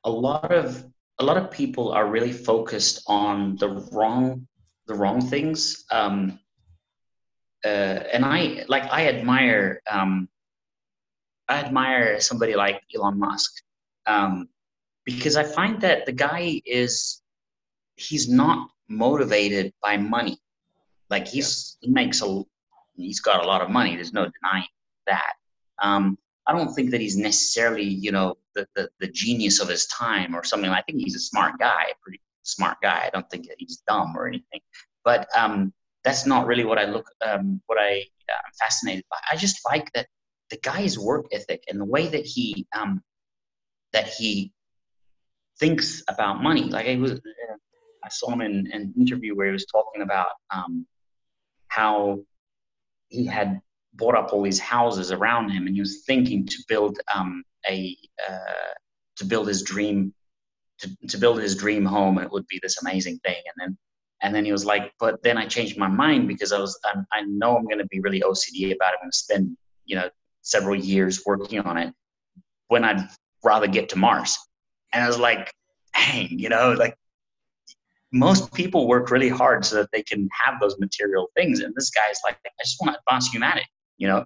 a 0.04 0.10
lot 0.10 0.52
of 0.52 0.84
a 1.18 1.24
lot 1.24 1.36
of 1.36 1.50
people 1.50 1.92
are 1.92 2.06
really 2.06 2.32
focused 2.32 3.02
on 3.06 3.56
the 3.56 3.68
wrong 3.92 4.46
the 4.86 4.94
wrong 4.94 5.20
things. 5.20 5.84
Um, 5.90 6.38
uh, 7.64 8.00
and 8.12 8.24
I 8.24 8.64
like 8.68 8.84
I 8.90 9.08
admire 9.08 9.82
um, 9.90 10.28
I 11.48 11.60
admire 11.60 12.20
somebody 12.20 12.54
like 12.54 12.82
Elon 12.94 13.18
Musk 13.18 13.52
um, 14.06 14.48
because 15.04 15.36
I 15.36 15.44
find 15.44 15.80
that 15.82 16.06
the 16.06 16.12
guy 16.12 16.60
is 16.64 17.22
he's 17.96 18.28
not 18.28 18.68
motivated 18.88 19.72
by 19.82 19.96
money. 19.96 20.38
Like 21.10 21.28
he's 21.28 21.76
he 21.80 21.90
makes 21.90 22.22
a 22.22 22.42
he's 22.96 23.20
got 23.20 23.44
a 23.44 23.46
lot 23.46 23.62
of 23.62 23.70
money. 23.70 23.94
There's 23.94 24.12
no 24.12 24.26
denying 24.26 24.68
that. 25.06 25.34
Um, 25.80 26.18
I 26.46 26.52
don't 26.52 26.74
think 26.74 26.90
that 26.90 27.00
he's 27.00 27.16
necessarily, 27.16 27.84
you 27.84 28.12
know, 28.12 28.36
the, 28.54 28.66
the, 28.74 28.88
the 28.98 29.08
genius 29.08 29.60
of 29.60 29.68
his 29.68 29.86
time 29.86 30.34
or 30.34 30.42
something. 30.42 30.70
I 30.70 30.82
think 30.82 30.98
he's 30.98 31.16
a 31.16 31.20
smart 31.20 31.58
guy, 31.58 31.84
a 31.90 31.94
pretty 32.02 32.20
smart 32.42 32.78
guy. 32.82 33.04
I 33.06 33.10
don't 33.10 33.28
think 33.30 33.46
that 33.48 33.56
he's 33.58 33.82
dumb 33.86 34.16
or 34.16 34.26
anything. 34.26 34.60
But 35.04 35.28
um, 35.36 35.72
that's 36.04 36.26
not 36.26 36.46
really 36.46 36.64
what 36.64 36.78
I 36.78 36.86
look, 36.86 37.06
um, 37.24 37.60
what 37.66 37.78
I 37.78 38.04
uh, 38.28 38.46
am 38.46 38.52
fascinated 38.58 39.04
by. 39.10 39.18
I 39.30 39.36
just 39.36 39.58
like 39.64 39.92
that 39.92 40.06
the 40.50 40.58
guy's 40.62 40.98
work 40.98 41.26
ethic 41.32 41.62
and 41.68 41.80
the 41.80 41.84
way 41.84 42.08
that 42.08 42.26
he 42.26 42.66
um, 42.76 43.02
that 43.92 44.08
he 44.08 44.52
thinks 45.58 46.02
about 46.08 46.42
money. 46.42 46.64
Like 46.64 46.86
I 46.86 46.96
was, 46.96 47.12
uh, 47.12 47.56
I 48.04 48.08
saw 48.08 48.30
him 48.30 48.40
in, 48.40 48.66
in 48.72 48.82
an 48.82 48.94
interview 48.98 49.36
where 49.36 49.46
he 49.46 49.52
was 49.52 49.66
talking 49.66 50.02
about 50.02 50.30
um, 50.50 50.86
how 51.68 52.20
he 53.08 53.26
had 53.26 53.60
bought 53.94 54.16
up 54.16 54.32
all 54.32 54.42
these 54.42 54.58
houses 54.58 55.12
around 55.12 55.50
him, 55.50 55.66
and 55.66 55.74
he 55.74 55.80
was 55.80 56.02
thinking 56.06 56.46
to 56.46 56.56
build 56.68 56.98
um, 57.14 57.42
a 57.68 57.96
uh, 58.28 58.74
to 59.16 59.24
build 59.24 59.48
his 59.48 59.62
dream 59.62 60.14
to, 60.80 60.96
to 61.08 61.18
build 61.18 61.40
his 61.40 61.54
dream 61.54 61.84
home, 61.84 62.18
it 62.18 62.30
would 62.30 62.46
be 62.46 62.58
this 62.62 62.80
amazing 62.82 63.18
thing. 63.24 63.36
And 63.36 63.54
then 63.58 63.78
and 64.22 64.34
then 64.34 64.44
he 64.44 64.52
was 64.52 64.66
like, 64.66 64.92
but 65.00 65.22
then 65.22 65.38
I 65.38 65.46
changed 65.46 65.78
my 65.78 65.88
mind 65.88 66.28
because 66.28 66.52
I 66.52 66.58
was 66.58 66.78
I'm, 66.84 67.06
I 67.12 67.22
know 67.22 67.56
I'm 67.56 67.64
going 67.64 67.78
to 67.78 67.86
be 67.86 68.00
really 68.00 68.20
OCD 68.20 68.74
about 68.74 68.94
it. 68.94 68.98
To 69.02 69.12
spend 69.12 69.56
you 69.86 69.96
know 69.96 70.08
several 70.42 70.76
years 70.76 71.22
working 71.26 71.60
on 71.60 71.76
it 71.76 71.92
when 72.68 72.84
I'd 72.84 73.06
rather 73.44 73.66
get 73.66 73.88
to 73.90 73.98
Mars. 73.98 74.38
And 74.92 75.04
I 75.04 75.06
was 75.06 75.18
like, 75.18 75.52
dang, 75.94 76.38
you 76.38 76.48
know, 76.48 76.72
like 76.72 76.96
most 78.12 78.52
people 78.52 78.88
work 78.88 79.10
really 79.10 79.28
hard 79.28 79.64
so 79.64 79.76
that 79.76 79.90
they 79.92 80.02
can 80.02 80.28
have 80.44 80.60
those 80.60 80.78
material 80.78 81.30
things. 81.36 81.60
And 81.60 81.74
this 81.76 81.90
guy's 81.90 82.18
like, 82.24 82.38
I 82.44 82.50
just 82.64 82.76
want 82.80 82.94
to 82.94 83.00
advance 83.06 83.28
humanity, 83.28 83.66
you 84.00 84.08
know? 84.08 84.24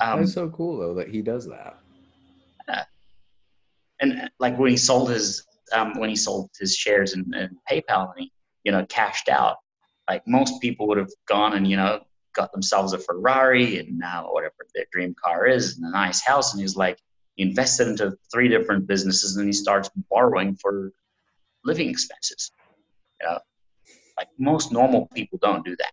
Um, 0.00 0.20
That's 0.20 0.32
so 0.32 0.48
cool 0.48 0.78
though 0.78 0.94
that 0.94 1.08
he 1.08 1.20
does 1.20 1.46
that. 1.48 1.78
and 4.00 4.20
uh, 4.20 4.28
like 4.38 4.58
when 4.58 4.70
he 4.70 4.76
sold 4.76 5.10
his, 5.10 5.44
um, 5.72 5.98
when 5.98 6.08
he 6.08 6.16
sold 6.16 6.50
his 6.58 6.74
shares 6.74 7.12
in, 7.12 7.32
in 7.34 7.50
PayPal 7.70 8.12
and 8.14 8.20
he, 8.20 8.32
you 8.62 8.72
know, 8.72 8.86
cashed 8.86 9.28
out, 9.28 9.56
like 10.08 10.22
most 10.26 10.60
people 10.62 10.86
would 10.88 10.98
have 10.98 11.10
gone 11.26 11.54
and, 11.54 11.68
you 11.68 11.76
know, 11.76 12.00
got 12.34 12.52
themselves 12.52 12.92
a 12.92 12.98
Ferrari 12.98 13.78
and 13.78 13.98
now 13.98 14.28
whatever 14.30 14.54
their 14.74 14.86
dream 14.92 15.14
car 15.22 15.46
is 15.46 15.76
and 15.76 15.86
a 15.86 15.90
nice 15.90 16.20
house. 16.24 16.52
And 16.52 16.60
he's 16.60 16.76
like, 16.76 16.98
he 17.36 17.42
invested 17.42 17.88
into 17.88 18.16
three 18.32 18.48
different 18.48 18.86
businesses 18.86 19.36
and 19.36 19.46
he 19.46 19.52
starts 19.52 19.90
borrowing 20.10 20.56
for 20.56 20.92
living 21.64 21.88
expenses. 21.88 22.52
You 23.20 23.28
know, 23.28 23.38
like 24.16 24.28
most 24.38 24.72
normal 24.72 25.08
people 25.14 25.38
don't 25.42 25.64
do 25.64 25.76
that. 25.76 25.92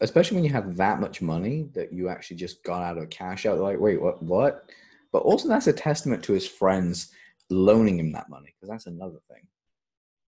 Especially 0.00 0.36
when 0.36 0.44
you 0.44 0.52
have 0.52 0.76
that 0.76 1.00
much 1.00 1.20
money 1.20 1.68
that 1.74 1.92
you 1.92 2.08
actually 2.08 2.36
just 2.36 2.62
got 2.64 2.82
out 2.82 2.98
of 2.98 3.10
cash 3.10 3.46
out 3.46 3.58
like 3.58 3.78
wait 3.80 4.00
what 4.00 4.22
what 4.22 4.70
but 5.12 5.22
also 5.22 5.48
that's 5.48 5.66
a 5.66 5.72
testament 5.72 6.22
to 6.22 6.32
his 6.32 6.46
friends 6.46 7.12
loaning 7.50 7.98
him 7.98 8.12
that 8.12 8.28
money 8.28 8.54
because 8.54 8.68
that's 8.68 8.86
another 8.86 9.18
thing 9.30 9.42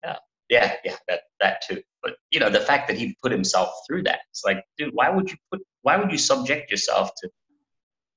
Yeah, 0.04 0.18
yeah, 0.50 0.76
yeah, 0.84 0.96
that 1.08 1.20
that 1.40 1.62
too. 1.66 1.80
But 2.02 2.16
you 2.30 2.38
know, 2.40 2.50
the 2.50 2.60
fact 2.60 2.86
that 2.88 2.98
he 2.98 3.16
put 3.22 3.32
himself 3.32 3.70
through 3.86 4.02
that, 4.02 4.20
it's 4.30 4.42
like, 4.44 4.62
dude, 4.76 4.92
why 4.92 5.08
would 5.08 5.30
you 5.30 5.36
put 5.50 5.60
why 5.82 5.96
would 5.96 6.12
you 6.12 6.18
subject 6.18 6.70
yourself 6.70 7.10
to 7.20 7.30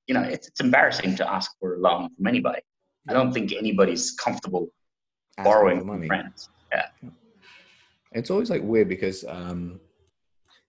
you 0.07 0.13
know, 0.15 0.23
it's 0.23 0.47
it's 0.49 0.59
embarrassing 0.59 1.15
to 1.17 1.29
ask 1.37 1.51
for 1.59 1.75
a 1.75 1.79
loan 1.79 2.09
from 2.15 2.27
anybody. 2.27 2.61
I 3.09 3.13
don't 3.13 3.31
think 3.31 3.53
anybody's 3.53 4.11
comfortable 4.25 4.67
Asking 5.37 5.43
borrowing 5.51 5.85
money. 5.85 6.07
from 6.07 6.17
friends. 6.17 6.49
Yeah. 6.73 6.87
It's 8.11 8.29
always 8.29 8.49
like 8.49 8.63
weird 8.63 8.89
because 8.89 9.23
um 9.27 9.79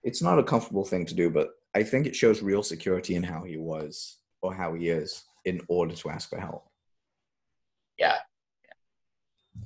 it's 0.02 0.22
not 0.22 0.38
a 0.38 0.42
comfortable 0.42 0.84
thing 0.84 1.04
to 1.06 1.14
do 1.14 1.30
but 1.30 1.50
i 1.74 1.82
think 1.82 2.06
it 2.06 2.16
shows 2.16 2.42
real 2.42 2.62
security 2.62 3.14
in 3.14 3.22
how 3.22 3.42
he 3.42 3.56
was 3.56 4.18
or 4.42 4.54
how 4.54 4.74
he 4.74 4.88
is 4.88 5.24
in 5.44 5.60
order 5.68 5.94
to 5.94 6.10
ask 6.10 6.28
for 6.28 6.38
help 6.38 6.68
Yeah. 7.98 8.16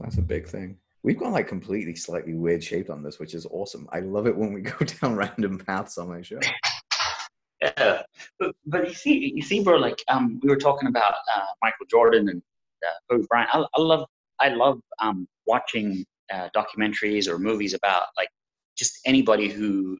that's 0.00 0.18
a 0.18 0.22
big 0.22 0.46
thing 0.46 0.78
we've 1.02 1.18
gone 1.18 1.32
like 1.32 1.48
completely 1.48 1.94
slightly 1.94 2.34
weird 2.34 2.62
shaped 2.62 2.90
on 2.90 3.02
this 3.02 3.18
which 3.18 3.34
is 3.34 3.46
awesome 3.50 3.88
i 3.92 4.00
love 4.00 4.26
it 4.26 4.36
when 4.36 4.52
we 4.52 4.60
go 4.72 4.76
down 4.78 5.16
random 5.16 5.58
paths 5.58 5.98
on 5.98 6.08
my 6.08 6.22
show 6.22 6.40
Yeah, 7.62 8.02
but, 8.40 8.56
but 8.66 8.88
you 8.88 8.94
see, 8.94 9.32
you 9.36 9.42
see, 9.42 9.62
bro. 9.62 9.76
Like, 9.76 10.02
um, 10.08 10.40
we 10.42 10.48
were 10.48 10.56
talking 10.56 10.88
about 10.88 11.14
uh, 11.32 11.44
Michael 11.62 11.86
Jordan 11.88 12.28
and 12.28 12.42
uh, 12.84 12.90
Kobe 13.08 13.24
Bryant. 13.28 13.50
I, 13.52 13.64
I 13.76 13.80
love 13.80 14.06
I 14.40 14.48
love 14.48 14.80
um, 14.98 15.28
watching 15.46 16.04
uh, 16.32 16.48
documentaries 16.56 17.28
or 17.28 17.38
movies 17.38 17.72
about 17.74 18.06
like 18.16 18.28
just 18.76 18.98
anybody 19.06 19.48
who 19.48 19.96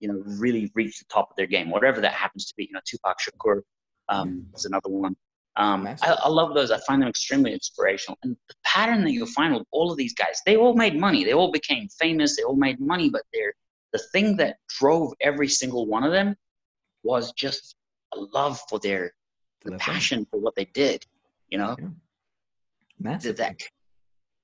you 0.00 0.08
know 0.08 0.22
really 0.24 0.70
reach 0.74 0.98
the 0.98 1.04
top 1.12 1.30
of 1.30 1.36
their 1.36 1.46
game, 1.46 1.70
whatever 1.70 2.00
that 2.00 2.12
happens 2.12 2.46
to 2.46 2.54
be. 2.56 2.64
You 2.64 2.72
know, 2.72 2.80
Tupac 2.84 3.18
Shakur 3.20 3.62
um, 4.08 4.46
is 4.54 4.64
another 4.64 4.88
one. 4.88 5.16
Um, 5.56 5.86
I, 5.86 5.96
I, 6.02 6.28
love 6.28 6.54
those. 6.54 6.70
I 6.70 6.78
find 6.86 7.02
them 7.02 7.08
extremely 7.08 7.52
inspirational. 7.52 8.16
And 8.22 8.36
the 8.48 8.54
pattern 8.64 9.04
that 9.04 9.12
you'll 9.12 9.26
find 9.26 9.52
with 9.52 9.64
all 9.72 9.90
of 9.90 9.98
these 9.98 10.14
guys, 10.14 10.40
they 10.46 10.56
all 10.56 10.74
made 10.74 10.98
money. 10.98 11.24
They 11.24 11.32
all 11.34 11.50
became 11.50 11.88
famous. 11.98 12.36
They 12.36 12.44
all 12.44 12.56
made 12.56 12.80
money. 12.80 13.10
But 13.10 13.22
they're, 13.32 13.52
the 13.92 13.98
thing 14.12 14.36
that 14.36 14.56
drove 14.68 15.12
every 15.20 15.48
single 15.48 15.86
one 15.86 16.04
of 16.04 16.12
them 16.12 16.36
was 17.02 17.32
just 17.32 17.74
a 18.14 18.20
love 18.32 18.60
for 18.68 18.78
their 18.78 19.12
the 19.64 19.76
passion 19.76 20.26
for 20.30 20.38
what 20.38 20.54
they 20.54 20.66
did. 20.66 21.04
You 21.48 21.58
know, 21.58 21.76
yeah. 21.78 21.88
that 23.36 23.60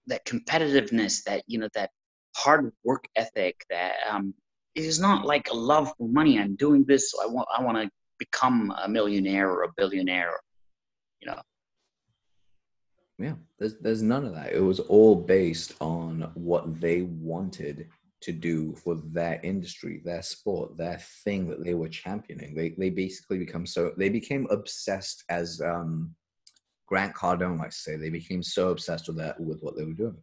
that 0.09 0.27
competitiveness, 0.27 1.23
that 1.25 1.45
you 1.47 1.59
know, 1.59 1.69
that 1.75 1.91
hard 2.37 2.73
work 2.85 3.07
ethic. 3.15 3.65
That 3.71 3.95
um, 4.11 4.35
it 4.77 4.85
is 4.85 5.01
not 5.01 5.24
like 5.24 5.49
a 5.51 5.57
love 5.57 5.93
for 5.97 6.09
money. 6.09 6.39
I'm 6.39 6.55
doing 6.55 6.85
this, 6.87 7.11
so 7.11 7.22
I 7.22 7.27
want 7.27 7.49
I 7.57 7.62
want 7.62 7.79
to 7.79 7.91
become 8.18 8.72
a 8.83 8.89
millionaire 8.89 9.51
or 9.51 9.64
a 9.64 9.72
billionaire. 9.77 10.39
You 11.20 11.31
know. 11.31 11.41
Yeah, 13.18 13.35
there's 13.59 13.77
there's 13.81 14.03
none 14.03 14.27
of 14.27 14.35
that. 14.35 14.53
It 14.53 14.61
was 14.61 14.81
all 14.81 15.16
based 15.16 15.74
on 15.81 16.31
what 16.35 16.81
they 16.81 17.03
wanted 17.03 17.89
to 18.20 18.33
do 18.33 18.74
for 18.74 18.97
their 18.97 19.41
industry, 19.43 20.03
their 20.05 20.22
sport, 20.22 20.77
their 20.77 20.99
thing 21.24 21.49
that 21.49 21.64
they 21.64 21.74
were 21.74 21.89
championing. 21.89 22.55
They 22.55 22.70
they 22.77 22.91
basically 22.91 23.39
become 23.39 23.64
so 23.64 23.93
they 23.97 24.11
became 24.11 24.47
obsessed 24.51 25.24
as 25.31 25.62
um, 25.62 26.14
Grant 26.87 27.14
Cardone 27.14 27.59
likes 27.59 27.83
to 27.83 27.91
say. 27.93 27.97
They 27.97 28.11
became 28.11 28.43
so 28.43 28.68
obsessed 28.68 29.09
with 29.09 29.16
that 29.16 29.41
with 29.41 29.61
what 29.62 29.74
they 29.74 29.85
were 29.85 29.95
doing. 29.95 30.18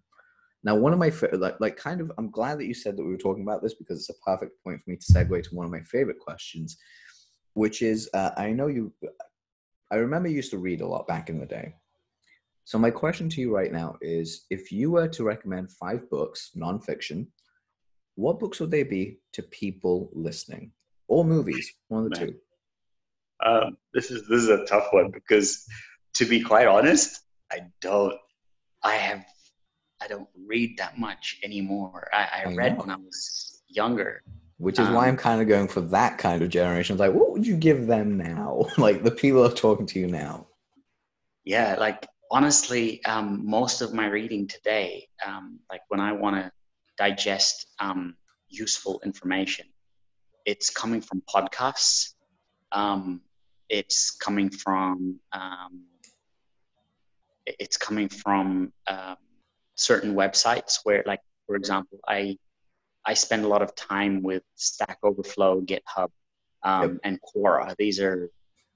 Now, 0.63 0.75
one 0.75 0.93
of 0.93 0.99
my 0.99 1.11
like 1.33 1.59
like 1.59 1.77
kind 1.77 1.99
of 2.01 2.11
I'm 2.17 2.31
glad 2.31 2.59
that 2.59 2.65
you 2.65 2.73
said 2.73 2.95
that 2.97 3.03
we 3.03 3.11
were 3.11 3.17
talking 3.17 3.43
about 3.43 3.61
this 3.61 3.73
because 3.73 3.99
it's 3.99 4.09
a 4.09 4.21
perfect 4.25 4.63
point 4.63 4.81
for 4.81 4.89
me 4.89 4.97
to 4.97 5.13
segue 5.13 5.43
to 5.43 5.55
one 5.55 5.65
of 5.65 5.71
my 5.71 5.81
favorite 5.81 6.19
questions, 6.19 6.77
which 7.53 7.81
is 7.81 8.09
uh, 8.13 8.31
I 8.37 8.51
know 8.51 8.67
you. 8.67 8.93
I 9.91 9.95
remember 9.95 10.29
you 10.29 10.37
used 10.37 10.51
to 10.51 10.57
read 10.57 10.81
a 10.81 10.87
lot 10.87 11.07
back 11.07 11.29
in 11.29 11.39
the 11.39 11.45
day. 11.45 11.75
So 12.65 12.79
my 12.79 12.91
question 12.91 13.27
to 13.29 13.41
you 13.41 13.53
right 13.53 13.71
now 13.71 13.97
is: 14.01 14.45
If 14.49 14.71
you 14.71 14.91
were 14.91 15.09
to 15.09 15.23
recommend 15.23 15.71
five 15.71 16.09
books, 16.09 16.51
nonfiction, 16.55 17.27
what 18.15 18.39
books 18.39 18.59
would 18.59 18.71
they 18.71 18.83
be 18.83 19.19
to 19.33 19.43
people 19.43 20.09
listening 20.13 20.71
or 21.07 21.25
movies 21.25 21.73
one 21.87 22.05
of 22.05 22.11
the 22.11 22.19
Man. 22.19 22.27
two 22.27 22.35
um, 23.45 23.77
this 23.93 24.11
is 24.11 24.27
this 24.27 24.43
is 24.43 24.49
a 24.49 24.65
tough 24.65 24.87
one 24.91 25.11
because 25.11 25.65
to 26.13 26.25
be 26.25 26.41
quite 26.41 26.67
honest 26.67 27.21
i 27.51 27.59
don't 27.81 28.15
i 28.83 28.95
have 28.95 29.25
i 30.03 30.07
don't 30.07 30.27
read 30.45 30.77
that 30.77 30.97
much 30.97 31.39
anymore 31.43 32.09
i, 32.13 32.43
I, 32.45 32.51
I 32.51 32.53
read 32.53 32.73
know. 32.73 32.81
when 32.81 32.89
i 32.89 32.95
was 32.95 33.61
younger 33.67 34.21
which 34.57 34.79
is 34.79 34.87
um, 34.87 34.93
why 34.93 35.07
i'm 35.07 35.17
kind 35.17 35.41
of 35.41 35.47
going 35.47 35.67
for 35.67 35.81
that 35.81 36.17
kind 36.17 36.41
of 36.41 36.49
generation 36.49 36.93
it's 36.95 36.99
like 36.99 37.13
what 37.13 37.31
would 37.31 37.45
you 37.45 37.55
give 37.55 37.87
them 37.87 38.17
now 38.17 38.65
like 38.77 39.03
the 39.03 39.11
people 39.11 39.45
are 39.45 39.51
talking 39.53 39.85
to 39.87 39.99
you 39.99 40.07
now 40.07 40.47
yeah 41.45 41.75
like 41.79 42.07
honestly 42.31 43.03
um, 43.05 43.41
most 43.45 43.81
of 43.81 43.93
my 43.93 44.07
reading 44.07 44.47
today 44.47 45.07
um, 45.25 45.59
like 45.69 45.81
when 45.89 45.99
i 45.99 46.11
want 46.11 46.35
to 46.35 46.51
digest 46.97 47.67
um, 47.79 48.15
useful 48.53 49.01
information. 49.03 49.65
It's 50.45 50.69
coming 50.69 51.01
from 51.01 51.21
podcasts. 51.33 52.13
Um, 52.71 53.21
it's 53.69 54.11
coming 54.11 54.49
from 54.49 55.19
um, 55.31 55.85
it's 57.45 57.77
coming 57.77 58.09
from 58.09 58.71
um, 58.87 59.17
certain 59.75 60.15
websites 60.15 60.79
where, 60.83 61.03
like 61.05 61.21
for 61.47 61.55
example, 61.55 61.99
I 62.07 62.37
I 63.05 63.13
spend 63.13 63.43
a 63.43 63.47
lot 63.47 63.61
of 63.61 63.75
time 63.75 64.23
with 64.23 64.43
Stack 64.55 64.97
Overflow, 65.03 65.61
GitHub, 65.61 66.09
um, 66.63 66.93
yep. 66.93 66.99
and 67.03 67.19
Quora. 67.21 67.75
These 67.77 67.99
are 67.99 68.29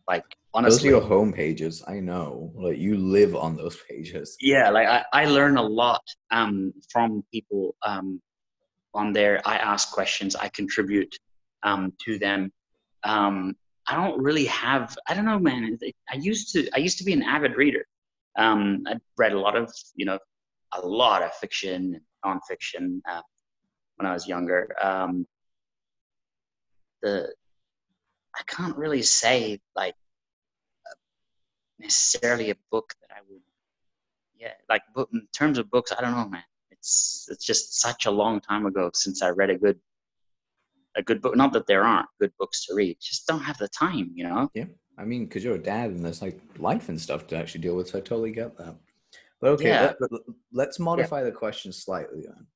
like 0.08 0.26
honestly, 0.54 0.90
those 0.90 1.00
are 1.00 1.02
your 1.02 1.08
home 1.08 1.32
pages. 1.32 1.84
I 1.88 2.00
know, 2.00 2.52
like 2.56 2.78
you 2.78 2.98
live 2.98 3.36
on 3.36 3.56
those 3.56 3.78
pages. 3.90 4.36
Yeah, 4.42 4.70
like 4.70 4.88
I, 4.88 5.06
I 5.14 5.26
learn 5.26 5.58
a 5.58 5.64
lot 5.64 6.04
um, 6.32 6.74
from 6.92 7.24
people 7.32 7.76
um, 7.84 8.22
on 8.94 9.14
there. 9.14 9.42
I 9.46 9.58
ask 9.58 9.92
questions. 9.92 10.36
I 10.36 10.50
contribute 10.50 11.16
um, 11.64 11.94
to 12.06 12.20
them. 12.20 12.52
Um, 13.04 13.56
I 13.88 13.96
don't 13.96 14.22
really 14.22 14.46
have. 14.46 14.98
I 15.08 15.14
don't 15.14 15.26
know, 15.26 15.40
man. 15.40 15.78
I 16.12 16.16
used 16.16 16.52
to. 16.54 16.70
I 16.74 16.80
used 16.80 16.98
to 16.98 17.06
be 17.06 17.14
an 17.14 17.24
avid 17.24 17.56
reader. 17.56 17.86
Um, 18.38 18.84
I 18.88 18.96
read 19.18 19.34
a 19.34 19.40
lot 19.40 19.56
of, 19.56 19.74
you 19.96 20.06
know, 20.06 20.20
a 20.74 20.86
lot 20.86 21.24
of 21.24 21.34
fiction, 21.34 21.96
and 21.96 22.02
nonfiction 22.42 23.02
uh, 23.10 23.22
when 23.96 24.06
I 24.06 24.14
was 24.14 24.28
younger. 24.28 24.76
Um, 24.82 25.26
the 27.02 27.34
I 28.36 28.42
can't 28.48 28.78
really 28.78 29.02
say 29.02 29.60
like 29.76 29.96
necessarily 31.80 32.52
a 32.52 32.56
book 32.72 32.94
that 33.02 33.16
I 33.16 33.20
would, 33.30 33.42
yeah, 34.36 34.54
like 34.70 34.82
book, 34.94 35.10
in 35.14 35.28
terms 35.34 35.58
of 35.58 35.70
books. 35.72 35.92
I 35.98 36.02
don't 36.02 36.12
know, 36.12 36.28
man 36.28 36.44
it's 36.78 37.28
it's 37.30 37.46
just 37.46 37.82
such 37.82 38.06
a 38.06 38.12
long 38.12 38.40
time 38.40 38.66
ago 38.66 38.90
since 38.94 39.22
I 39.22 39.30
read 39.30 39.50
a 39.50 39.58
good 39.58 39.80
a 40.96 41.04
good 41.04 41.22
book. 41.22 41.36
Not 41.36 41.54
that 41.54 41.68
there 41.68 41.84
aren't 41.84 42.08
good 42.20 42.32
books 42.40 42.66
to 42.66 42.76
read, 42.76 42.98
just 43.02 43.28
don't 43.28 43.42
have 43.42 43.58
the 43.58 43.68
time, 43.68 44.12
you 44.14 44.24
know. 44.24 44.50
Yeah, 44.54 44.66
I 44.98 45.06
mean, 45.06 45.26
because 45.26 45.44
you're 45.44 45.56
a 45.56 45.60
dad 45.60 45.92
and 45.92 46.04
there's 46.04 46.22
like 46.22 46.40
life 46.58 46.90
and 46.90 47.00
stuff 47.00 47.28
to 47.28 47.38
actually 47.38 47.62
deal 47.62 47.76
with, 47.76 47.90
so 47.90 47.98
I 47.98 48.02
totally 48.02 48.32
get 48.32 48.58
that. 48.58 48.76
But 49.40 49.52
okay, 49.52 49.70
yeah. 49.70 49.94
let, 50.52 50.70
us 50.70 50.80
modify 50.80 51.20
yeah. 51.20 51.26
the 51.26 51.32
question 51.32 51.72
slightly 51.72 52.22
then, 52.26 52.48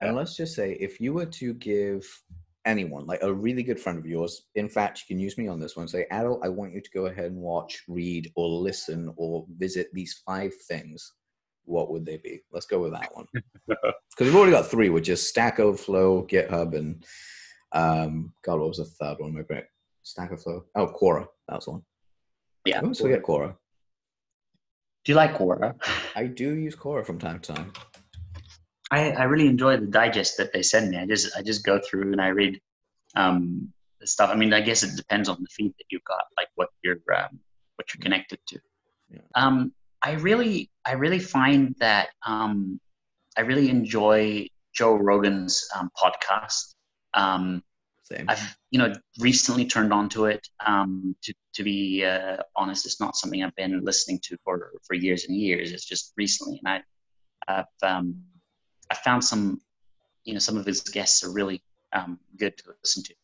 and 0.00 0.16
let's 0.16 0.36
just 0.36 0.54
say 0.54 0.72
if 0.80 1.00
you 1.00 1.12
were 1.12 1.26
to 1.26 1.54
give 1.54 2.06
anyone, 2.64 3.06
like 3.06 3.22
a 3.22 3.32
really 3.32 3.62
good 3.62 3.78
friend 3.78 3.98
of 3.98 4.06
yours, 4.06 4.46
in 4.54 4.68
fact, 4.68 5.02
you 5.02 5.14
can 5.14 5.22
use 5.22 5.36
me 5.36 5.48
on 5.48 5.60
this 5.60 5.76
one. 5.76 5.86
Say, 5.86 6.06
Adil, 6.10 6.40
I 6.42 6.48
want 6.48 6.72
you 6.72 6.80
to 6.80 6.90
go 6.94 7.06
ahead 7.06 7.26
and 7.26 7.36
watch, 7.36 7.82
read, 7.88 8.32
or 8.36 8.48
listen, 8.48 9.12
or 9.16 9.44
visit 9.58 9.88
these 9.92 10.22
five 10.24 10.54
things 10.66 11.12
what 11.66 11.90
would 11.90 12.04
they 12.04 12.18
be? 12.18 12.40
Let's 12.52 12.66
go 12.66 12.80
with 12.80 12.92
that 12.92 13.14
one. 13.14 13.26
Because 14.16 14.32
we've 14.32 14.36
already 14.36 14.52
got 14.52 14.68
three, 14.68 14.90
which 14.90 15.08
is 15.08 15.26
Stack 15.26 15.58
Overflow, 15.58 16.24
GitHub, 16.28 16.76
and 16.76 17.04
um, 17.72 18.32
God, 18.44 18.60
what 18.60 18.68
was 18.68 18.76
the 18.76 18.84
third 18.84 19.16
one? 19.18 19.34
My 19.34 19.42
great. 19.42 19.64
Stack 20.04 20.30
Overflow. 20.30 20.64
Oh, 20.76 20.86
Quora. 20.86 21.26
That 21.48 21.56
was 21.56 21.66
one. 21.66 21.82
Yeah. 22.64 22.78
I 22.78 22.82
we 22.84 22.92
get 22.92 23.24
Quora. 23.24 23.56
Do 25.04 25.12
you 25.12 25.16
like 25.16 25.36
Quora? 25.36 25.74
I 26.16 26.26
do 26.26 26.54
use 26.54 26.74
Quora 26.74 27.04
from 27.04 27.18
time 27.18 27.40
to 27.40 27.54
time. 27.54 27.72
I, 28.90 29.10
I 29.10 29.24
really 29.24 29.48
enjoy 29.48 29.76
the 29.76 29.86
digest 29.86 30.38
that 30.38 30.52
they 30.52 30.62
send 30.62 30.90
me. 30.90 30.98
I 30.98 31.06
just 31.06 31.36
I 31.36 31.42
just 31.42 31.64
go 31.64 31.78
through 31.78 32.12
and 32.12 32.20
I 32.20 32.28
read 32.28 32.60
um, 33.16 33.72
the 34.00 34.06
stuff. 34.06 34.30
I 34.30 34.34
mean, 34.36 34.52
I 34.54 34.60
guess 34.60 34.82
it 34.82 34.96
depends 34.96 35.28
on 35.28 35.38
the 35.40 35.48
feed 35.50 35.72
that 35.78 35.84
you've 35.90 36.04
got, 36.04 36.24
like 36.36 36.48
what 36.54 36.68
you're 36.82 36.96
um, 37.14 37.38
what 37.76 37.92
you're 37.92 38.00
connected 38.02 38.38
to. 38.48 38.58
Yeah. 39.10 39.18
Um, 39.34 39.72
I 40.00 40.12
really, 40.12 40.70
I 40.86 40.92
really 40.92 41.18
find 41.18 41.74
that 41.80 42.10
um, 42.26 42.80
I 43.36 43.42
really 43.42 43.68
enjoy 43.68 44.46
Joe 44.74 44.94
Rogan's 44.94 45.66
um, 45.76 45.90
podcast. 45.96 46.74
Um, 47.14 47.62
Same. 48.04 48.26
I've, 48.28 48.56
you 48.70 48.78
know, 48.78 48.92
recently 49.18 49.64
turned 49.64 49.92
onto 49.92 50.26
it. 50.26 50.46
Um, 50.64 51.16
to 51.22 51.34
to 51.54 51.62
be 51.62 52.04
uh, 52.04 52.36
honest, 52.54 52.84
it's 52.84 53.00
not 53.00 53.16
something 53.16 53.42
I've 53.42 53.56
been 53.56 53.82
listening 53.82 54.20
to 54.24 54.36
for 54.44 54.72
for 54.86 54.94
years 54.94 55.24
and 55.26 55.36
years. 55.36 55.72
It's 55.72 55.86
just 55.86 56.12
recently, 56.16 56.60
and 56.64 56.82
I, 57.48 57.60
I've 57.60 57.88
um, 57.88 58.22
I 58.90 58.94
found 58.94 59.24
some, 59.24 59.60
you 60.24 60.34
know, 60.34 60.38
some 60.38 60.58
of 60.58 60.66
his 60.66 60.82
guests 60.82 61.24
are 61.24 61.32
really 61.32 61.62
um, 61.94 62.20
good 62.36 62.56
to 62.58 62.64
listen 62.82 63.02
to. 63.04 63.14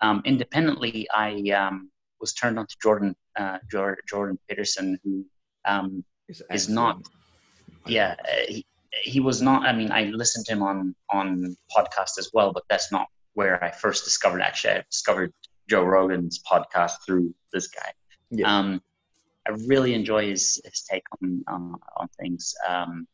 Um, 0.00 0.22
independently, 0.24 1.06
I 1.14 1.50
um, 1.50 1.90
was 2.18 2.32
turned 2.32 2.58
on 2.58 2.66
to 2.66 2.76
Jordan 2.82 3.14
uh, 3.38 3.58
Jordan 3.70 4.38
Peterson, 4.48 4.98
who 5.04 5.26
um, 5.66 6.02
is 6.50 6.68
not 6.68 7.02
yeah 7.86 8.14
he, 8.48 8.64
he 9.02 9.20
was 9.20 9.40
not 9.40 9.64
i 9.64 9.72
mean 9.72 9.90
i 9.92 10.04
listened 10.04 10.44
to 10.44 10.52
him 10.52 10.62
on 10.62 10.94
on 11.10 11.56
podcast 11.74 12.18
as 12.18 12.30
well 12.32 12.52
but 12.52 12.62
that's 12.68 12.92
not 12.92 13.06
where 13.34 13.62
i 13.62 13.70
first 13.70 14.04
discovered 14.04 14.40
actually 14.40 14.74
i 14.74 14.84
discovered 14.90 15.32
joe 15.68 15.84
rogan's 15.84 16.40
podcast 16.50 16.94
through 17.04 17.34
this 17.52 17.68
guy 17.68 17.92
yeah. 18.30 18.58
um 18.58 18.80
i 19.46 19.50
really 19.66 19.94
enjoy 19.94 20.28
his 20.28 20.60
his 20.64 20.82
take 20.82 21.04
on 21.22 21.42
on, 21.48 21.74
on 21.96 22.08
things 22.20 22.54
um 22.68 23.06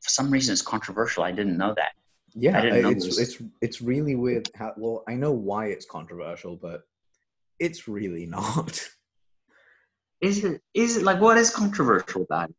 for 0.00 0.10
some 0.10 0.30
reason 0.30 0.52
it's 0.52 0.62
controversial 0.62 1.22
i 1.22 1.30
didn't 1.30 1.56
know 1.56 1.74
that 1.76 1.92
yeah 2.34 2.62
it's 2.62 3.04
it 3.04 3.22
it's 3.22 3.42
it's 3.60 3.80
really 3.82 4.14
weird 4.14 4.48
how 4.54 4.72
well 4.76 5.04
i 5.08 5.14
know 5.14 5.32
why 5.32 5.66
it's 5.66 5.86
controversial 5.86 6.56
but 6.56 6.82
it's 7.58 7.86
really 7.86 8.26
not 8.38 8.88
Is 10.24 10.42
it? 10.42 10.62
Is 10.72 10.96
it 10.96 11.02
like 11.02 11.20
what 11.20 11.36
is 11.36 11.50
controversial 11.50 12.22
about 12.22 12.48
it? 12.48 12.56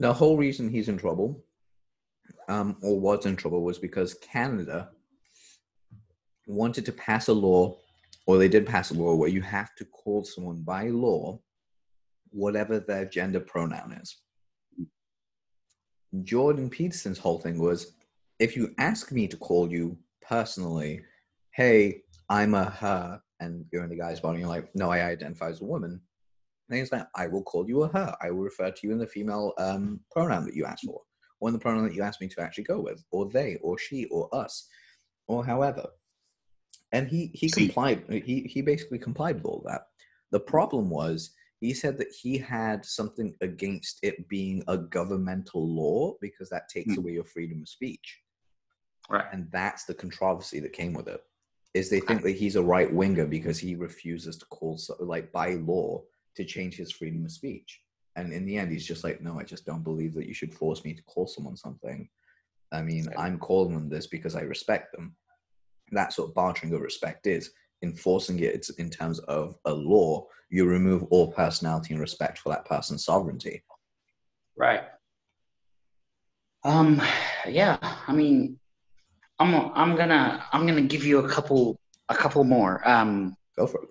The 0.00 0.12
whole 0.12 0.36
reason 0.36 0.68
he's 0.68 0.88
in 0.88 0.98
trouble, 0.98 1.44
um, 2.48 2.76
or 2.82 2.98
was 2.98 3.26
in 3.26 3.36
trouble, 3.36 3.62
was 3.62 3.78
because 3.78 4.14
Canada 4.14 4.90
wanted 6.46 6.84
to 6.86 6.92
pass 6.92 7.28
a 7.28 7.32
law, 7.32 7.78
or 8.26 8.38
they 8.38 8.48
did 8.48 8.66
pass 8.66 8.90
a 8.90 8.94
law 8.94 9.14
where 9.14 9.28
you 9.28 9.42
have 9.42 9.74
to 9.76 9.84
call 9.84 10.24
someone 10.24 10.62
by 10.62 10.88
law 10.88 11.38
whatever 12.30 12.80
their 12.80 13.04
gender 13.04 13.40
pronoun 13.40 13.92
is. 13.92 14.16
Jordan 16.22 16.70
Peterson's 16.70 17.18
whole 17.18 17.38
thing 17.38 17.58
was 17.58 17.92
if 18.38 18.56
you 18.56 18.74
ask 18.78 19.12
me 19.12 19.26
to 19.28 19.36
call 19.36 19.70
you 19.70 19.96
personally, 20.22 21.02
hey, 21.52 22.02
I'm 22.28 22.54
a 22.54 22.64
her, 22.64 23.20
and 23.40 23.64
you're 23.72 23.84
in 23.84 23.90
the 23.90 23.96
guy's 23.96 24.20
body, 24.20 24.40
you're 24.40 24.48
like, 24.48 24.68
no, 24.74 24.90
I 24.90 25.02
identify 25.02 25.48
as 25.48 25.60
a 25.60 25.64
woman. 25.64 26.00
And 26.68 26.78
he's 26.78 26.90
like, 26.90 27.06
I 27.14 27.28
will 27.28 27.42
call 27.42 27.68
you 27.68 27.84
a 27.84 27.88
her. 27.88 28.14
I 28.20 28.30
will 28.30 28.42
refer 28.42 28.70
to 28.70 28.86
you 28.86 28.92
in 28.92 28.98
the 28.98 29.06
female 29.06 29.52
um, 29.58 30.00
pronoun 30.10 30.44
that 30.46 30.54
you 30.54 30.64
asked 30.64 30.84
for, 30.84 31.00
or 31.40 31.48
in 31.48 31.52
the 31.52 31.58
pronoun 31.60 31.84
that 31.84 31.94
you 31.94 32.02
asked 32.02 32.20
me 32.20 32.28
to 32.28 32.40
actually 32.40 32.64
go 32.64 32.80
with, 32.80 33.04
or 33.10 33.28
they, 33.30 33.56
or 33.62 33.78
she, 33.78 34.06
or 34.06 34.28
us, 34.34 34.68
or 35.28 35.44
however. 35.44 35.86
And 36.92 37.08
he 37.08 37.30
he 37.34 37.48
complied. 37.48 38.04
He 38.08 38.42
he 38.42 38.62
basically 38.62 38.98
complied 38.98 39.36
with 39.36 39.46
all 39.46 39.62
that. 39.66 39.82
The 40.30 40.40
problem 40.40 40.90
was 40.90 41.32
he 41.60 41.72
said 41.72 41.98
that 41.98 42.12
he 42.12 42.38
had 42.38 42.84
something 42.84 43.34
against 43.40 43.98
it 44.02 44.28
being 44.28 44.62
a 44.68 44.76
governmental 44.76 45.66
law 45.66 46.14
because 46.20 46.48
that 46.50 46.68
takes 46.68 46.94
mm. 46.94 46.98
away 46.98 47.12
your 47.12 47.24
freedom 47.24 47.62
of 47.62 47.68
speech. 47.68 48.20
Right. 49.08 49.24
And 49.32 49.48
that's 49.50 49.84
the 49.84 49.94
controversy 49.94 50.60
that 50.60 50.72
came 50.72 50.92
with 50.92 51.08
it. 51.08 51.22
Is 51.74 51.90
they 51.90 52.00
think 52.00 52.22
that 52.22 52.36
he's 52.36 52.56
a 52.56 52.62
right 52.62 52.92
winger 52.92 53.26
because 53.26 53.58
he 53.58 53.74
refuses 53.74 54.36
to 54.38 54.46
call 54.46 54.78
so, 54.78 54.96
like 55.00 55.30
by 55.32 55.54
law 55.54 56.02
to 56.36 56.44
change 56.44 56.76
his 56.76 56.92
freedom 56.92 57.24
of 57.24 57.32
speech. 57.32 57.80
And 58.16 58.32
in 58.32 58.46
the 58.46 58.56
end, 58.56 58.72
he's 58.72 58.86
just 58.86 59.04
like, 59.04 59.20
no, 59.20 59.38
I 59.38 59.44
just 59.44 59.66
don't 59.66 59.84
believe 59.84 60.14
that 60.14 60.26
you 60.26 60.32
should 60.32 60.54
force 60.54 60.84
me 60.84 60.94
to 60.94 61.02
call 61.02 61.26
someone 61.26 61.56
something. 61.56 62.08
I 62.72 62.82
mean, 62.82 63.06
right. 63.06 63.18
I'm 63.18 63.38
calling 63.38 63.74
them 63.74 63.88
this 63.88 64.06
because 64.06 64.34
I 64.34 64.40
respect 64.40 64.92
them. 64.92 65.14
That's 65.92 66.18
what 66.18 66.34
bartering 66.34 66.72
of 66.74 66.80
respect 66.80 67.26
is 67.26 67.50
enforcing 67.82 68.38
it 68.40 68.68
in 68.78 68.90
terms 68.90 69.18
of 69.20 69.56
a 69.64 69.72
law, 69.72 70.26
you 70.50 70.64
remove 70.66 71.04
all 71.10 71.32
personality 71.32 71.94
and 71.94 72.00
respect 72.00 72.38
for 72.38 72.50
that 72.50 72.64
person's 72.64 73.04
sovereignty. 73.04 73.62
Right. 74.56 74.82
Um. 76.64 77.00
Yeah. 77.48 77.78
I 77.80 78.12
mean, 78.12 78.58
I'm. 79.38 79.54
I'm 79.54 79.96
gonna. 79.96 80.44
I'm 80.52 80.66
gonna 80.66 80.82
give 80.82 81.04
you 81.04 81.18
a 81.18 81.28
couple. 81.28 81.78
A 82.08 82.14
couple 82.14 82.44
more. 82.44 82.86
Um. 82.88 83.36
Go 83.56 83.66
for 83.66 83.82
it. 83.82 83.90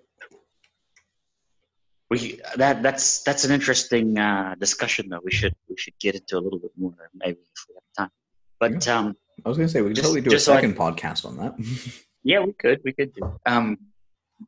We 2.09 2.39
that 2.57 2.83
that's 2.83 3.23
that's 3.23 3.45
an 3.45 3.51
interesting 3.51 4.17
uh, 4.17 4.55
discussion 4.59 5.09
though. 5.09 5.21
We 5.23 5.31
should 5.31 5.55
we 5.69 5.75
should 5.77 5.97
get 5.99 6.15
into 6.15 6.37
a 6.37 6.41
little 6.41 6.59
bit 6.59 6.71
more 6.77 6.93
maybe 7.15 7.39
if 7.39 7.65
we 7.67 7.75
have 7.75 7.83
time. 7.97 8.11
But 8.59 8.85
yeah. 8.85 8.99
um, 8.99 9.17
I 9.43 9.49
was 9.49 9.57
gonna 9.57 9.67
say 9.67 9.81
we 9.81 9.89
could 9.89 9.97
totally 9.97 10.21
do 10.21 10.35
a 10.35 10.39
second 10.39 10.73
I, 10.73 10.91
podcast 10.91 11.25
on 11.25 11.37
that. 11.37 11.55
Yeah, 12.25 12.39
we 12.39 12.53
could. 12.53 12.81
We 12.83 12.91
could 12.91 13.13
do. 13.13 13.39
Um, 13.45 13.77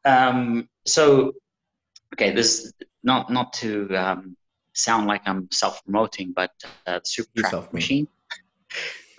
um, 0.03 0.67
so, 0.87 1.33
okay, 2.15 2.31
this 2.31 2.73
not 3.03 3.31
not 3.31 3.53
to 3.61 3.95
um, 3.95 4.35
sound 4.73 5.05
like 5.05 5.21
I'm 5.27 5.47
self 5.51 5.83
promoting, 5.83 6.33
but 6.35 6.49
uh, 6.87 6.99
the 6.99 7.05
super 7.05 7.29
traffic 7.37 7.73
machine, 7.73 8.07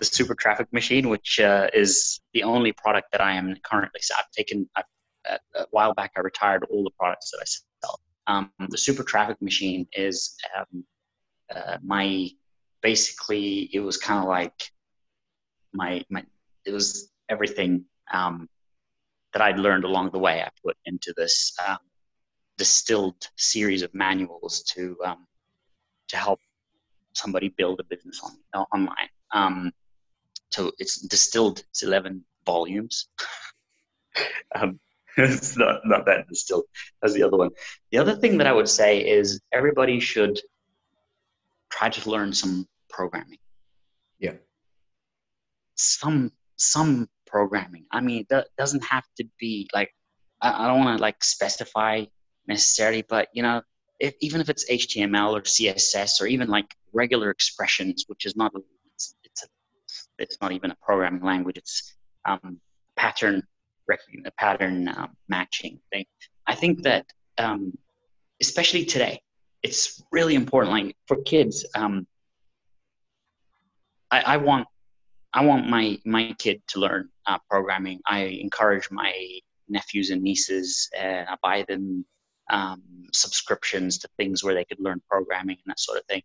the 0.01 0.05
super 0.05 0.35
traffic 0.35 0.73
machine, 0.73 1.09
which 1.09 1.39
uh, 1.39 1.69
is 1.73 2.21
the 2.35 2.43
only 2.43 2.73
product 2.73 3.13
that 3.13 3.21
I 3.21 3.35
am 3.35 3.55
currently. 3.63 4.01
So 4.01 4.17
I've 4.19 4.31
taken 4.33 4.69
I've, 4.75 4.85
uh, 5.31 5.39
a 5.55 5.67
while 5.71 5.95
back. 5.95 6.11
I 6.17 6.21
retired 6.21 6.65
all 6.69 6.83
the 6.83 6.91
products 6.99 7.31
that 7.31 7.39
I 7.41 7.47
sell. 7.47 8.01
Um, 8.27 8.51
the 8.71 8.79
super 8.79 9.05
traffic 9.05 9.41
machine 9.41 9.87
is 9.93 10.37
um, 10.59 10.85
uh, 11.55 11.79
my 11.85 12.29
basically. 12.83 13.71
It 13.73 13.81
was 13.81 13.97
kind 13.97 14.19
of 14.19 14.29
like 14.29 14.73
my 15.73 16.05
my. 16.11 16.25
It 16.65 16.73
was 16.73 17.11
everything 17.29 17.85
um, 18.13 18.49
that 19.33 19.43
I'd 19.43 19.59
learned 19.59 19.85
along 19.85 20.11
the 20.11 20.19
way. 20.19 20.43
I 20.43 20.51
put 20.65 20.77
into 20.85 21.15
this 21.17 21.55
um, 21.67 21.79
distilled 22.57 23.29
series 23.37 23.83
of 23.83 23.95
manuals 23.95 24.63
to 24.75 24.97
um, 25.05 25.27
to 26.09 26.17
help 26.17 26.41
somebody 27.15 27.49
build 27.49 27.81
a 27.81 27.85
business 27.85 28.21
on 28.55 28.67
online. 28.73 29.09
Um, 29.33 29.73
so 30.51 30.73
it's 30.79 31.01
distilled. 31.01 31.61
It's 31.71 31.83
eleven 31.83 32.25
volumes. 32.45 33.09
Um, 34.57 34.81
it's 35.17 35.57
not 35.57 35.81
not 35.85 36.07
that 36.07 36.27
distilled 36.29 36.65
as 37.05 37.13
the 37.15 37.23
other 37.23 37.37
one. 37.37 37.51
The 37.93 37.99
other 37.99 38.17
thing 38.17 38.39
that 38.39 38.47
I 38.49 38.53
would 38.53 38.69
say 38.69 39.01
is 39.01 39.41
everybody 39.53 40.01
should 40.01 40.41
try 41.71 41.89
to 41.89 42.11
learn 42.11 42.33
some 42.33 42.67
programming. 42.89 43.39
Yeah. 44.19 44.35
Some 45.79 46.33
some 46.57 47.09
programming. 47.27 47.85
I 47.93 48.01
mean, 48.01 48.27
that 48.31 48.49
doesn't 48.59 48.85
have 48.85 49.05
to 49.17 49.25
be 49.39 49.69
like 49.73 49.95
I, 50.41 50.67
don't 50.69 50.85
want 50.85 50.99
to 50.99 51.03
like 51.03 51.23
specify 51.23 52.05
necessarily, 52.47 53.03
but 53.03 53.29
you 53.33 53.43
know, 53.43 53.63
if, 53.99 54.15
even 54.21 54.41
if 54.41 54.49
it's 54.49 54.71
HTML 54.71 55.33
or 55.33 55.43
CSS 55.43 56.21
or 56.21 56.27
even 56.27 56.49
like 56.49 56.75
regular 56.93 57.31
expressions, 57.31 58.05
which 58.07 58.27
is 58.27 58.37
not 58.37 58.53
it's 58.95 59.15
it's, 59.25 59.45
a, 59.45 59.47
it's 60.19 60.39
not 60.41 60.53
even 60.53 60.71
a 60.71 60.77
programming 60.83 61.23
language. 61.23 61.59
It's 61.59 61.97
um, 62.25 62.61
pattern 62.97 63.43
a 64.27 64.31
pattern 64.33 64.89
um, 64.89 65.17
matching 65.29 65.81
thing. 65.91 66.05
I 66.47 66.55
think 66.55 66.83
that 66.83 67.07
um, 67.39 67.73
especially 68.41 68.85
today, 68.85 69.23
it's 69.63 70.03
really 70.13 70.35
important. 70.35 70.73
Like 70.73 70.97
for 71.07 71.17
kids, 71.23 71.67
um, 71.75 72.07
I, 74.11 74.21
I 74.21 74.37
want 74.37 74.67
I 75.35 75.45
want 75.45 75.69
my 75.69 75.99
my 76.05 76.35
kid 76.39 76.63
to 76.69 76.81
learn 76.81 77.09
uh, 77.27 77.39
programming. 77.51 78.01
I 78.07 78.21
encourage 78.21 78.91
my 78.91 79.13
nephews 79.69 80.11
and 80.11 80.23
nieces. 80.23 80.89
Uh, 80.99 81.25
I 81.29 81.37
buy 81.43 81.65
them 81.69 82.05
um, 82.51 82.83
subscriptions 83.13 83.99
to 83.99 84.09
things 84.17 84.43
where 84.43 84.55
they 84.55 84.65
could 84.65 84.81
learn 84.81 85.03
programming 85.09 85.57
and 85.57 85.71
that 85.71 85.81
sort 85.81 85.99
of 85.99 86.05
thing. 86.07 86.23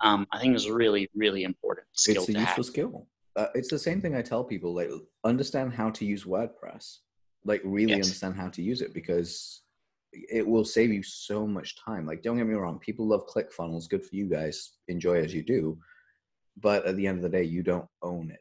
Um, 0.00 0.26
I 0.32 0.38
think 0.40 0.54
it's 0.54 0.66
a 0.66 0.74
really 0.74 1.08
really 1.14 1.44
important 1.44 1.86
skill. 1.92 2.22
It's 2.22 2.30
a 2.30 2.32
useful 2.32 2.64
have. 2.64 2.66
skill. 2.66 3.06
Uh, 3.36 3.48
it's 3.54 3.68
the 3.68 3.78
same 3.78 4.00
thing 4.00 4.16
I 4.16 4.22
tell 4.22 4.44
people: 4.44 4.74
like 4.74 4.90
understand 5.24 5.74
how 5.74 5.90
to 5.90 6.04
use 6.04 6.24
WordPress. 6.24 6.98
Like 7.44 7.60
really 7.64 7.92
yes. 7.92 8.06
understand 8.06 8.36
how 8.36 8.48
to 8.48 8.62
use 8.62 8.80
it 8.80 8.92
because 8.92 9.62
it 10.12 10.46
will 10.46 10.64
save 10.64 10.92
you 10.92 11.02
so 11.02 11.46
much 11.46 11.76
time. 11.76 12.06
Like 12.06 12.22
don't 12.22 12.38
get 12.38 12.46
me 12.46 12.54
wrong, 12.54 12.78
people 12.78 13.06
love 13.06 13.26
ClickFunnels. 13.26 13.88
Good 13.88 14.04
for 14.04 14.16
you 14.16 14.26
guys. 14.26 14.72
Enjoy 14.88 15.22
as 15.22 15.34
you 15.34 15.42
do 15.42 15.78
but 16.60 16.86
at 16.86 16.96
the 16.96 17.06
end 17.06 17.18
of 17.18 17.22
the 17.22 17.36
day, 17.36 17.44
you 17.44 17.62
don't 17.62 17.88
own 18.02 18.30
it. 18.30 18.40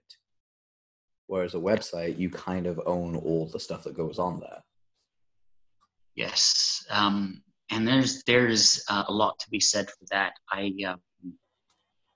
Whereas 1.27 1.55
a 1.55 1.59
website, 1.59 2.17
you 2.17 2.29
kind 2.29 2.67
of 2.67 2.79
own 2.85 3.15
all 3.15 3.47
the 3.47 3.59
stuff 3.59 3.83
that 3.83 3.97
goes 3.97 4.19
on 4.19 4.39
there. 4.39 4.63
Yes, 6.15 6.85
um, 6.89 7.41
and 7.71 7.87
there's 7.87 8.23
there's 8.23 8.83
uh, 8.89 9.03
a 9.07 9.11
lot 9.11 9.37
to 9.39 9.49
be 9.49 9.59
said 9.59 9.89
for 9.89 10.05
that. 10.11 10.33
I 10.49 10.71
uh, 10.87 10.95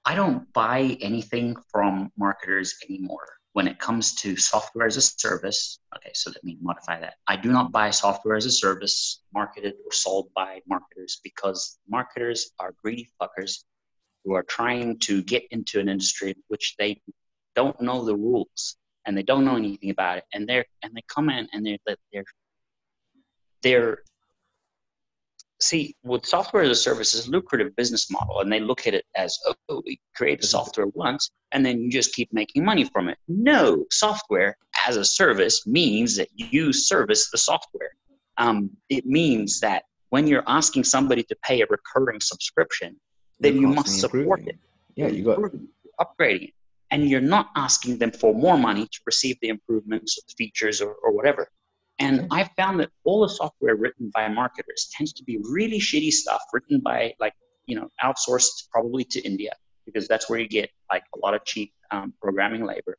I 0.06 0.16
don't 0.16 0.52
buy 0.54 0.98
anything 1.02 1.56
from 1.72 2.12
marketers 2.18 2.76
anymore 2.88 3.28
when 3.54 3.68
it 3.68 3.80
comes 3.80 4.14
to 4.16 4.38
software 4.38 4.86
as 4.86 4.96
a 4.96 5.02
service. 5.02 5.80
Okay, 5.96 6.12
so 6.14 6.30
let 6.30 6.44
me 6.44 6.58
modify 6.62 7.00
that. 7.00 7.16
I 7.28 7.36
do 7.36 7.52
not 7.52 7.72
buy 7.72 7.90
software 7.90 8.36
as 8.36 8.46
a 8.46 8.52
service 8.52 9.22
marketed 9.34 9.74
or 9.86 9.92
sold 9.92 10.30
by 10.36 10.62
marketers 10.68 11.20
because 11.24 11.80
marketers 11.90 12.52
are 12.60 12.74
greedy 12.82 13.10
fuckers 13.22 13.64
who 14.24 14.34
are 14.34 14.44
trying 14.44 15.00
to 15.00 15.22
get 15.24 15.44
into 15.52 15.80
an 15.80 15.90
industry 15.90 16.36
which 16.48 16.76
they 16.78 17.02
don't 17.56 17.80
know 17.82 18.04
the 18.06 18.16
rules 18.16 18.78
and 19.06 19.18
they 19.18 19.24
don't 19.24 19.46
know 19.46 19.56
anything 19.56 19.90
about 19.90 20.20
it. 20.20 20.26
And 20.34 20.48
they're 20.48 20.66
and 20.84 20.94
they 20.96 21.04
come 21.14 21.30
in 21.30 21.48
and 21.54 21.66
they're 21.66 21.96
they're 22.14 22.26
they're 23.64 23.98
see 25.62 25.96
with 26.04 26.26
software 26.26 26.64
as 26.64 26.70
a 26.70 26.76
service 26.76 27.14
is 27.14 27.28
a 27.28 27.32
lucrative 27.32 27.76
business 27.76 28.10
model 28.10 28.40
and 28.40 28.52
they 28.52 28.62
look 28.62 28.88
at 28.88 28.94
it 28.94 29.06
as 29.16 29.38
oh 29.68 29.82
we 29.86 30.00
create 30.16 30.42
a 30.42 30.48
software 30.48 30.88
once 30.94 31.32
and 31.52 31.66
then 31.66 31.82
you 31.82 31.92
just 31.92 32.14
keep 32.14 32.32
making 32.32 32.64
money 32.64 32.86
from 32.86 33.10
it. 33.10 33.18
No 33.28 33.86
software 33.92 34.56
as 34.88 34.96
a 34.96 35.04
service 35.04 35.68
means 35.68 36.16
that 36.16 36.30
you 36.36 36.72
service 36.72 37.30
the 37.30 37.38
software. 37.38 37.92
Um, 38.38 38.70
it 38.90 39.06
means 39.06 39.60
that 39.60 39.84
when 40.12 40.28
you're 40.28 40.44
asking 40.48 40.86
somebody 40.86 41.24
to 41.24 41.36
pay 41.44 41.62
a 41.62 41.66
recurring 41.70 42.22
subscription 42.22 42.96
then 43.40 43.56
you 43.58 43.68
must 43.68 44.00
support 44.00 44.42
it. 44.48 44.58
Yeah, 44.96 45.08
you 45.08 45.24
got 45.24 45.40
upgrading 46.00 46.50
it. 46.50 46.54
And 46.92 47.08
you're 47.08 47.22
not 47.22 47.50
asking 47.56 48.00
them 48.00 48.12
for 48.12 48.34
more 48.34 48.58
money 48.58 48.86
to 48.86 49.00
receive 49.06 49.38
the 49.42 49.50
improvements 49.50 50.18
or 50.18 50.22
the 50.28 50.34
features 50.38 50.82
or, 50.82 50.94
or 51.04 51.12
whatever. 51.16 51.48
And 52.00 52.28
I 52.32 52.50
found 52.58 52.80
that 52.80 52.90
all 53.04 53.22
the 53.22 53.30
software 53.30 53.76
written 53.76 54.10
by 54.14 54.28
marketers 54.30 54.90
tends 54.96 55.14
to 55.14 55.24
be 55.24 55.38
really 55.52 55.80
shitty 55.80 56.12
stuff 56.12 56.42
written 56.54 56.80
by 56.80 57.14
like, 57.20 57.34
you 57.68 57.76
know, 57.76 57.90
outsourced 58.04 58.70
probably 58.72 59.04
to 59.04 59.22
India 59.22 59.52
because 59.86 60.08
that's 60.08 60.30
where 60.30 60.40
you 60.40 60.48
get 60.48 60.70
like 60.92 61.04
a 61.16 61.20
lot 61.20 61.34
of 61.34 61.44
cheap 61.46 61.74
um, 61.92 62.14
programming 62.22 62.66
labor. 62.66 62.98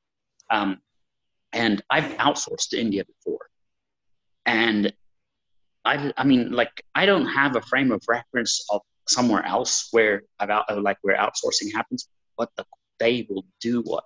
Um, 0.50 0.80
and 1.52 1.82
I've 1.90 2.12
outsourced 2.18 2.68
to 2.70 2.80
India 2.80 3.04
before. 3.04 3.46
And 4.46 4.92
I, 5.84 6.12
I 6.16 6.24
mean, 6.24 6.52
like, 6.52 6.84
I 6.94 7.06
don't 7.06 7.26
have 7.26 7.56
a 7.56 7.62
frame 7.62 7.90
of 7.92 8.02
reference 8.08 8.64
of 8.70 8.82
somewhere 9.10 9.44
else 9.44 9.88
where 9.90 10.22
about 10.38 10.64
like 10.82 10.98
where 11.02 11.16
outsourcing 11.16 11.72
happens, 11.74 12.08
what 12.36 12.50
the, 12.56 12.64
they 12.98 13.26
will 13.28 13.44
do 13.60 13.82
what 13.82 14.04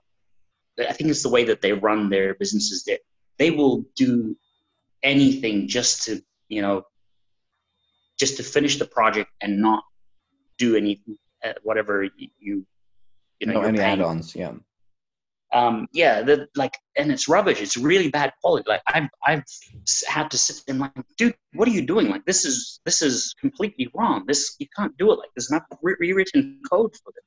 I 0.79 0.93
think 0.93 1.11
it's 1.11 1.23
the 1.23 1.29
way 1.29 1.45
that 1.45 1.61
they 1.61 1.73
run 1.73 2.09
their 2.11 2.35
businesses. 2.35 2.85
that 2.85 3.01
they 3.39 3.51
will 3.51 3.85
do 3.97 4.37
anything 5.03 5.69
just 5.69 6.05
to 6.05 6.23
you 6.49 6.63
know 6.63 6.85
just 8.19 8.37
to 8.39 8.43
finish 8.43 8.79
the 8.79 8.87
project 8.87 9.31
and 9.41 9.61
not 9.61 9.85
do 10.59 10.77
any 10.77 11.03
uh, 11.45 11.53
whatever 11.63 12.05
you 12.05 12.29
you, 12.39 12.67
you 13.41 13.47
know 13.47 13.61
no, 13.61 13.63
any 13.63 13.81
add-ons, 13.81 14.35
yeah. 14.35 14.53
Um, 15.53 15.86
yeah, 15.92 16.22
the 16.22 16.49
like, 16.57 16.76
and 16.97 17.12
it's 17.12 17.28
rubbish. 17.28 17.61
It's 17.61 17.76
really 17.76 18.09
bad 18.09 18.32
quality. 18.40 18.64
Like 18.68 18.82
I've 18.88 19.09
I've 19.24 19.45
had 20.09 20.30
to 20.30 20.38
sit 20.38 20.62
and 20.68 20.80
like, 20.80 20.92
dude, 21.16 21.34
what 21.53 21.68
are 21.68 21.70
you 21.70 21.86
doing? 21.86 22.09
Like 22.09 22.24
this 22.24 22.45
is 22.45 22.80
this 22.84 23.03
is 23.03 23.34
completely 23.40 23.88
wrong. 23.95 24.24
This 24.26 24.57
you 24.59 24.66
can't 24.76 24.97
do 24.99 25.12
it 25.12 25.18
like 25.18 25.30
there's 25.36 25.51
Not 25.51 25.62
re- 25.82 25.97
rewritten 26.01 26.61
code 26.68 26.95
for 26.97 27.11
it. 27.16 27.24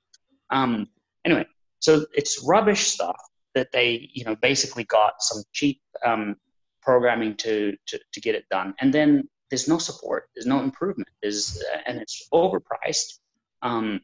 Um, 0.50 0.88
anyway, 1.26 1.46
so 1.80 2.06
it's 2.14 2.44
rubbish 2.46 2.88
stuff 2.88 3.18
that 3.56 3.72
they 3.72 4.10
you 4.14 4.26
know 4.26 4.36
basically 4.36 4.84
got 4.86 5.14
some 5.22 5.44
cheap 5.54 5.80
um, 6.06 6.36
programming 6.82 7.36
to, 7.38 7.76
to 7.88 8.00
to 8.14 8.22
get 8.22 8.36
it 8.36 8.46
done, 8.50 8.74
and 8.82 8.94
then 8.94 9.30
there's 9.50 9.68
no 9.68 9.78
support. 9.78 10.28
There's 10.36 10.46
no 10.46 10.60
improvement. 10.62 11.10
There's 11.22 11.64
uh, 11.74 11.80
and 11.88 12.02
it's 12.02 12.28
overpriced. 12.34 13.20
Um, 13.62 14.02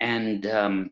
and 0.00 0.46
um, 0.46 0.90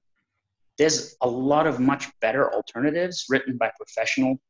there's 0.80 1.14
a 1.20 1.28
lot 1.28 1.66
of 1.66 1.78
much 1.78 2.08
better 2.22 2.54
alternatives 2.54 3.26
written 3.28 3.58
by 3.58 3.70
professional 3.76 4.40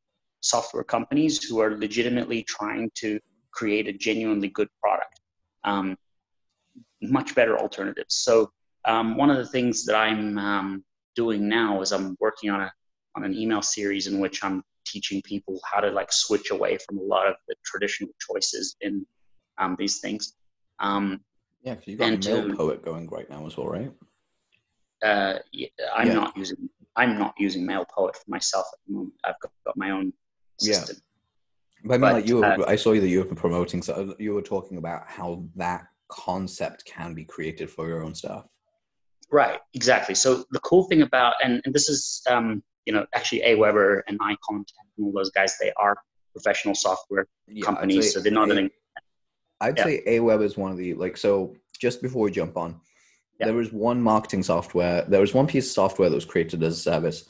software 0.42 0.84
companies 0.84 1.42
who 1.42 1.58
are 1.58 1.76
legitimately 1.76 2.44
trying 2.44 2.88
to 2.94 3.18
create 3.50 3.88
a 3.88 3.92
genuinely 3.92 4.46
good 4.46 4.68
product. 4.80 5.18
Um, 5.64 5.96
much 7.02 7.34
better 7.34 7.58
alternatives. 7.58 8.14
So 8.14 8.52
um, 8.84 9.16
one 9.16 9.28
of 9.28 9.38
the 9.38 9.46
things 9.46 9.84
that 9.86 9.96
I'm 9.96 10.38
um, 10.38 10.84
doing 11.16 11.48
now 11.48 11.80
is 11.80 11.90
I'm 11.90 12.16
working 12.20 12.48
on 12.48 12.60
a 12.60 12.72
on 13.16 13.24
an 13.24 13.34
email 13.34 13.60
series 13.60 14.06
in 14.06 14.20
which 14.20 14.44
I'm 14.44 14.62
teaching 14.86 15.20
people 15.22 15.58
how 15.68 15.80
to 15.80 15.90
like 15.90 16.12
switch 16.12 16.52
away 16.52 16.78
from 16.86 16.98
a 16.98 17.02
lot 17.02 17.26
of 17.26 17.34
the 17.48 17.56
traditional 17.64 18.12
choices 18.20 18.76
in 18.82 19.04
um, 19.58 19.74
these 19.80 19.98
things. 19.98 20.34
Um, 20.78 21.22
Yeah, 21.64 21.74
because 21.74 21.88
you've 21.88 21.98
got 21.98 22.24
Mail 22.24 22.48
to- 22.48 22.54
Poet 22.54 22.84
going 22.84 23.08
right 23.08 23.28
now 23.28 23.48
as 23.48 23.56
well, 23.56 23.66
right? 23.66 23.92
Uh, 25.02 25.38
I'm 25.94 26.08
Yeah. 26.08 26.14
not 26.14 26.36
using 26.36 26.68
I'm 26.96 27.18
not 27.18 27.34
using 27.38 27.66
MailPoet 27.66 28.16
for 28.16 28.24
myself 28.28 28.66
at 28.72 28.78
the 28.86 28.94
moment. 28.94 29.14
I've 29.24 29.38
got, 29.40 29.52
got 29.64 29.76
my 29.76 29.90
own 29.90 30.12
Yeah. 30.60 30.74
system. 30.74 30.96
But 31.84 31.94
I 31.94 31.98
mean, 31.98 32.00
But, 32.00 32.12
like 32.12 32.26
you, 32.26 32.36
were, 32.38 32.44
uh, 32.44 32.64
I 32.66 32.76
saw 32.76 32.92
you 32.92 33.00
that 33.00 33.08
you 33.08 33.24
were 33.24 33.34
promoting. 33.34 33.80
So 33.80 34.14
you 34.18 34.34
were 34.34 34.42
talking 34.42 34.76
about 34.76 35.08
how 35.08 35.44
that 35.56 35.86
concept 36.08 36.84
can 36.84 37.14
be 37.14 37.24
created 37.24 37.70
for 37.70 37.88
your 37.88 38.02
own 38.02 38.14
stuff. 38.14 38.46
Right, 39.30 39.60
exactly. 39.74 40.14
So 40.14 40.44
the 40.50 40.58
cool 40.60 40.84
thing 40.84 41.02
about 41.02 41.34
and, 41.42 41.62
and 41.64 41.72
this 41.72 41.88
is 41.88 42.20
um, 42.28 42.62
you 42.84 42.92
know 42.92 43.06
actually 43.14 43.42
Aweber 43.42 44.02
and 44.08 44.18
iContact 44.18 44.82
and 44.96 45.06
all 45.06 45.12
those 45.12 45.30
guys 45.30 45.56
they 45.60 45.72
are 45.76 45.96
professional 46.32 46.74
software 46.74 47.26
Yeah, 47.46 47.64
companies, 47.64 48.12
so 48.12 48.20
they're 48.20 48.32
not 48.32 48.50
A- 48.50 48.56
an 48.58 48.70
I'd 49.60 49.78
Yeah. 49.78 49.84
say 49.84 50.02
Aweber 50.06 50.42
is 50.42 50.56
one 50.56 50.72
of 50.72 50.78
the 50.78 50.94
like. 50.94 51.16
So 51.16 51.54
just 51.80 52.02
before 52.02 52.22
we 52.22 52.30
jump 52.30 52.56
on, 52.56 52.80
Yeah. 53.40 53.46
there 53.46 53.54
was 53.54 53.72
one 53.72 54.02
marketing 54.02 54.42
software. 54.42 55.04
There 55.08 55.20
was 55.20 55.34
one 55.34 55.46
piece 55.46 55.66
of 55.66 55.72
software 55.72 56.08
that 56.08 56.14
was 56.14 56.24
created 56.24 56.62
as 56.62 56.78
a 56.78 56.82
service 56.82 57.24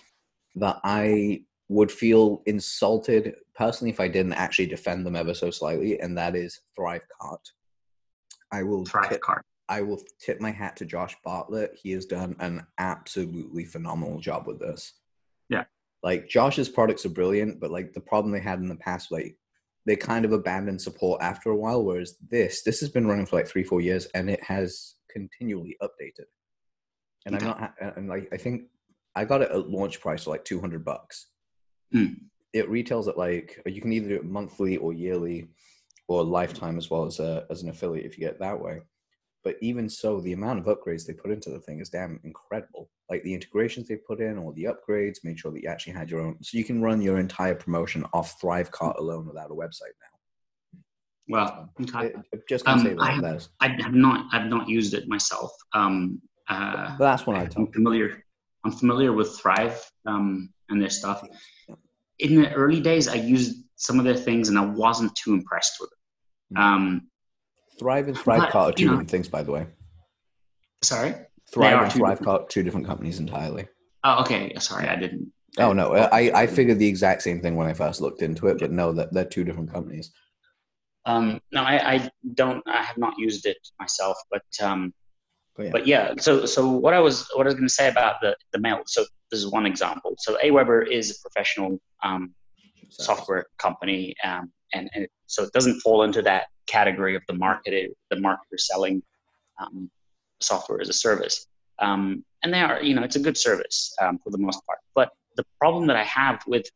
that 0.56 0.78
I 0.82 1.42
would 1.68 1.90
feel 1.90 2.42
insulted 2.46 3.34
personally 3.54 3.92
if 3.92 4.00
I 4.00 4.08
didn't 4.08 4.32
actually 4.32 4.66
defend 4.66 5.06
them 5.06 5.14
ever 5.14 5.34
so 5.34 5.50
slightly, 5.50 6.00
and 6.00 6.18
that 6.18 6.34
is 6.34 6.60
Thrivecart. 6.78 7.44
I 8.52 8.64
will 8.64 8.84
Thrive 8.84 9.08
tip, 9.08 9.20
card. 9.20 9.42
I 9.68 9.82
will 9.82 10.00
tip 10.20 10.40
my 10.40 10.50
hat 10.50 10.76
to 10.76 10.84
Josh 10.84 11.16
Bartlett. 11.24 11.78
He 11.80 11.92
has 11.92 12.06
done 12.06 12.34
an 12.40 12.66
absolutely 12.78 13.64
phenomenal 13.64 14.18
job 14.18 14.48
with 14.48 14.58
this. 14.58 14.94
Yeah. 15.48 15.64
Like 16.02 16.28
Josh's 16.28 16.68
products 16.68 17.06
are 17.06 17.10
brilliant, 17.10 17.60
but 17.60 17.70
like 17.70 17.92
the 17.92 18.00
problem 18.00 18.32
they 18.32 18.40
had 18.40 18.58
in 18.58 18.68
the 18.68 18.74
past, 18.74 19.12
like 19.12 19.36
they 19.86 19.94
kind 19.94 20.24
of 20.24 20.32
abandoned 20.32 20.82
support 20.82 21.22
after 21.22 21.50
a 21.50 21.56
while. 21.56 21.84
Whereas 21.84 22.16
this, 22.30 22.62
this 22.62 22.80
has 22.80 22.88
been 22.88 23.06
running 23.06 23.26
for 23.26 23.36
like 23.36 23.46
three, 23.46 23.62
four 23.62 23.80
years, 23.80 24.06
and 24.14 24.28
it 24.28 24.42
has 24.42 24.96
continually 25.12 25.76
updated. 25.82 26.26
And 27.26 27.36
I'm 27.36 27.44
not, 27.44 27.74
and 27.96 28.08
like 28.08 28.28
I 28.32 28.36
think 28.36 28.62
I 29.14 29.24
got 29.24 29.42
it 29.42 29.50
at 29.50 29.68
launch 29.68 30.00
price 30.00 30.24
for 30.24 30.30
like 30.30 30.44
two 30.44 30.60
hundred 30.60 30.84
bucks. 30.84 31.26
Hmm. 31.92 32.14
It 32.52 32.68
retails 32.68 33.08
at 33.08 33.18
like 33.18 33.60
you 33.66 33.80
can 33.80 33.92
either 33.92 34.08
do 34.08 34.16
it 34.16 34.24
monthly 34.24 34.76
or 34.76 34.92
yearly, 34.92 35.48
or 36.08 36.24
lifetime 36.24 36.78
as 36.78 36.90
well 36.90 37.04
as 37.04 37.20
a 37.20 37.46
as 37.50 37.62
an 37.62 37.68
affiliate 37.68 38.06
if 38.06 38.16
you 38.16 38.24
get 38.24 38.34
it 38.34 38.40
that 38.40 38.60
way. 38.60 38.80
But 39.42 39.56
even 39.62 39.88
so, 39.88 40.20
the 40.20 40.34
amount 40.34 40.58
of 40.58 40.66
upgrades 40.66 41.06
they 41.06 41.14
put 41.14 41.30
into 41.30 41.50
the 41.50 41.60
thing 41.60 41.80
is 41.80 41.88
damn 41.88 42.20
incredible. 42.24 42.90
Like 43.08 43.22
the 43.22 43.32
integrations 43.32 43.88
they 43.88 43.96
put 43.96 44.20
in, 44.20 44.36
all 44.36 44.52
the 44.52 44.68
upgrades, 44.72 45.24
made 45.24 45.38
sure 45.38 45.50
that 45.50 45.62
you 45.62 45.68
actually 45.68 45.94
had 45.94 46.10
your 46.10 46.20
own. 46.20 46.36
So 46.42 46.58
you 46.58 46.64
can 46.64 46.82
run 46.82 47.00
your 47.00 47.18
entire 47.18 47.54
promotion 47.54 48.04
off 48.12 48.40
Thrivecart 48.40 48.98
alone 48.98 49.26
without 49.26 49.50
a 49.50 49.54
website 49.54 49.96
now. 50.02 50.09
Well, 51.28 51.70
okay. 51.82 52.12
It, 52.32 52.48
just 52.48 52.66
Um, 52.66 52.80
say 52.80 52.94
that. 52.94 53.00
I 53.00 53.10
have- 53.12 53.22
that's, 53.22 53.48
I 53.60 53.68
have 53.80 53.94
not 53.94 54.26
I've 54.32 54.46
not 54.48 54.68
used 54.68 54.94
it 54.94 55.08
myself. 55.08 55.52
Um, 55.72 56.20
uh, 56.48 56.96
the 56.96 57.04
last 57.04 57.26
one 57.26 57.36
I 57.36 57.48
I'm 57.56 57.70
familiar. 57.72 58.24
I'm 58.64 58.72
familiar 58.72 59.12
with 59.12 59.38
Thrive 59.38 59.80
um, 60.06 60.52
and 60.68 60.80
their 60.82 60.90
stuff. 60.90 61.24
In 62.18 62.42
the 62.42 62.52
early 62.52 62.80
days, 62.80 63.08
I 63.08 63.14
used 63.14 63.64
some 63.76 63.98
of 63.98 64.04
their 64.04 64.16
things, 64.16 64.48
and 64.50 64.58
I 64.58 64.64
wasn't 64.64 65.14
too 65.16 65.32
impressed 65.32 65.78
with 65.80 65.90
it. 65.92 66.54
Mm. 66.56 66.60
Um, 66.60 67.08
Thrive 67.78 68.08
and 68.08 68.18
Thrive 68.18 68.54
are 68.54 68.72
two 68.72 68.84
know- 68.86 68.90
different 68.92 69.10
things, 69.10 69.28
by 69.28 69.42
the 69.42 69.52
way. 69.52 69.66
sorry. 70.82 71.14
Thrive 71.52 71.74
are 71.74 71.84
and 71.84 71.92
two 71.92 72.04
different- 72.06 72.50
two 72.50 72.62
different 72.62 72.86
companies 72.86 73.18
entirely. 73.18 73.66
Oh, 74.04 74.20
okay. 74.22 74.52
Sorry, 74.58 74.88
I 74.88 74.96
didn't. 74.96 75.32
Oh 75.58 75.72
no, 75.72 75.94
I 75.94 76.42
I 76.42 76.46
figured 76.46 76.78
the 76.78 76.86
exact 76.88 77.22
same 77.22 77.40
thing 77.40 77.56
when 77.56 77.66
I 77.66 77.72
first 77.72 78.00
looked 78.00 78.22
into 78.22 78.46
it, 78.48 78.58
but 78.58 78.70
no, 78.70 78.92
that 78.92 79.12
they're 79.12 79.24
two 79.24 79.44
different 79.44 79.72
companies. 79.72 80.12
Um, 81.06 81.40
no, 81.52 81.62
I, 81.62 81.94
I 81.94 82.10
don't. 82.34 82.62
I 82.66 82.82
have 82.82 82.98
not 82.98 83.14
used 83.18 83.46
it 83.46 83.56
myself, 83.78 84.16
but 84.30 84.42
um, 84.62 84.92
But 85.56 85.64
yeah, 85.64 85.70
but 85.72 85.86
yeah. 85.86 86.14
So 86.18 86.46
so 86.46 86.68
what 86.68 86.94
I 86.94 87.00
was 87.00 87.26
what 87.34 87.46
I 87.46 87.48
was 87.48 87.54
going 87.54 87.68
to 87.68 87.74
say 87.74 87.88
about 87.88 88.16
the 88.20 88.36
the 88.52 88.58
mail. 88.58 88.82
So 88.86 89.04
this 89.30 89.40
is 89.40 89.46
one 89.46 89.66
example. 89.66 90.14
So 90.18 90.36
Aweber 90.44 90.86
is 90.86 91.10
a 91.10 91.20
professional 91.22 91.78
um, 92.02 92.34
So- 92.90 93.04
software 93.04 93.46
company, 93.58 94.14
um, 94.24 94.52
and, 94.74 94.90
and 94.94 95.04
it, 95.04 95.10
so 95.26 95.44
it 95.44 95.52
doesn't 95.52 95.80
fall 95.80 96.02
into 96.02 96.22
that 96.22 96.46
category 96.66 97.14
of 97.16 97.22
the 97.28 97.34
market, 97.34 97.96
the 98.10 98.16
marketer 98.16 98.58
selling 98.58 99.02
um, 99.60 99.90
software 100.40 100.80
as 100.80 100.88
a 100.88 100.92
service. 100.92 101.46
Um, 101.78 102.24
and 102.42 102.52
they 102.52 102.60
are, 102.60 102.82
you 102.82 102.94
know, 102.94 103.02
it's 103.02 103.16
a 103.16 103.20
good 103.20 103.36
service 103.36 103.94
um, 104.02 104.18
for 104.22 104.30
the 104.30 104.38
most 104.38 104.64
part. 104.66 104.78
But 104.94 105.10
the 105.36 105.44
problem 105.58 105.86
that 105.88 105.96
I 105.96 106.04
have 106.04 106.42
with 106.46 106.66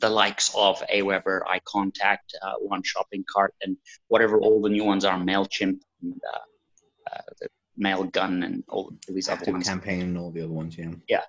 the 0.00 0.08
likes 0.08 0.54
of 0.54 0.82
Aweber, 0.92 1.40
iContact, 1.42 2.34
uh, 2.42 2.54
One 2.60 2.82
Shopping 2.82 3.24
Cart, 3.32 3.54
and 3.62 3.76
whatever 4.08 4.38
all 4.38 4.60
the 4.60 4.68
new 4.68 4.84
ones 4.84 5.04
are, 5.04 5.18
Mailchimp, 5.18 5.80
and 6.02 6.20
uh, 6.32 7.14
uh, 7.14 7.20
the 7.40 7.48
Mailgun, 7.78 8.44
and 8.44 8.64
all 8.68 8.92
these 9.08 9.28
other 9.28 9.50
ones 9.52 9.68
campaign 9.68 10.02
and 10.02 10.18
all 10.18 10.30
the 10.30 10.42
other 10.42 10.52
ones, 10.52 10.76
yeah. 11.08 11.22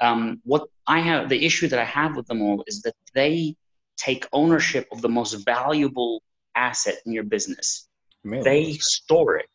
um, 0.00 0.40
what 0.44 0.68
I 0.86 1.00
have, 1.00 1.28
the 1.28 1.44
issue 1.44 1.68
that 1.68 1.78
I 1.78 1.84
have 1.84 2.16
with 2.16 2.26
them 2.26 2.42
all 2.42 2.64
is 2.66 2.82
that 2.82 2.94
they 3.14 3.56
take 3.96 4.26
ownership 4.32 4.88
of 4.92 5.02
the 5.02 5.08
most 5.08 5.34
valuable 5.44 6.22
asset 6.54 6.96
in 7.06 7.12
your 7.12 7.24
business. 7.24 7.88
They 8.24 8.74
store 8.74 9.36
it. 9.36 9.46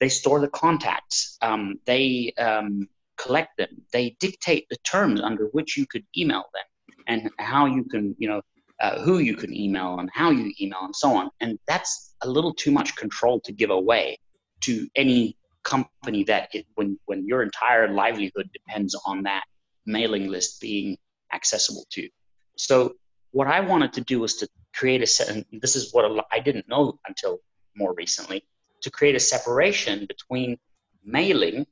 They 0.00 0.08
store 0.08 0.40
the 0.40 0.48
contacts. 0.48 1.38
Um, 1.40 1.80
they 1.86 2.32
um, 2.38 2.88
collect 3.16 3.56
them. 3.56 3.82
They 3.92 4.16
dictate 4.20 4.66
the 4.70 4.76
terms 4.78 5.20
under 5.20 5.46
which 5.46 5.76
you 5.76 5.86
could 5.86 6.04
email 6.16 6.44
them 6.52 6.64
and 7.06 7.30
how 7.38 7.66
you 7.66 7.84
can, 7.84 8.14
you 8.18 8.28
know, 8.28 8.42
uh, 8.80 9.00
who 9.00 9.18
you 9.18 9.34
can 9.34 9.54
email 9.54 9.98
and 10.00 10.10
how 10.12 10.30
you 10.30 10.52
email 10.60 10.80
and 10.82 10.94
so 10.94 11.14
on. 11.14 11.30
And 11.40 11.58
that's 11.66 12.14
a 12.22 12.28
little 12.28 12.52
too 12.52 12.70
much 12.70 12.94
control 12.96 13.40
to 13.40 13.52
give 13.52 13.70
away 13.70 14.18
to 14.62 14.86
any 14.96 15.36
company 15.64 16.24
that 16.24 16.48
it, 16.52 16.66
when 16.74 16.98
when 17.06 17.26
your 17.26 17.42
entire 17.42 17.88
livelihood 17.88 18.48
depends 18.52 18.94
on 19.06 19.22
that 19.24 19.44
mailing 19.86 20.28
list 20.28 20.60
being 20.60 20.96
accessible 21.32 21.84
to. 21.90 22.02
you. 22.02 22.10
So 22.56 22.94
what 23.32 23.46
I 23.46 23.60
wanted 23.60 23.92
to 23.94 24.00
do 24.02 24.20
was 24.20 24.36
to 24.36 24.48
create 24.74 25.02
a 25.02 25.06
set. 25.06 25.28
And 25.28 25.44
this 25.60 25.76
is 25.76 25.92
what 25.92 26.26
I 26.32 26.38
didn't 26.40 26.68
know 26.68 26.98
until 27.06 27.38
more 27.76 27.94
recently 27.94 28.44
to 28.82 28.90
create 28.90 29.16
a 29.16 29.20
separation 29.20 30.06
between 30.06 30.56
mailing, 31.04 31.66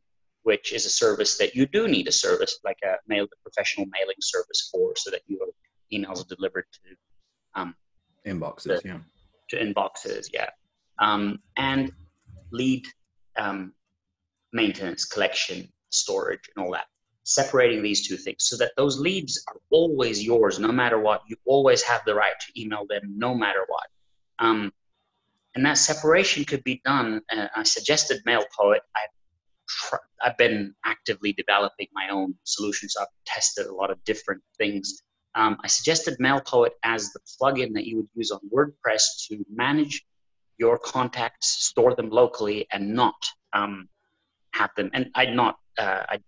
which 0.45 0.73
is 0.73 0.87
a 0.87 0.91
service 0.91 1.37
that 1.39 1.55
you 1.55 1.67
do 1.67 1.89
need 1.89 2.07
a 2.07 2.13
service 2.13 2.59
like 2.65 2.79
a 2.85 2.95
mail, 3.09 3.27
professional 3.43 3.87
mailing 3.87 4.17
service 4.21 4.69
for, 4.71 4.93
so 4.97 5.11
that 5.11 5.23
your 5.27 5.47
emails 5.93 6.21
are 6.25 6.35
delivered 6.35 6.67
to 6.73 7.61
um, 7.61 7.75
Inboxes, 8.27 8.63
the- 8.63 8.83
yeah. 8.85 8.99
to 9.51 9.57
inboxes, 9.57 10.29
yeah, 10.33 10.51
um, 11.01 11.39
and 11.57 11.93
lead 12.53 12.87
um, 13.37 13.73
maintenance, 14.53 15.05
collection, 15.05 15.69
storage, 15.91 16.49
and 16.55 16.65
all 16.65 16.73
that. 16.73 16.87
Separating 17.27 17.83
these 17.83 18.07
two 18.07 18.19
things 18.19 18.45
so 18.45 18.57
that 18.59 18.73
those 18.77 18.99
leads 18.99 19.43
are 19.49 19.57
always 19.71 20.23
yours, 20.23 20.59
no 20.59 20.71
matter 20.71 20.99
what. 20.99 21.23
You 21.27 21.37
always 21.47 21.83
have 21.83 22.03
the 22.05 22.15
right 22.15 22.35
to 22.39 22.61
email 22.61 22.85
them, 22.87 23.01
no 23.17 23.35
matter 23.35 23.65
what. 23.67 23.87
Um, 24.41 24.71
and 25.55 25.65
that 25.65 25.79
separation 25.79 26.45
could 26.45 26.63
be 26.65 26.83
done. 26.85 27.23
Uh, 27.33 27.47
I 27.57 27.63
suggested 27.63 28.21
MailPoet. 28.27 28.81
I've 28.95 29.15
tr- 29.69 29.97
I've 30.23 30.37
been 30.37 30.75
actively 30.85 31.33
developing 31.33 31.89
my 31.93 32.09
own 32.11 32.35
solutions. 32.45 32.95
I've 33.01 33.07
tested 33.27 33.67
a 33.67 33.75
lot 33.75 33.91
of 33.91 34.03
different 34.05 34.43
things. 34.59 35.03
Um, 35.35 35.57
I 35.65 35.67
suggested 35.67 36.17
MailPoet 36.21 36.71
as 36.85 37.13
the 37.13 37.21
plugin 37.21 37.75
that 37.75 37.87
you 37.87 37.97
would 37.97 38.09
use 38.15 38.31
on 38.31 38.41
WordPress 38.53 39.03
to 39.29 39.45
manage 39.53 40.05
your 40.59 40.79
contacts, 40.79 41.67
store 41.67 41.95
them 41.95 42.11
locally, 42.11 42.67
and 42.71 42.95
not 42.95 43.15
um, 43.53 43.89
have 44.53 44.71
them, 44.77 44.91
and 44.93 45.11
I'd 45.15 45.35
not. 45.35 45.57
Uh, 45.77 46.05
I 46.09 46.19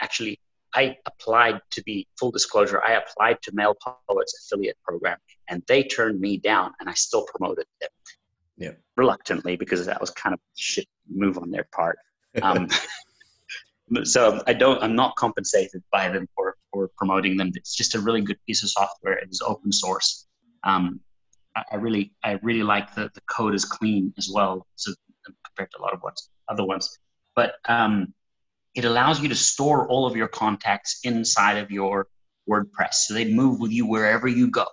actually 0.00 0.40
I 0.74 0.96
applied 1.06 1.60
to 1.70 1.82
be 1.84 2.06
full 2.18 2.30
disclosure. 2.30 2.82
I 2.82 2.92
applied 2.92 3.40
to 3.42 3.52
Mail 3.54 3.74
Poets 4.08 4.50
affiliate 4.52 4.76
program, 4.84 5.18
and 5.48 5.62
they 5.68 5.82
turned 5.82 6.20
me 6.20 6.36
down, 6.36 6.72
and 6.80 6.88
I 6.88 6.94
still 6.94 7.24
promoted 7.34 7.66
them. 7.80 7.90
Yeah. 8.58 8.72
Reluctantly, 8.96 9.56
because 9.56 9.86
that 9.86 10.00
was 10.00 10.10
kind 10.10 10.32
of 10.34 10.40
shit 10.54 10.86
move 11.08 11.38
on 11.38 11.50
their 11.50 11.66
part. 11.72 11.98
Um, 12.42 12.68
so 14.04 14.42
I 14.46 14.52
don't. 14.52 14.82
I'm 14.82 14.94
not 14.94 15.16
compensated 15.16 15.82
by 15.92 16.08
them 16.08 16.28
for 16.34 16.56
for 16.72 16.90
promoting 16.96 17.36
them. 17.36 17.52
It's 17.54 17.74
just 17.74 17.94
a 17.94 18.00
really 18.00 18.20
good 18.20 18.38
piece 18.46 18.62
of 18.62 18.70
software. 18.70 19.14
It's 19.14 19.40
open 19.42 19.72
source. 19.72 20.26
Um, 20.64 21.00
I, 21.54 21.64
I 21.72 21.76
really 21.76 22.12
I 22.24 22.38
really 22.42 22.62
like 22.62 22.94
the 22.94 23.10
the 23.14 23.20
code 23.30 23.54
is 23.54 23.64
clean 23.64 24.12
as 24.18 24.30
well. 24.32 24.66
So 24.76 24.92
compared 25.44 25.70
to 25.72 25.80
a 25.80 25.82
lot 25.82 25.92
of 25.92 26.02
ones 26.02 26.30
other 26.48 26.64
ones, 26.64 26.98
but 27.34 27.54
um, 27.68 28.12
it 28.74 28.84
allows 28.84 29.20
you 29.20 29.28
to 29.28 29.34
store 29.34 29.88
all 29.88 30.06
of 30.06 30.16
your 30.16 30.28
contacts 30.28 31.00
inside 31.02 31.56
of 31.56 31.70
your 31.70 32.06
WordPress. 32.48 32.94
So 32.94 33.14
they 33.14 33.32
move 33.32 33.58
with 33.58 33.72
you 33.72 33.86
wherever 33.86 34.28
you 34.28 34.50
go. 34.50 34.66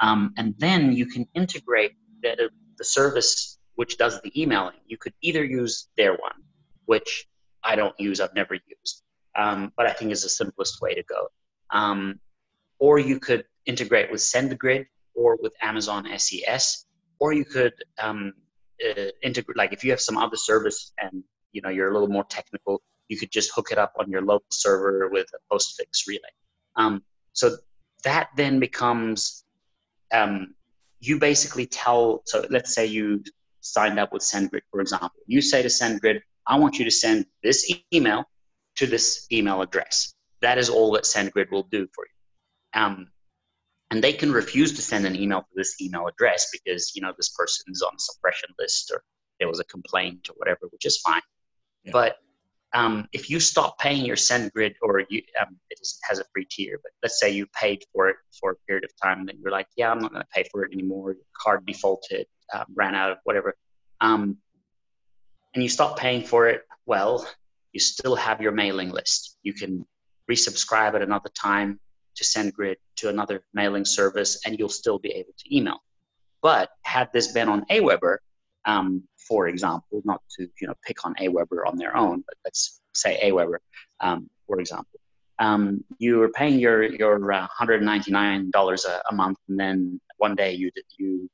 Um, 0.00 0.32
and 0.36 0.54
then 0.58 0.92
you 0.92 1.06
can 1.06 1.26
integrate 1.34 1.92
the, 2.22 2.50
the 2.78 2.84
service 2.84 3.58
which 3.76 3.96
does 3.96 4.20
the 4.22 4.40
emailing. 4.40 4.76
You 4.86 4.96
could 4.96 5.14
either 5.20 5.44
use 5.44 5.88
their 5.96 6.12
one, 6.12 6.42
which 6.86 7.26
I 7.62 7.76
don't 7.76 7.98
use, 7.98 8.20
I've 8.20 8.34
never 8.34 8.54
used, 8.54 9.02
um, 9.36 9.72
but 9.76 9.86
I 9.86 9.92
think 9.92 10.12
is 10.12 10.22
the 10.22 10.28
simplest 10.28 10.80
way 10.80 10.94
to 10.94 11.02
go. 11.04 11.28
Um, 11.70 12.20
or 12.78 12.98
you 12.98 13.18
could 13.18 13.44
integrate 13.66 14.10
with 14.10 14.20
SendGrid 14.20 14.86
or 15.14 15.38
with 15.40 15.54
Amazon 15.62 16.06
SES, 16.18 16.86
or 17.18 17.32
you 17.32 17.44
could 17.44 17.72
um, 17.98 18.32
uh, 18.84 19.06
integrate, 19.22 19.56
like 19.56 19.72
if 19.72 19.84
you 19.84 19.90
have 19.90 20.00
some 20.00 20.18
other 20.18 20.36
service 20.36 20.92
and 20.98 21.22
you 21.52 21.62
know 21.62 21.70
you're 21.70 21.88
a 21.88 21.92
little 21.92 22.08
more 22.08 22.24
technical, 22.24 22.82
you 23.08 23.16
could 23.16 23.30
just 23.30 23.52
hook 23.54 23.68
it 23.70 23.78
up 23.78 23.92
on 23.98 24.10
your 24.10 24.22
local 24.22 24.46
server 24.50 25.08
with 25.08 25.26
a 25.34 25.54
postfix 25.54 26.06
relay. 26.08 26.20
Um, 26.76 27.02
so 27.32 27.56
that 28.02 28.28
then 28.36 28.58
becomes 28.58 29.44
um, 30.12 30.54
you 31.00 31.18
basically 31.18 31.66
tell. 31.66 32.22
So 32.26 32.44
let's 32.50 32.74
say 32.74 32.86
you 32.86 33.22
signed 33.60 33.98
up 33.98 34.12
with 34.12 34.22
SendGrid, 34.22 34.62
for 34.70 34.80
example. 34.80 35.20
You 35.26 35.40
say 35.40 35.62
to 35.62 35.68
SendGrid, 35.68 36.20
"I 36.46 36.58
want 36.58 36.78
you 36.78 36.84
to 36.84 36.90
send 36.90 37.26
this 37.42 37.72
email 37.92 38.24
to 38.76 38.86
this 38.86 39.26
email 39.32 39.62
address." 39.62 40.14
That 40.40 40.58
is 40.58 40.68
all 40.68 40.92
that 40.92 41.04
SendGrid 41.04 41.50
will 41.50 41.64
do 41.64 41.86
for 41.94 42.04
you. 42.06 42.80
Um, 42.80 43.10
and 43.90 44.02
they 44.02 44.12
can 44.12 44.32
refuse 44.32 44.72
to 44.72 44.82
send 44.82 45.06
an 45.06 45.16
email 45.16 45.40
to 45.40 45.54
this 45.54 45.80
email 45.80 46.06
address 46.06 46.50
because 46.52 46.92
you 46.94 47.02
know 47.02 47.12
this 47.16 47.30
person 47.30 47.64
is 47.70 47.82
on 47.82 47.94
a 47.94 47.98
suppression 47.98 48.50
list 48.58 48.90
or 48.92 49.02
there 49.38 49.48
was 49.48 49.60
a 49.60 49.64
complaint 49.64 50.28
or 50.30 50.34
whatever, 50.36 50.66
which 50.70 50.84
is 50.84 50.98
fine. 50.98 51.20
Yeah. 51.84 51.92
But 51.92 52.16
um, 52.72 53.08
if 53.12 53.30
you 53.30 53.38
stop 53.40 53.78
paying 53.78 54.04
your 54.04 54.16
SendGrid 54.16 54.74
or 54.82 55.04
you, 55.08 55.22
um, 55.40 55.56
it 55.70 55.78
has 56.08 56.18
a 56.18 56.24
free 56.32 56.46
tier, 56.50 56.80
but 56.82 56.90
let's 57.02 57.20
say 57.20 57.30
you 57.30 57.46
paid 57.46 57.84
for 57.92 58.08
it 58.08 58.16
for 58.40 58.52
a 58.52 58.56
period 58.66 58.84
of 58.84 58.90
time 59.00 59.20
and 59.20 59.28
then 59.28 59.38
you're 59.40 59.52
like, 59.52 59.68
yeah, 59.76 59.90
I'm 59.90 60.00
not 60.00 60.12
going 60.12 60.22
to 60.22 60.28
pay 60.34 60.44
for 60.50 60.64
it 60.64 60.72
anymore. 60.72 61.12
Your 61.12 61.22
card 61.40 61.64
defaulted, 61.66 62.26
um, 62.52 62.66
ran 62.74 62.94
out 62.94 63.12
of 63.12 63.18
whatever. 63.24 63.54
Um, 64.00 64.38
and 65.54 65.62
you 65.62 65.68
stop 65.68 65.98
paying 65.98 66.22
for 66.22 66.48
it, 66.48 66.62
well, 66.86 67.26
you 67.72 67.80
still 67.80 68.16
have 68.16 68.40
your 68.40 68.52
mailing 68.52 68.90
list. 68.90 69.38
You 69.42 69.52
can 69.52 69.86
resubscribe 70.30 70.94
at 70.94 71.02
another 71.02 71.30
time 71.40 71.80
to 72.16 72.24
SendGrid 72.24 72.76
to 72.96 73.08
another 73.08 73.44
mailing 73.54 73.84
service 73.84 74.40
and 74.44 74.58
you'll 74.58 74.68
still 74.68 74.98
be 74.98 75.10
able 75.10 75.32
to 75.36 75.56
email. 75.56 75.78
But 76.42 76.70
had 76.82 77.10
this 77.12 77.32
been 77.32 77.48
on 77.48 77.64
Aweber, 77.70 78.18
um, 78.66 79.02
for 79.28 79.48
example, 79.48 80.02
not 80.04 80.20
to 80.38 80.48
you 80.60 80.68
know 80.68 80.74
pick 80.86 81.04
on 81.04 81.14
Aweber 81.14 81.66
on 81.66 81.76
their 81.76 81.96
own, 81.96 82.22
but 82.26 82.36
let's 82.44 82.80
say 82.92 83.18
Aweber, 83.24 83.56
um, 84.00 84.28
for 84.46 84.60
example, 84.60 85.00
um, 85.38 85.82
you 85.98 86.18
were 86.18 86.30
paying 86.30 86.58
your 86.58 86.84
your 86.84 87.32
uh, 87.32 87.46
$199 87.60 88.84
a, 88.84 89.02
a, 89.10 89.14
month, 89.14 89.38
and 89.48 89.58
then 89.58 90.00
one 90.18 90.34
day 90.34 90.52
you 90.52 90.70
you 90.98 91.28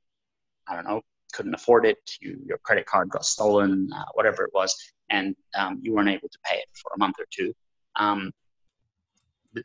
I 0.68 0.76
don't 0.76 0.84
know 0.84 1.02
couldn't 1.30 1.54
afford 1.54 1.86
it, 1.86 1.98
you, 2.20 2.38
your 2.44 2.58
credit 2.58 2.86
card 2.86 3.08
got 3.10 3.24
stolen, 3.24 3.88
uh, 3.94 4.04
whatever 4.14 4.44
it 4.44 4.50
was, 4.54 4.74
and 5.10 5.34
um, 5.54 5.78
you 5.82 5.94
weren't 5.94 6.08
able 6.08 6.28
to 6.28 6.38
pay 6.44 6.56
it 6.56 6.66
for 6.74 6.92
a 6.94 6.98
month 6.98 7.16
or 7.18 7.26
two 7.30 7.52
um, 7.96 8.32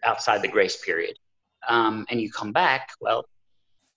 outside 0.03 0.41
the 0.41 0.47
grace 0.47 0.83
period, 0.83 1.17
um, 1.67 2.05
and 2.09 2.21
you 2.21 2.31
come 2.31 2.51
back, 2.51 2.89
well, 3.01 3.25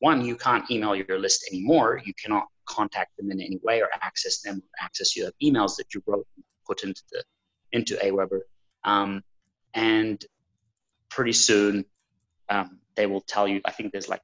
one 0.01 0.25
you 0.25 0.37
can't 0.37 0.71
email 0.71 0.95
your 0.95 1.19
list 1.19 1.49
anymore. 1.51 2.01
You 2.05 2.13
cannot 2.23 2.47
contact 2.67 3.17
them 3.17 3.31
in 3.31 3.41
any 3.41 3.59
way 3.63 3.81
or 3.81 3.89
access 4.03 4.41
them 4.43 4.63
access 4.81 5.17
your 5.17 5.31
emails 5.43 5.77
that 5.77 5.95
you 5.95 6.03
wrote 6.07 6.27
and 6.37 6.45
put 6.67 6.85
into 6.85 7.03
the 7.11 7.25
into 7.73 7.97
Aweber. 7.97 8.41
Um, 8.85 9.23
and 9.75 10.25
pretty 11.11 11.33
soon 11.33 11.85
um, 12.49 12.79
they 12.95 13.07
will 13.07 13.21
tell 13.21 13.49
you. 13.49 13.61
I 13.65 13.73
think 13.73 13.93
there's 13.93 14.09
like 14.09 14.23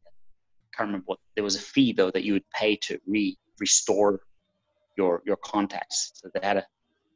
can't 0.76 0.88
remember 0.88 1.04
what 1.06 1.18
there 1.34 1.44
was 1.44 1.56
a 1.56 1.60
fee 1.60 1.92
though 1.92 2.10
that 2.10 2.24
you 2.24 2.32
would 2.34 2.48
pay 2.50 2.76
to 2.76 2.98
re 3.06 3.36
restore 3.60 4.20
your 4.96 5.22
your 5.26 5.36
contacts. 5.36 6.12
So 6.14 6.28
they 6.34 6.46
had 6.46 6.58
a, 6.58 6.66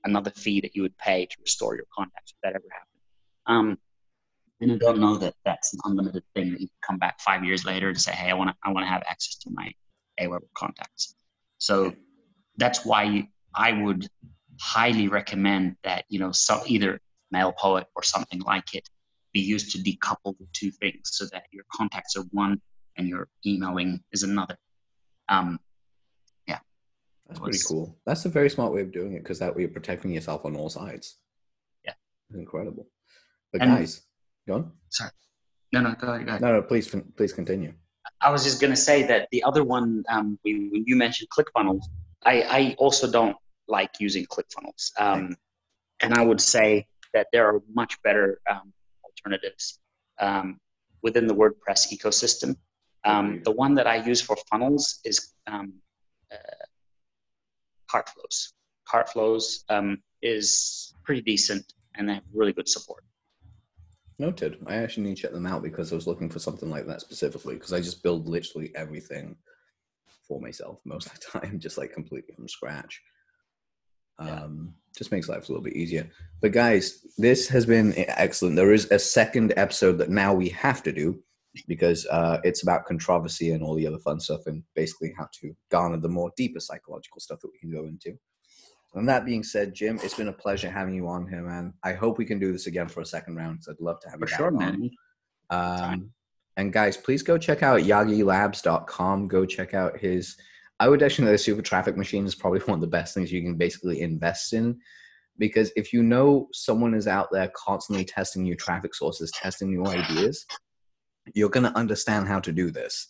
another 0.04 0.30
fee 0.30 0.60
that 0.60 0.74
you 0.74 0.82
would 0.82 0.96
pay 0.98 1.26
to 1.26 1.36
restore 1.40 1.76
your 1.76 1.86
contacts 1.96 2.32
if 2.32 2.38
that 2.42 2.54
ever 2.54 2.64
happened. 2.70 2.88
Um, 3.46 3.78
and 4.60 4.72
I 4.72 4.76
don't 4.76 4.98
know 4.98 5.16
that 5.18 5.34
that's 5.44 5.72
an 5.72 5.80
unlimited 5.84 6.24
thing 6.34 6.52
that 6.52 6.60
you 6.60 6.66
can 6.66 6.76
come 6.84 6.98
back 6.98 7.20
five 7.20 7.44
years 7.44 7.64
later 7.64 7.88
and 7.88 8.00
say, 8.00 8.12
hey, 8.12 8.30
I 8.30 8.34
want 8.34 8.50
to 8.50 8.56
I 8.64 8.72
want 8.72 8.84
to 8.84 8.90
have 8.90 9.02
access 9.08 9.36
to 9.36 9.50
my 9.52 9.72
Aweber 10.20 10.48
contacts. 10.56 11.14
So 11.58 11.94
that's 12.56 12.84
why 12.84 13.28
I 13.54 13.72
would 13.72 14.08
highly 14.60 15.08
recommend 15.08 15.76
that 15.84 16.04
you 16.08 16.18
know 16.18 16.32
some 16.32 16.60
either 16.66 17.00
MailPoet 17.32 17.84
or 17.94 18.02
something 18.02 18.40
like 18.40 18.74
it 18.74 18.88
be 19.32 19.40
used 19.40 19.72
to 19.72 19.78
decouple 19.78 20.36
the 20.38 20.46
two 20.52 20.70
things 20.70 21.02
so 21.04 21.26
that 21.32 21.44
your 21.52 21.64
contacts 21.72 22.16
are 22.16 22.24
one 22.32 22.60
and 22.98 23.08
your 23.08 23.28
emailing 23.46 24.02
is 24.12 24.22
another. 24.22 24.56
Um, 25.28 25.58
yeah, 26.46 26.58
that's 27.26 27.40
pretty 27.40 27.58
cool. 27.66 27.96
That's 28.04 28.24
a 28.24 28.28
very 28.28 28.50
smart 28.50 28.72
way 28.74 28.82
of 28.82 28.92
doing 28.92 29.14
it 29.14 29.22
because 29.22 29.38
that 29.38 29.54
way 29.54 29.62
you're 29.62 29.70
protecting 29.70 30.10
yourself 30.10 30.44
on 30.44 30.56
all 30.56 30.68
sides. 30.68 31.16
Yeah, 31.84 31.94
it's 32.28 32.38
incredible. 32.38 32.86
But 33.52 33.62
and, 33.62 33.70
guys, 33.70 34.02
go 34.46 34.54
on. 34.56 34.72
Sorry, 34.90 35.10
no, 35.72 35.80
no, 35.80 35.94
go 35.94 36.08
ahead. 36.08 36.26
Go 36.26 36.30
ahead. 36.30 36.42
No, 36.42 36.52
no, 36.52 36.62
please, 36.62 36.94
please 37.16 37.32
continue. 37.32 37.72
I 38.20 38.30
was 38.30 38.44
just 38.44 38.60
going 38.60 38.72
to 38.72 38.76
say 38.76 39.04
that 39.04 39.28
the 39.30 39.42
other 39.44 39.62
one, 39.62 40.02
um, 40.08 40.38
when 40.42 40.84
you 40.86 40.96
mentioned 40.96 41.28
ClickFunnels, 41.30 41.82
I, 42.24 42.42
I 42.42 42.74
also 42.78 43.10
don't 43.10 43.36
like 43.68 43.90
using 44.00 44.24
ClickFunnels. 44.26 44.90
Um, 44.98 45.36
and 46.00 46.14
I 46.14 46.24
would 46.24 46.40
say 46.40 46.86
that 47.14 47.28
there 47.32 47.46
are 47.46 47.60
much 47.72 48.00
better 48.02 48.40
um, 48.50 48.72
alternatives 49.04 49.78
um, 50.20 50.58
within 51.02 51.26
the 51.26 51.34
WordPress 51.34 51.92
ecosystem. 51.92 52.56
Um, 53.08 53.40
the 53.42 53.50
one 53.50 53.74
that 53.76 53.86
I 53.86 53.96
use 53.96 54.20
for 54.20 54.36
funnels 54.50 55.00
is 55.04 55.32
um, 55.46 55.72
uh, 56.30 56.36
Cartflows. 57.90 58.52
Cartflows 58.86 59.64
um, 59.70 60.02
is 60.20 60.92
pretty 61.04 61.22
decent 61.22 61.72
and 61.94 62.08
they 62.08 62.14
have 62.14 62.22
really 62.34 62.52
good 62.52 62.68
support. 62.68 63.04
Noted. 64.18 64.58
I 64.66 64.76
actually 64.76 65.04
need 65.04 65.16
to 65.16 65.22
check 65.22 65.32
them 65.32 65.46
out 65.46 65.62
because 65.62 65.90
I 65.90 65.94
was 65.94 66.06
looking 66.06 66.28
for 66.28 66.38
something 66.38 66.68
like 66.68 66.86
that 66.86 67.00
specifically 67.00 67.54
because 67.54 67.72
I 67.72 67.80
just 67.80 68.02
build 68.02 68.28
literally 68.28 68.72
everything 68.74 69.36
for 70.26 70.38
myself 70.38 70.80
most 70.84 71.06
of 71.06 71.14
the 71.14 71.20
time, 71.40 71.58
just 71.58 71.78
like 71.78 71.94
completely 71.94 72.34
from 72.34 72.46
scratch. 72.46 73.00
Yeah. 74.20 74.42
Um, 74.42 74.74
just 74.96 75.12
makes 75.12 75.28
life 75.28 75.48
a 75.48 75.52
little 75.52 75.64
bit 75.64 75.76
easier. 75.76 76.10
But 76.42 76.52
guys, 76.52 77.06
this 77.16 77.48
has 77.48 77.64
been 77.64 77.94
excellent. 77.96 78.56
There 78.56 78.72
is 78.72 78.90
a 78.90 78.98
second 78.98 79.54
episode 79.56 79.98
that 79.98 80.10
now 80.10 80.34
we 80.34 80.48
have 80.50 80.82
to 80.82 80.92
do 80.92 81.22
because 81.66 82.06
uh, 82.06 82.38
it's 82.44 82.62
about 82.62 82.86
controversy 82.86 83.50
and 83.50 83.62
all 83.62 83.74
the 83.74 83.86
other 83.86 83.98
fun 83.98 84.20
stuff 84.20 84.40
and 84.46 84.62
basically 84.74 85.12
how 85.16 85.28
to 85.40 85.54
garner 85.70 85.98
the 85.98 86.08
more 86.08 86.30
deeper 86.36 86.60
psychological 86.60 87.20
stuff 87.20 87.40
that 87.40 87.50
we 87.52 87.58
can 87.58 87.70
go 87.70 87.86
into. 87.86 88.16
And 88.94 89.08
that 89.08 89.26
being 89.26 89.42
said, 89.42 89.74
Jim, 89.74 89.98
it's 90.02 90.14
been 90.14 90.28
a 90.28 90.32
pleasure 90.32 90.70
having 90.70 90.94
you 90.94 91.08
on 91.08 91.28
here, 91.28 91.42
man. 91.42 91.74
I 91.84 91.92
hope 91.92 92.18
we 92.18 92.24
can 92.24 92.38
do 92.38 92.52
this 92.52 92.66
again 92.66 92.88
for 92.88 93.00
a 93.00 93.06
second 93.06 93.36
round 93.36 93.58
because 93.58 93.74
I'd 93.74 93.84
love 93.84 94.00
to 94.00 94.08
have 94.08 94.18
for 94.18 94.28
you. 94.28 94.34
sure, 94.34 94.50
man. 94.50 94.90
Um, 95.50 96.10
and 96.56 96.72
guys, 96.72 96.96
please 96.96 97.22
go 97.22 97.38
check 97.38 97.62
out 97.62 97.80
yaghilabs.com. 97.80 99.28
Go 99.28 99.44
check 99.44 99.74
out 99.74 99.98
his. 99.98 100.36
I 100.80 100.88
would 100.88 101.02
actually 101.02 101.26
say 101.26 101.32
the 101.32 101.38
super 101.38 101.62
traffic 101.62 101.96
machine 101.96 102.24
is 102.24 102.34
probably 102.34 102.60
one 102.66 102.76
of 102.76 102.80
the 102.80 102.86
best 102.86 103.14
things 103.14 103.30
you 103.30 103.42
can 103.42 103.56
basically 103.56 104.00
invest 104.00 104.52
in 104.52 104.78
because 105.38 105.70
if 105.76 105.92
you 105.92 106.02
know 106.02 106.48
someone 106.52 106.94
is 106.94 107.06
out 107.06 107.28
there 107.30 107.50
constantly 107.56 108.04
testing 108.04 108.42
new 108.42 108.56
traffic 108.56 108.94
sources, 108.94 109.30
testing 109.30 109.70
new 109.70 109.86
ideas, 109.86 110.44
you're 111.34 111.48
going 111.48 111.64
to 111.64 111.76
understand 111.76 112.28
how 112.28 112.40
to 112.40 112.52
do 112.52 112.70
this. 112.70 113.08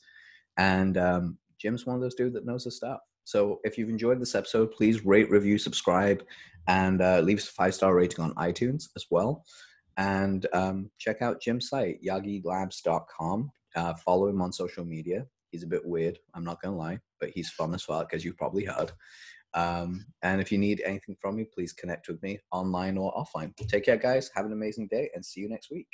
And 0.56 0.96
um, 0.96 1.38
Jim's 1.60 1.86
one 1.86 1.96
of 1.96 2.02
those 2.02 2.14
dudes 2.14 2.34
that 2.34 2.46
knows 2.46 2.64
the 2.64 2.70
stuff. 2.70 3.00
So 3.24 3.60
if 3.64 3.76
you've 3.76 3.90
enjoyed 3.90 4.20
this 4.20 4.34
episode, 4.34 4.72
please 4.72 5.04
rate, 5.04 5.30
review, 5.30 5.58
subscribe, 5.58 6.22
and 6.66 7.02
uh, 7.02 7.20
leave 7.20 7.38
us 7.38 7.48
a 7.48 7.52
five 7.52 7.74
star 7.74 7.94
rating 7.94 8.24
on 8.24 8.34
iTunes 8.34 8.84
as 8.96 9.06
well. 9.10 9.44
And 9.96 10.46
um, 10.52 10.90
check 10.98 11.22
out 11.22 11.42
Jim's 11.42 11.68
site, 11.68 12.02
yaghilabs.com. 12.02 13.50
Uh, 13.76 13.94
follow 13.94 14.28
him 14.28 14.40
on 14.40 14.52
social 14.52 14.84
media. 14.84 15.26
He's 15.50 15.62
a 15.62 15.66
bit 15.66 15.84
weird, 15.84 16.18
I'm 16.34 16.44
not 16.44 16.60
going 16.60 16.74
to 16.74 16.78
lie, 16.78 16.98
but 17.20 17.30
he's 17.30 17.50
fun 17.50 17.74
as 17.74 17.82
fuck, 17.82 18.12
as 18.12 18.24
you've 18.24 18.36
probably 18.36 18.64
heard. 18.64 18.92
Um, 19.54 20.04
and 20.22 20.40
if 20.40 20.52
you 20.52 20.58
need 20.58 20.82
anything 20.84 21.16
from 21.20 21.36
me, 21.36 21.44
please 21.44 21.72
connect 21.72 22.08
with 22.08 22.22
me 22.22 22.38
online 22.52 22.98
or 22.98 23.12
offline. 23.14 23.56
Take 23.56 23.84
care, 23.84 23.96
guys. 23.96 24.30
Have 24.34 24.46
an 24.46 24.52
amazing 24.52 24.88
day 24.88 25.10
and 25.14 25.24
see 25.24 25.40
you 25.40 25.48
next 25.48 25.70
week. 25.70 25.88